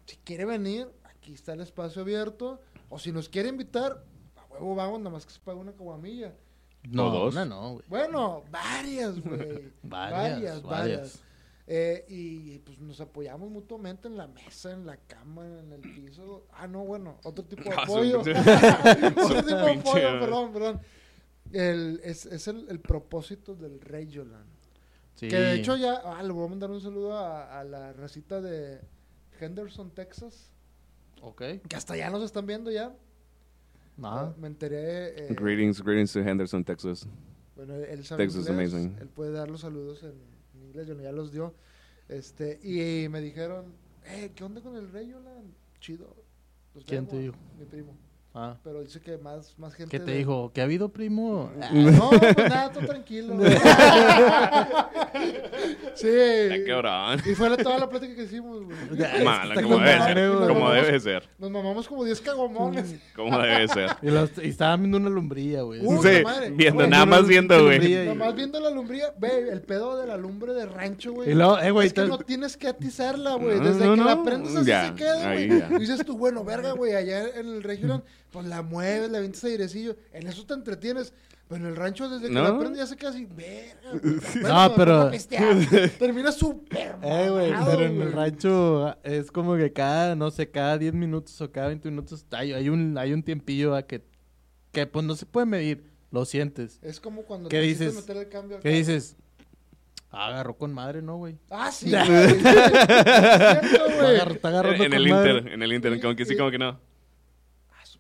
[0.06, 2.62] si quiere venir, aquí está el espacio abierto.
[2.90, 4.02] O si nos quiere invitar,
[4.38, 6.34] a huevo vamos, nada más que se paga una caguamilla.
[6.90, 7.34] No, dos.
[7.34, 7.84] una no, güey.
[7.88, 9.72] Bueno, varias, güey.
[9.84, 11.20] Varias, varias.
[11.70, 16.46] Eh, y pues nos apoyamos mutuamente en la mesa, en la cama, en el piso.
[16.54, 18.20] Ah, no, bueno, otro tipo de Ah, apoyo.
[18.22, 18.38] otro tipo
[19.28, 20.82] de pinche- apoyo, perdón, perdón.
[21.52, 24.48] El, es es el, el propósito del Regioland.
[25.16, 25.28] Sí.
[25.28, 28.40] Que de hecho ya, ah, le voy a mandar un saludo a, a la racita
[28.40, 28.80] de
[29.40, 30.52] Henderson, Texas.
[31.22, 31.42] Ok.
[31.68, 32.96] Que hasta ya nos están viendo ya.
[34.04, 35.30] Ah, Me enteré.
[35.32, 37.08] eh, Greetings, greetings to Henderson, Texas.
[37.56, 38.98] Bueno, él- sabe Texas is inglés, amazing.
[39.02, 40.14] Él puede dar los saludos en,
[40.56, 41.54] en inglés, yo ya los dio.
[42.08, 43.74] Este, y me dijeron,
[44.06, 45.52] eh, ¿qué onda con el Regioland?
[45.80, 46.16] Chido.
[46.76, 47.36] Los ¿Quién te vemos".
[47.36, 47.46] dijo?
[47.60, 47.98] Mi primo.
[48.38, 48.58] Ah.
[48.64, 49.90] Pero dice que más, más gente.
[49.92, 50.52] ¿Qué te de- dijo?
[50.54, 51.50] ¿Qué ha habido, primo?
[51.62, 53.36] Ah, no, pues nada, tú tranquilo.
[55.96, 56.08] sí.
[56.68, 57.20] Cabrón.
[57.26, 58.78] Y fue la- toda la plática que hicimos, güey.
[59.24, 60.18] Mala, como debe ser.
[60.30, 61.30] Como Nos debe mamamos- ser.
[61.40, 62.96] Nos mamamos como 10 cagomones.
[63.16, 63.90] Como debe ser.
[64.02, 65.80] Y, los- y estaban viendo una lumbrilla, güey.
[65.84, 66.52] Uh, Sí, madre.
[66.52, 67.94] viendo, Güey, nada más viendo, güey.
[67.94, 71.32] y- Nomás viendo la lumbría, ve, el pedo de la lumbre de rancho, güey.
[71.32, 73.58] Y luego, eh, güey, es que no tienes que atizarla, güey.
[73.60, 75.46] No, Desde no, que la prendes así Ya, se queda, güey.
[75.76, 78.04] Y dices tú, bueno, verga, güey, allá en el regional,
[78.38, 79.96] pues la mueves, le avientas airecillo.
[80.14, 81.12] En eso te entretienes.
[81.48, 82.62] Pero en el rancho, desde que No.
[82.62, 83.92] la se queda así, verga.
[84.42, 85.10] Bueno, No, pero-.
[85.98, 90.78] Termina súper Eh, güey, pero en el rancho es como que cada, no sé, cada
[90.78, 94.04] 10 minutos o cada 20 minutos hay, hay un, hay un tiempillo a que,
[94.74, 96.80] que pues no se puede medir, lo sientes.
[96.82, 97.96] Es como cuando ¿Qué te dices?
[97.96, 99.16] meter el cambio al ¿Qué dices?
[100.12, 101.38] Ah, agarró con madre, ¿no, güey?
[101.50, 102.02] Ah, sí, güey.
[102.10, 104.16] Es cierto, güey.
[104.18, 105.32] Agarra- está agarrando En con el madre.
[105.38, 106.78] Inter, en el Inter, como que sí, como que no.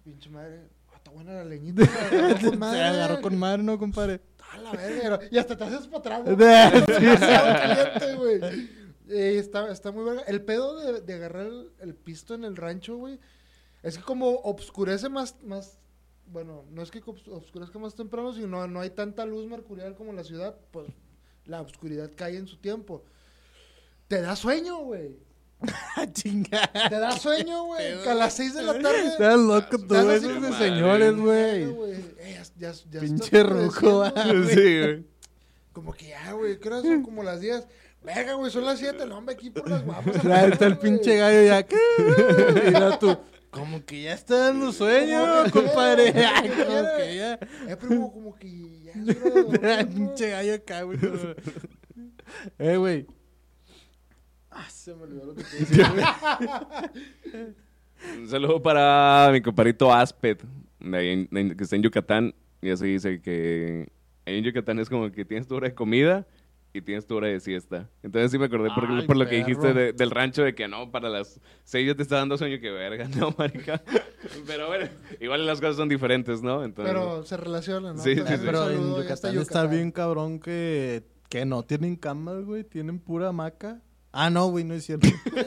[0.08, 0.62] Pinche madre.
[0.90, 1.84] Ah, está buena la leñita.
[1.84, 2.82] agarró con Se madre.
[2.84, 4.22] agarró con madre, ¿no, compadre?
[4.54, 5.20] A la verga.
[5.30, 6.38] Y hasta te haces para atrás.
[8.18, 8.40] güey.
[9.10, 10.22] Eh, está, está muy verga.
[10.28, 13.20] El pedo de, de agarrar el, el pisto en el rancho, güey,
[13.84, 15.78] es que como obscurece más, más,
[16.28, 20.12] bueno, no es que obs- obscurezca más temprano, sino no hay tanta luz mercurial como
[20.12, 20.88] en la ciudad, pues
[21.46, 23.04] la oscuridad cae en su tiempo.
[24.08, 25.18] Te da sueño, güey.
[26.14, 26.72] Chinga.
[26.90, 28.02] Te da sueño, güey.
[28.04, 29.08] Que a las 6 de la tarde.
[29.08, 31.64] Estás loco tú, Estás así esos de señores, güey.
[32.20, 34.14] Eh, ya, ya, ya Pinche ruco, ah.
[34.50, 35.06] Sí, güey.
[35.74, 37.04] Como que ya, güey, ¿qué hora son?
[37.04, 37.68] Como las 10.
[38.04, 40.26] Verga, güey, son las 7, no, hombre, aquí por las guapas.
[40.26, 41.64] Ahí está el pinche gallo ya.
[41.64, 41.76] ¿qué?
[42.68, 43.18] Y tú,
[43.50, 46.14] ¿cómo Como que ya está dando sueño, compadre.
[46.36, 47.34] Ay, como que ya.
[47.68, 49.86] Eh, primo, como que ya.
[49.86, 51.00] Pinche gallo acá, güey.
[52.60, 53.08] Eh, güey.
[54.60, 57.46] Ah, se me olvidó lo que te decía, güey.
[58.20, 60.44] Un saludo para mi compadrito Aspet,
[60.80, 62.34] de ahí en- en- que está en Yucatán.
[62.62, 63.88] Y así dice que
[64.26, 66.26] ahí en Yucatán es como que tienes tu hora de comida
[66.74, 67.88] y tienes tu hora de siesta.
[68.04, 70.68] Entonces sí me acordé por, Ay, por lo que dijiste de- del rancho de que
[70.68, 73.82] no, para las seis ya te está dando sueño, que verga, no, marica.
[74.48, 74.88] Pero bueno,
[75.20, 76.64] igual las cosas son diferentes, ¿no?
[76.64, 78.02] Entonces, Pero se relacionan, ¿no?
[78.04, 78.34] Sí, sí, sí.
[78.44, 82.64] Pero en Yucatán está bien cabrón que, que no tienen camas, güey.
[82.64, 83.82] Tienen pura hamaca.
[84.12, 85.08] Ah, no, güey, no es cierto.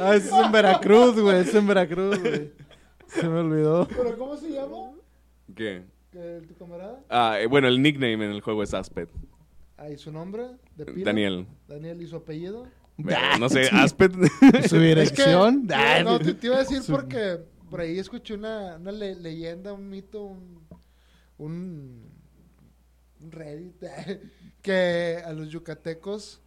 [0.00, 1.40] ah, eso es en Veracruz, güey.
[1.40, 2.52] Es en Veracruz, güey.
[3.06, 3.86] Se me olvidó.
[3.88, 4.92] ¿Pero cómo se llama?
[5.54, 5.84] ¿Qué?
[6.10, 7.00] ¿Que ¿Tu camarada?
[7.08, 9.08] Ah, eh, bueno, el nickname en el juego es Aspet.
[9.76, 10.44] Ahí su nombre,
[10.76, 11.04] de pila.
[11.06, 11.46] Daniel.
[11.68, 12.66] Daniel y su apellido.
[13.04, 14.12] Pero, no sé, Aspet.
[14.68, 15.62] Su dirección.
[15.68, 17.38] Es que, Ah, no, te, te iba a decir su- porque
[17.70, 20.60] por ahí escuché una, una le- leyenda, un mito, un,
[21.38, 22.21] un, un
[23.30, 23.82] Reddit,
[24.62, 26.40] que a los yucatecos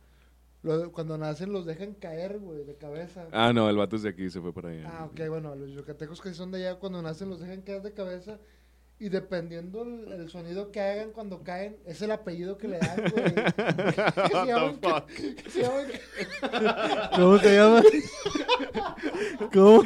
[0.64, 3.28] lo- cuando nacen los dejan caer, güey, de cabeza.
[3.32, 4.90] ah, no, el vato es de aquí, se fue por allá.
[4.92, 7.82] Ah, ok, bueno, a los yucatecos que son de allá cuando nacen los dejan caer
[7.84, 8.40] de cabeza
[8.98, 12.96] y dependiendo el, el sonido que hagan cuando caen, es el apellido que le dan,
[13.12, 13.34] güey.
[13.36, 14.80] que se llaman,
[15.44, 17.84] que se llaman- ¿Cómo se llama?
[19.54, 19.84] ¿Cómo?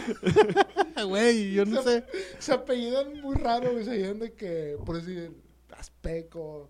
[1.08, 2.04] Güey, yo no sé.
[2.40, 3.84] se apellidan muy raro, güey.
[3.84, 5.32] Se apellidan de que, por decir,
[5.76, 6.70] Azpeco,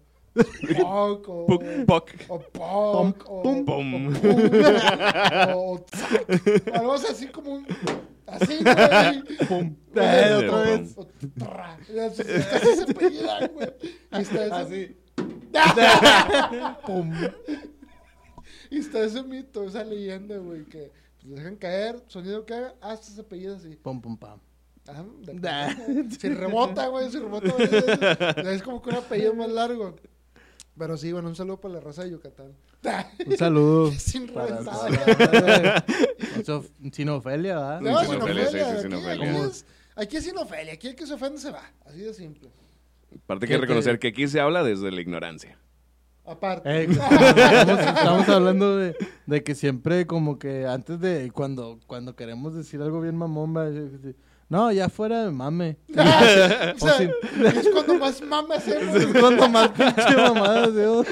[0.82, 2.10] Poc, o, Puc, poc.
[2.30, 4.08] o Poc, o, Pum, pum.
[4.08, 4.36] o Pum,
[5.56, 6.76] o, Tzac.
[6.76, 7.68] Algo así como un.
[8.28, 9.48] Así, güey.
[9.48, 9.76] Pum.
[9.94, 10.94] Güey, otra vez.
[10.98, 11.78] o tra.
[12.06, 13.70] Así, se apellidan, güey.
[14.12, 14.96] Y está ese, Así.
[16.86, 17.12] Pum.
[18.70, 23.08] y está ese mito, esa leyenda, güey, que pues, dejan caer, sonido que haga, hasta
[23.08, 23.76] se apellida así.
[23.82, 24.40] Pum, pum, pam.
[24.88, 25.70] Ajá, de Da.
[25.70, 26.16] repente.
[26.20, 29.96] Si rebota, güey, si rebota, güey, es, es como que un apellido más largo.
[30.80, 32.54] Pero sí, bueno, un saludo para la raza de Yucatán.
[33.28, 33.92] Un saludo.
[33.98, 35.84] Sin para-.
[36.40, 37.82] Eso, Sin Ofelia, ¿verdad?
[37.82, 39.46] No, Sin Ofelia, sí, sí, Aquí, sin aquí Ofelia.
[39.46, 39.66] es,
[39.96, 40.74] aquí es sin Ofelia.
[40.74, 41.70] Aquí el que se ofende se va.
[41.86, 42.50] Así de simple.
[43.24, 45.60] Aparte hay ¿Qué que reconocer que aquí se habla desde la ignorancia.
[46.26, 46.70] Aparte.
[46.70, 52.56] Eh, estamos, estamos hablando de, de que siempre como que antes de cuando cuando queremos
[52.56, 54.16] decir algo bien mamón va a decir,
[54.50, 57.12] no ya fuera de mame o sea, o sin-
[57.46, 58.96] es cuando más mame hacemos.
[58.96, 61.04] es cuando más pinche mamadas digo.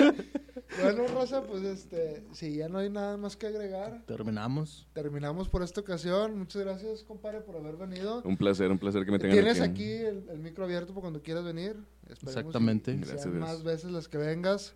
[0.82, 5.64] Bueno, Rosa, pues este, si ya no hay nada más que agregar, terminamos terminamos por
[5.64, 6.38] esta ocasión.
[6.38, 8.22] Muchas gracias, compadre, por haber venido.
[8.26, 9.84] Un placer, un placer que me tengan Tienes aquí.
[9.84, 11.78] aquí el, el micro abierto por cuando quieras venir.
[12.10, 12.92] Esperemos Exactamente.
[12.92, 14.76] y Gracias, sean más veces las que vengas.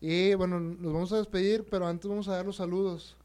[0.00, 3.16] Y bueno, nos vamos a despedir, pero antes vamos a dar los saludos.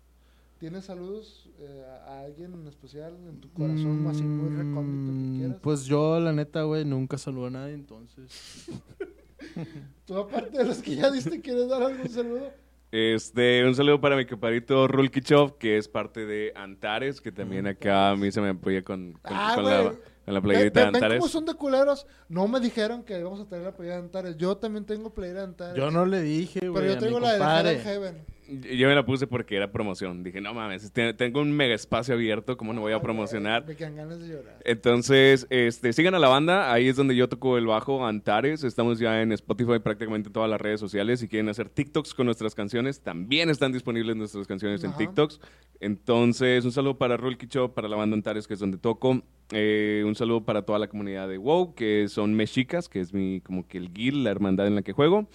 [0.57, 5.37] ¿Tienes saludos eh, a alguien en especial en tu corazón, así muy recóndito que Mm,
[5.37, 5.57] quieras?
[5.61, 8.67] pues yo la neta güey nunca saludo a nadie entonces
[10.05, 12.51] Tú, aparte de los que ya diste, ¿quieres dar algún saludo?
[12.91, 18.09] Este, un saludo para mi compadrito Rulkichov, que es parte de Antares, que también acá
[18.11, 19.75] a mí se me apoya con, con, Ah, con güey.
[19.75, 19.91] la,
[20.25, 21.19] con la playerita de Antares.
[21.19, 22.07] cómo son de culeros.
[22.29, 24.37] No me dijeron que íbamos a traer la playera de Antares.
[24.37, 25.77] Yo también tengo playera de Antares.
[25.77, 27.71] yo no le dije güey Pero yo tengo la de compadre.
[27.73, 28.25] Hell Heaven.
[28.49, 30.23] Yo me la puse porque era promoción.
[30.23, 33.65] Dije, no mames, te- tengo un mega espacio abierto, ¿cómo no voy a Ah, promocionar?
[33.67, 34.59] Me quedan ganas de llorar.
[34.65, 38.99] Entonces, este, sigan a la banda, ahí es donde yo toco el bajo Antares, estamos
[38.99, 43.01] ya en Spotify prácticamente todas las redes sociales, si quieren hacer TikToks con nuestras canciones,
[43.01, 44.93] también están disponibles nuestras canciones en.
[44.95, 45.39] TikToks.
[45.79, 47.17] Entonces, un saludo para
[47.49, 49.21] Show, para la banda Antares, que es donde toco.
[49.51, 53.41] Eh, un saludo para toda la comunidad de WoW, que son mexicas, que es mi,
[53.41, 55.27] como que el guild, la hermandad en la que juego.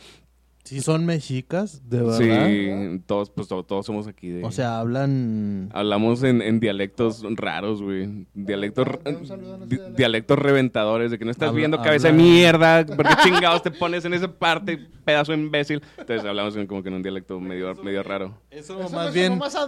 [0.65, 4.45] Sí son mexicas de verdad Sí, todos, pues to- todos somos aquí de...
[4.45, 8.27] o sea hablan Hablamos en, en dialectos raros, güey.
[8.35, 9.91] Dialectos, di- dialecto.
[9.97, 12.85] dialectos reventadores, de que no estás Habla- viendo cabeza de mierda.
[12.87, 15.83] ¿Por qué chingados te pones en esa parte, pedazo imbécil?
[15.99, 18.41] Entonces hablamos en- como que en un dialecto medio, medio raro.
[18.51, 19.67] eso, Eso más me bien sonó más a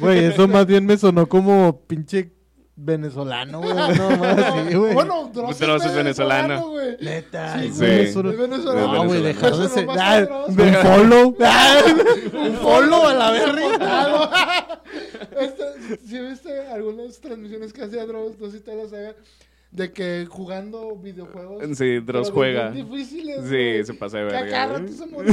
[0.00, 2.33] güey eso más bien me sonó como pinche
[2.76, 6.68] venezolano güey no más así güey Bueno, Dross Dross es es venezolano.
[6.70, 6.96] güey.
[7.00, 8.12] Neta, Sí, güey, sí.
[8.22, 8.92] no- venezolano.
[8.94, 9.86] No, güey, Es dejar de ser.
[9.90, 11.36] Ah, un follow.
[11.44, 11.82] Ah,
[12.32, 14.80] un follow a la verga.
[15.40, 19.14] Este, si viste algunas transmisiones que hacía Dross, no sé si te las haga,
[19.74, 21.76] de que jugando videojuegos.
[21.76, 22.70] Sí, pero juega.
[22.70, 23.40] difíciles.
[23.48, 25.32] Sí, se pasa de Que verga, rato se moría.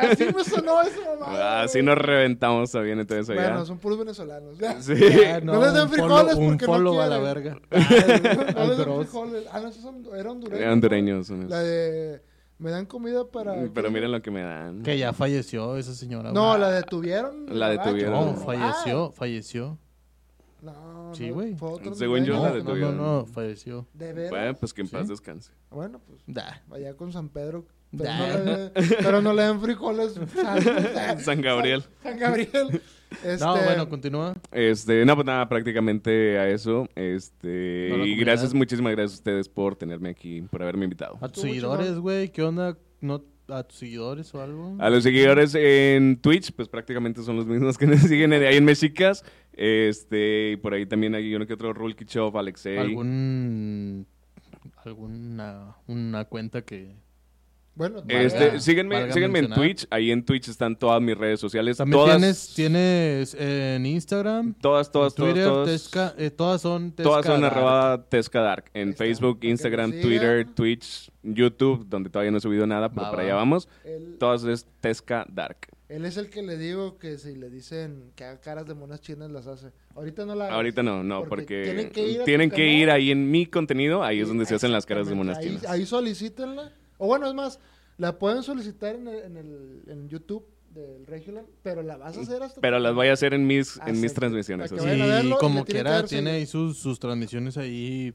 [0.00, 1.62] Así me sonó esa mamada.
[1.62, 3.48] Así nos reventamos también entonces allá.
[3.48, 4.58] Bueno, son puros venezolanos.
[4.58, 4.80] Ya.
[4.82, 4.92] Sí.
[5.26, 7.60] Ah, No les den frijoles un porque no follow a la quieren.
[7.70, 8.54] verga.
[8.54, 9.44] no Al les den frijoles.
[9.50, 10.60] Ah, no, esos son, eran hondureños.
[10.60, 12.22] Eran hondureños, son La de.
[12.58, 13.54] Me dan comida para.
[13.72, 14.82] Pero miren lo que me dan.
[14.82, 16.30] Que ya falleció esa señora.
[16.32, 17.46] No, la detuvieron.
[17.48, 17.84] La gabacho.
[17.94, 18.26] detuvieron.
[18.26, 19.78] No, Ah, falleció, falleció.
[20.62, 21.56] No, Sí, no, güey.
[21.60, 23.86] otro Según yo, la No, de no, no, no, falleció.
[23.94, 24.30] ¿De veras?
[24.30, 25.08] Bueno, pues que en paz Sí.
[25.12, 25.52] descanse.
[25.70, 26.62] Bueno, pues Da.
[26.70, 27.66] allá con San Pedro.
[27.90, 28.38] Pero, Da.
[28.38, 28.70] no, le,
[29.02, 30.14] pero no le den frijoles.
[31.24, 31.84] San Gabriel.
[32.02, 32.80] San Gabriel.
[33.24, 34.34] Este, No, bueno, continúa.
[34.52, 36.86] Este, no, pues nada, prácticamente a eso.
[36.94, 41.18] Este, No, y gracias, muchísimas gracias a ustedes por tenerme aquí, por haberme invitado.
[41.20, 42.78] A tus seguidores, güey, ¿qué onda?
[43.00, 44.76] ¿No, ¿A tus seguidores o algo?
[44.78, 48.64] A los seguidores en Twitch, pues prácticamente son los mismos que nos siguen ahí en
[48.64, 49.24] Mexicas.
[49.62, 52.78] Este, y por ahí también hay uno que otro Rulky Chov, Alexei.
[52.78, 54.06] ¿Algún...
[54.84, 56.96] alguna una cuenta que...
[57.74, 59.50] Bueno, Este, Valga- síguenme, valga síguenme en.
[59.54, 59.86] Twitch.
[59.90, 61.76] Ahí en Twitch están todas mis redes sociales.
[61.76, 66.60] También todas, tienes, tienes eh, en Instagram, todas, todas, todas, Twitter, todas, Tesca, eh, todas
[66.60, 67.56] son Tesca todas son Dark.
[67.56, 68.64] arroba Tesca Dark.
[68.74, 70.46] En está, Facebook, Instagram, Twitter.
[70.52, 73.28] Twitch, YouTube, donde todavía no he subido nada, pero Va, para va.
[73.28, 73.68] allá vamos.
[74.18, 75.68] Todas es Tesca Dark.
[75.90, 79.00] Él es el que le digo que si le dicen que haga caras de monas
[79.00, 79.72] chinas, las hace.
[79.96, 80.56] Ahorita no la hagas.
[80.56, 84.20] Ahorita no, no, Porque porque, tienen que ir tienen que ahí en mi contenido, ahí
[84.20, 85.66] es donde se hacen las caras de monas ahí, chinas.
[85.66, 86.72] Ahí solicítenla.
[86.96, 87.58] O bueno, es más,
[87.98, 92.20] la pueden solicitar en, el, en, el, en YouTube del Regular, pero la vas a
[92.20, 92.60] hacer hasta...
[92.60, 94.70] Pero las voy a hacer en mis, en mis sí, transmisiones.
[94.70, 98.14] Y y como quiera, tiene ahí sus, sus transmisiones ahí.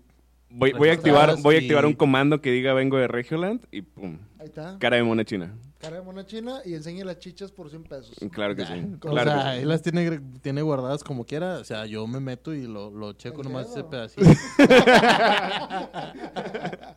[0.57, 3.81] Voy, voy a activar, voy a activar un comando que diga vengo de Regioland y
[3.81, 4.77] pum, Ahí está.
[4.79, 5.53] cara de mona china.
[5.79, 8.15] Cara de mona china y enseñe las chichas por 100 pesos.
[8.31, 8.73] Claro que sí.
[8.95, 9.61] O Claro que sea, sí.
[9.61, 11.57] él las tiene, tiene guardadas como quiera.
[11.59, 13.79] O sea, yo me meto y lo, lo checo El nomás dedo.
[13.79, 14.25] ese pedacito.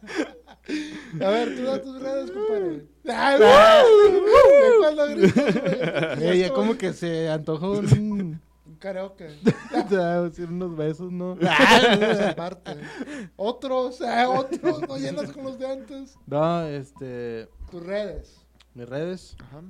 [1.21, 2.85] A ver, tú da tus redes, compadre.
[3.09, 6.31] ¡Ay, ¿De cuándo gritas, güey?
[6.31, 8.41] Ella como que se antojó un...
[8.79, 9.29] Karaoke.
[10.49, 11.37] unos besos, ¿no?
[11.41, 12.77] Esa parte.
[13.37, 16.17] Otros, eh, otros, no llenas con los de antes.
[16.27, 17.49] No, este...
[17.71, 18.41] Tus redes.
[18.75, 19.63] Mis redes, Ajá.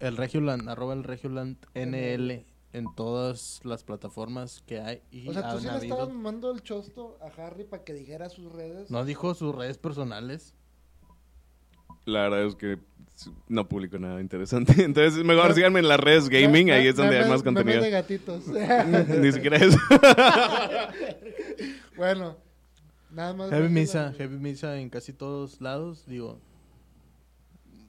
[0.00, 5.52] el Regioland, arroba el Regioland NL en todas las plataformas que hay y O sea,
[5.52, 8.90] tú sí le estabas mandando el chosto a Harry para que dijera sus redes.
[8.90, 10.54] No dijo sus redes personales.
[12.06, 12.78] La verdad es que
[13.48, 14.72] no publico nada interesante.
[14.84, 17.82] Entonces, mejor Me- síganme en las redes gaming, ahí es donde hay más contenido.
[17.82, 18.44] de gatitos.
[19.20, 19.78] Ni siquiera eso.
[21.96, 22.36] bueno,
[23.10, 23.50] nada más.
[23.50, 26.40] Heavy Misa, Heavy Misa en casi todos lados, digo.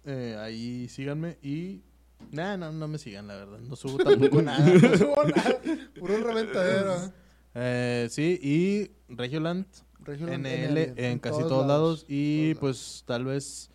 [0.06, 1.82] eh, ahí síganme y...
[2.32, 3.60] Nah, no, no me sigan, la verdad.
[3.60, 4.66] No subo tampoco nada.
[4.68, 5.60] No subo nada,
[6.00, 7.14] Puro reventadero.
[7.54, 9.68] Eh, sí, y Regioland
[10.00, 12.06] Regional NL en, casi todos, lados.
[12.08, 13.70] Y todos pues tal vez...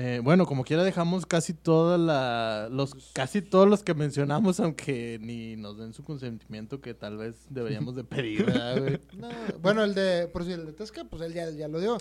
[0.00, 5.18] eh, bueno, como quiera dejamos casi toda la, los casi todos los que mencionamos, aunque
[5.20, 8.46] ni nos den su consentimiento que tal vez deberíamos de pedir.
[9.18, 9.28] No,
[9.60, 11.98] bueno, el de, por si el de Tesca, pues él ya, ya lo dio.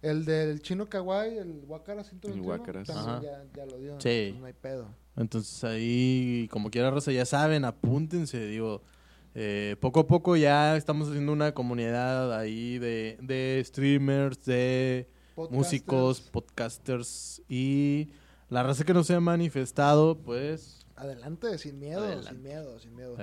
[0.00, 2.88] El del chino kawaii, el Wakara 121, El Wakaras.
[2.88, 4.00] ya, ya lo dio.
[4.00, 4.28] Sí.
[4.30, 4.88] Pues no hay pedo.
[5.16, 8.82] Entonces ahí, como quiera, Rosa, ya saben, apúntense, digo.
[9.34, 15.56] eh, poco a poco ya estamos haciendo una comunidad ahí de, de streamers, de Podcasters.
[15.58, 18.08] músicos, podcasters y
[18.48, 20.86] la raza que no se ha manifestado, pues...
[20.96, 22.30] Adelante, sin miedo, Adelante.
[22.30, 23.16] sin miedo, sin miedo.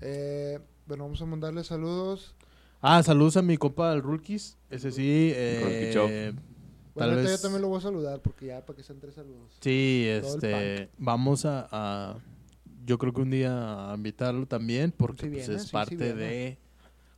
[0.00, 2.34] Eh, bueno, vamos a mandarle saludos.
[2.82, 5.30] Ah, saludos a mi compa el Rulkis, ese sí.
[5.32, 6.08] Eh, Chop.
[6.08, 6.40] Bueno,
[6.96, 7.38] tal ahorita vez...
[7.38, 9.52] yo también lo voy a saludar porque ya para que sean tres saludos.
[9.60, 12.18] Sí, Todo este, vamos a, a-
[12.84, 16.12] yo creo que un día a invitarlo también, porque Sí pues, viene, es sí, parte
[16.12, 16.58] de,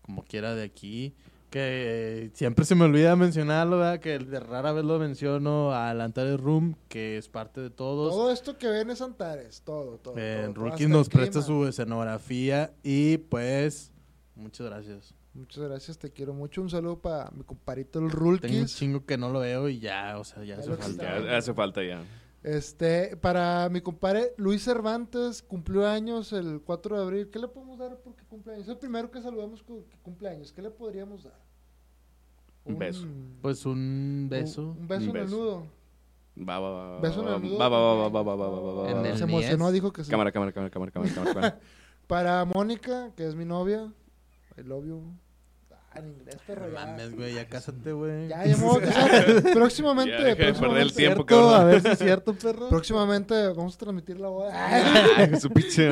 [0.02, 1.14] como quiera de aquí,
[1.52, 4.00] que siempre se me olvida mencionarlo, ¿verdad?
[4.00, 8.10] que de rara vez lo menciono al Antares Room, que es parte de todos.
[8.10, 10.14] Todo esto que ven es Antares, todo, todo.
[10.16, 11.46] Eh, todo, Rulkis nos presta clima.
[11.46, 13.92] su escenografía y pues,
[14.34, 15.14] muchas gracias.
[15.34, 16.62] Muchas gracias, te quiero mucho.
[16.62, 18.74] Un saludo para mi comparito el Tengo un Rulkis.
[18.76, 21.20] chingo que no lo veo y ya, o sea, ya Ya hace falta.
[21.20, 22.00] Ya hace falta ya.
[22.42, 27.30] Este, para mi compadre Luis Cervantes, cumplió años el 4 de abril.
[27.30, 28.64] ¿Qué le podemos dar porque cumple años?
[28.64, 30.52] Es el primero que saludamos cu- que cumple años.
[30.52, 31.38] ¿Qué le podríamos dar?
[32.64, 33.06] Un beso.
[33.40, 34.62] Pues un beso.
[34.62, 35.36] Un, un beso Un en el beso.
[35.36, 35.66] nudo.
[36.48, 37.00] Va, va, va.
[37.00, 37.58] Beso en el nudo.
[37.58, 40.10] Va, va, va, va, va, va, va, el Se emocionó, dijo que sí.
[40.10, 41.60] Cámara, cámara, cámara, cámara, cámara, cámara, cámara.
[42.08, 43.92] Para Mónica, que es mi novia.
[44.58, 45.02] I love you.
[45.94, 46.66] En inglés, perro.
[46.68, 48.28] No Ya, mames, güey, ya cásate, güey.
[48.28, 49.42] ya, ya me voy a casar.
[49.52, 50.12] Próximamente.
[50.12, 50.54] Ya, deja de perder el
[50.92, 51.54] próximamente, tiempo, Cierto, cabrón.
[51.60, 52.68] A ver si es cierto, perro.
[52.68, 54.52] próximamente vamos a transmitir la boda.
[55.16, 55.90] Ay, su pinche.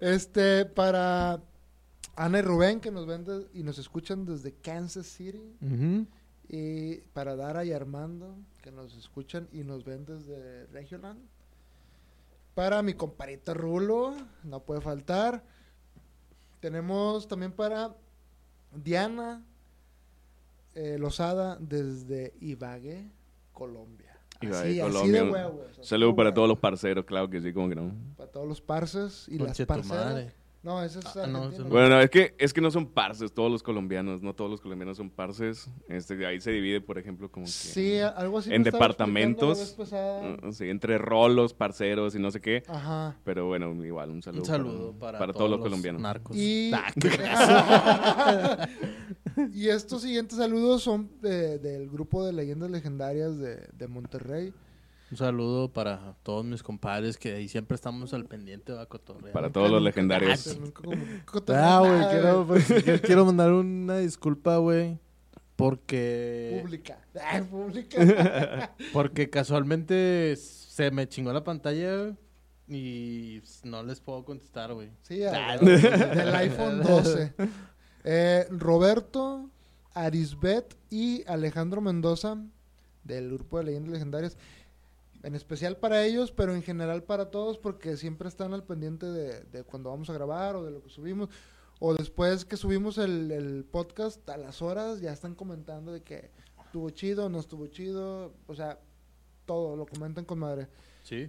[0.00, 1.40] Este, para
[2.14, 5.56] Ana y Rubén, que nos ven de- y nos escuchan desde Kansas City.
[6.48, 11.18] Y para Dara y Armando, que nos escuchan y nos ven desde Regioland.
[12.54, 14.14] Para mi comparito Rulo,
[14.44, 15.42] no puede faltar.
[16.60, 17.94] Tenemos también para
[18.74, 19.42] Diana
[20.74, 23.10] eh, Lozada desde Ibagué,
[23.52, 24.18] Colombia.
[24.42, 25.22] Ibagué, Así- así Colombia.
[25.24, 26.34] de huevos, así Saludos para huevos.
[26.34, 27.92] todos los parceros, claro que sí, como que no.
[28.16, 30.32] Para todos los parces y las Conche parceras.
[30.66, 31.64] No, ese es Ah, no, no.
[31.66, 34.96] Bueno, es que, es que no son parces todos los colombianos, no todos los colombianos
[34.96, 35.70] son parces.
[35.88, 37.52] Este, ahí se divide, por ejemplo, como que...
[37.52, 38.52] Sí, algo así.
[38.52, 39.76] en departamentos.
[39.78, 42.64] uh, sí, entre rolos, parceros y no sé qué.
[42.66, 43.16] Ajá.
[43.22, 46.02] Pero bueno, igual, un saludo, Un saludo para, todos, los colombianos.
[46.02, 46.36] narcos.
[46.36, 48.66] Y, Ah,
[49.54, 54.52] y estos siguientes saludos son de- del grupo de leyendas legendarias de, de Monterrey.
[55.10, 59.32] Un saludo para todos mis compadres que ahí siempre estamos al pendiente va cotorreando.
[59.32, 60.58] Para todos los legendarios.
[61.24, 62.66] Cotorrear Ah, güey, quiero, pues,
[63.02, 64.98] quiero mandar una disculpa, güey.
[65.54, 66.98] Porque, Pública.
[67.22, 68.74] Ay, pública.
[68.92, 72.14] porque casualmente se me chingó la pantalla
[72.68, 74.90] y no les puedo contestar, güey.
[75.02, 77.32] Sí, Ah, del iPhone 12.
[78.04, 79.48] Eh, Roberto,
[79.94, 82.36] Arisbet y Alejandro Mendoza
[83.04, 84.36] del grupo de leyendas legendarias.
[85.26, 89.40] En especial para ellos, pero en general para todos, porque siempre están al pendiente de,
[89.40, 91.30] de cuando vamos a grabar o de lo que subimos.
[91.80, 96.30] O después que subimos el, el podcast, a las horas ya están comentando de que
[96.64, 98.34] estuvo chido, no estuvo chido.
[98.46, 98.78] O sea,
[99.46, 100.68] todo lo comentan con madre.
[101.02, 101.28] Sí.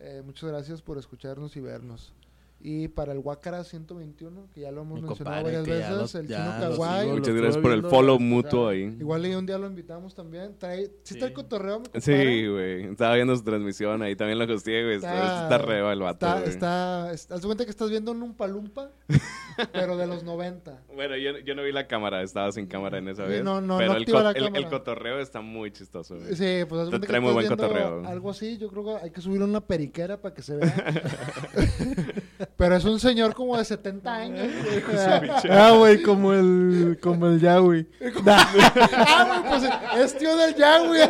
[0.00, 2.14] Eh, muchas gracias por escucharnos y vernos.
[2.60, 6.20] Y para el Wakara 121, que ya lo hemos Mi mencionado compadre, varias veces, lo-
[6.20, 7.02] el chino kawaii.
[7.04, 8.96] sigo, Muchas gracias por el follow mutuo o ahí.
[8.98, 10.56] Igual ahí un día lo invitamos también.
[10.58, 11.14] Trae, ¿Sí, Sí.
[11.14, 12.84] está el cotorreo, mi Sí, güey.
[12.86, 14.96] Estaba viendo su transmisión ahí, también lo hosteé, güey.
[14.96, 18.22] Está, está reba el vato, Está, está, está- haz de cuenta que estás viendo un
[18.24, 18.90] Umpa Lumpa,
[19.72, 20.82] pero de los 90.
[20.92, 23.44] Bueno, yo, yo no vi la cámara, estaba sin cámara en esa Sí, vez.
[23.44, 26.34] no, no, pero no el, co- la el- el cotorreo está muy chistoso, güey.
[26.34, 28.04] Sí, pues haz trae muy estás buen cotorreo.
[28.04, 28.58] algo así.
[28.58, 30.74] Yo creo que hay que subir una periquera para que se vea.
[32.58, 34.48] pero es un señor como de 70 años.
[34.86, 35.30] güey.
[35.50, 37.86] Ah, güey, como el, como el Yahweh.
[38.26, 41.00] ah, güey, pues es tío del ya, güey.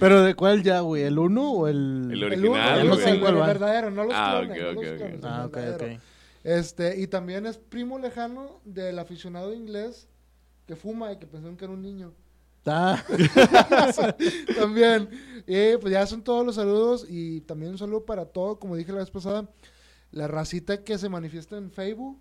[0.00, 1.06] Pero ¿de cuál Yahweh?
[1.06, 2.08] ¿El 1 o el...?
[2.10, 3.46] El El original, uno, no el, sé el cuál va.
[3.46, 5.58] verdadero, no los Ah, clones, ok, los clones, el Ah, ok.
[6.42, 10.08] Este, y también es primo lejano del aficionado inglés
[10.66, 12.12] que fuma y que pensaron que era un niño.
[12.66, 13.02] Ah,
[14.58, 15.08] también.
[15.46, 18.92] Y pues ya son todos los saludos y también un saludo para todo, como dije
[18.92, 19.46] la vez pasada,
[20.14, 22.18] la racita que se manifiesta en Facebook.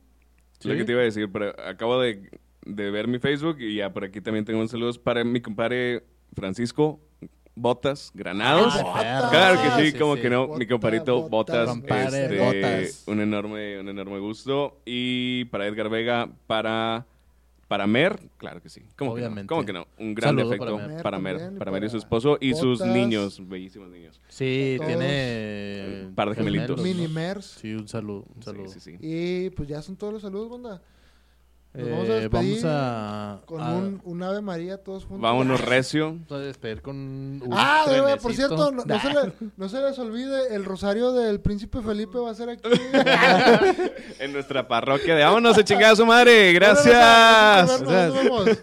[0.60, 2.30] Es Lo que te iba a decir, pero acabo de,
[2.66, 6.04] de ver mi Facebook y ya por aquí también tengo un saludos para mi compadre
[6.36, 7.00] Francisco
[7.56, 8.74] Botas Granados.
[8.84, 9.28] Ah.
[9.30, 10.22] Claro que sí, Sí, como sí.
[10.24, 13.04] que no, mi compadrito botas, Botas, este, Botas.
[13.08, 14.82] un enorme, un enorme gusto.
[14.86, 17.06] Y para Edgar Vega, para,
[17.74, 18.84] para Mer, claro que sí.
[18.96, 19.42] ¿Cómo Obviamente.
[19.42, 19.48] que no?
[19.48, 19.88] ¿Cómo que no?
[19.98, 22.38] Un gran Saludo defecto para Mer para Mer, también, y para Mer y su esposo
[22.40, 24.22] y sus niños, bellísimos niños.
[24.28, 24.90] sí, Todos.
[24.90, 26.04] tiene...
[26.06, 26.76] Un par de gemelitos.
[26.78, 26.84] gemelos, ¿no?
[27.02, 27.46] Minimers.
[27.48, 28.68] Sí, un saludo, un Sí, saludo.
[28.68, 28.98] sí, sí.
[29.02, 30.84] Y pues ya son todos los saludos, banda.
[31.76, 32.30] Nos vamos a Eh, despedir
[32.62, 33.40] vamos a...
[33.48, 35.22] Con a- un, un Ave María todos juntos.
[35.22, 36.10] Vámonos recio.
[36.12, 38.48] vamos a despedir con un Ah, verdad, por trenecito.
[38.48, 42.30] cierto, no, no se le- no se les olvide, el rosario del príncipe Felipe va
[42.32, 42.62] a ser aquí.
[44.20, 46.52] en nuestra parroquia de vámonos a chingar a su madre.
[46.52, 47.68] Bueno, Gracias.
[47.68, 48.60] nos vemos, nos vemos.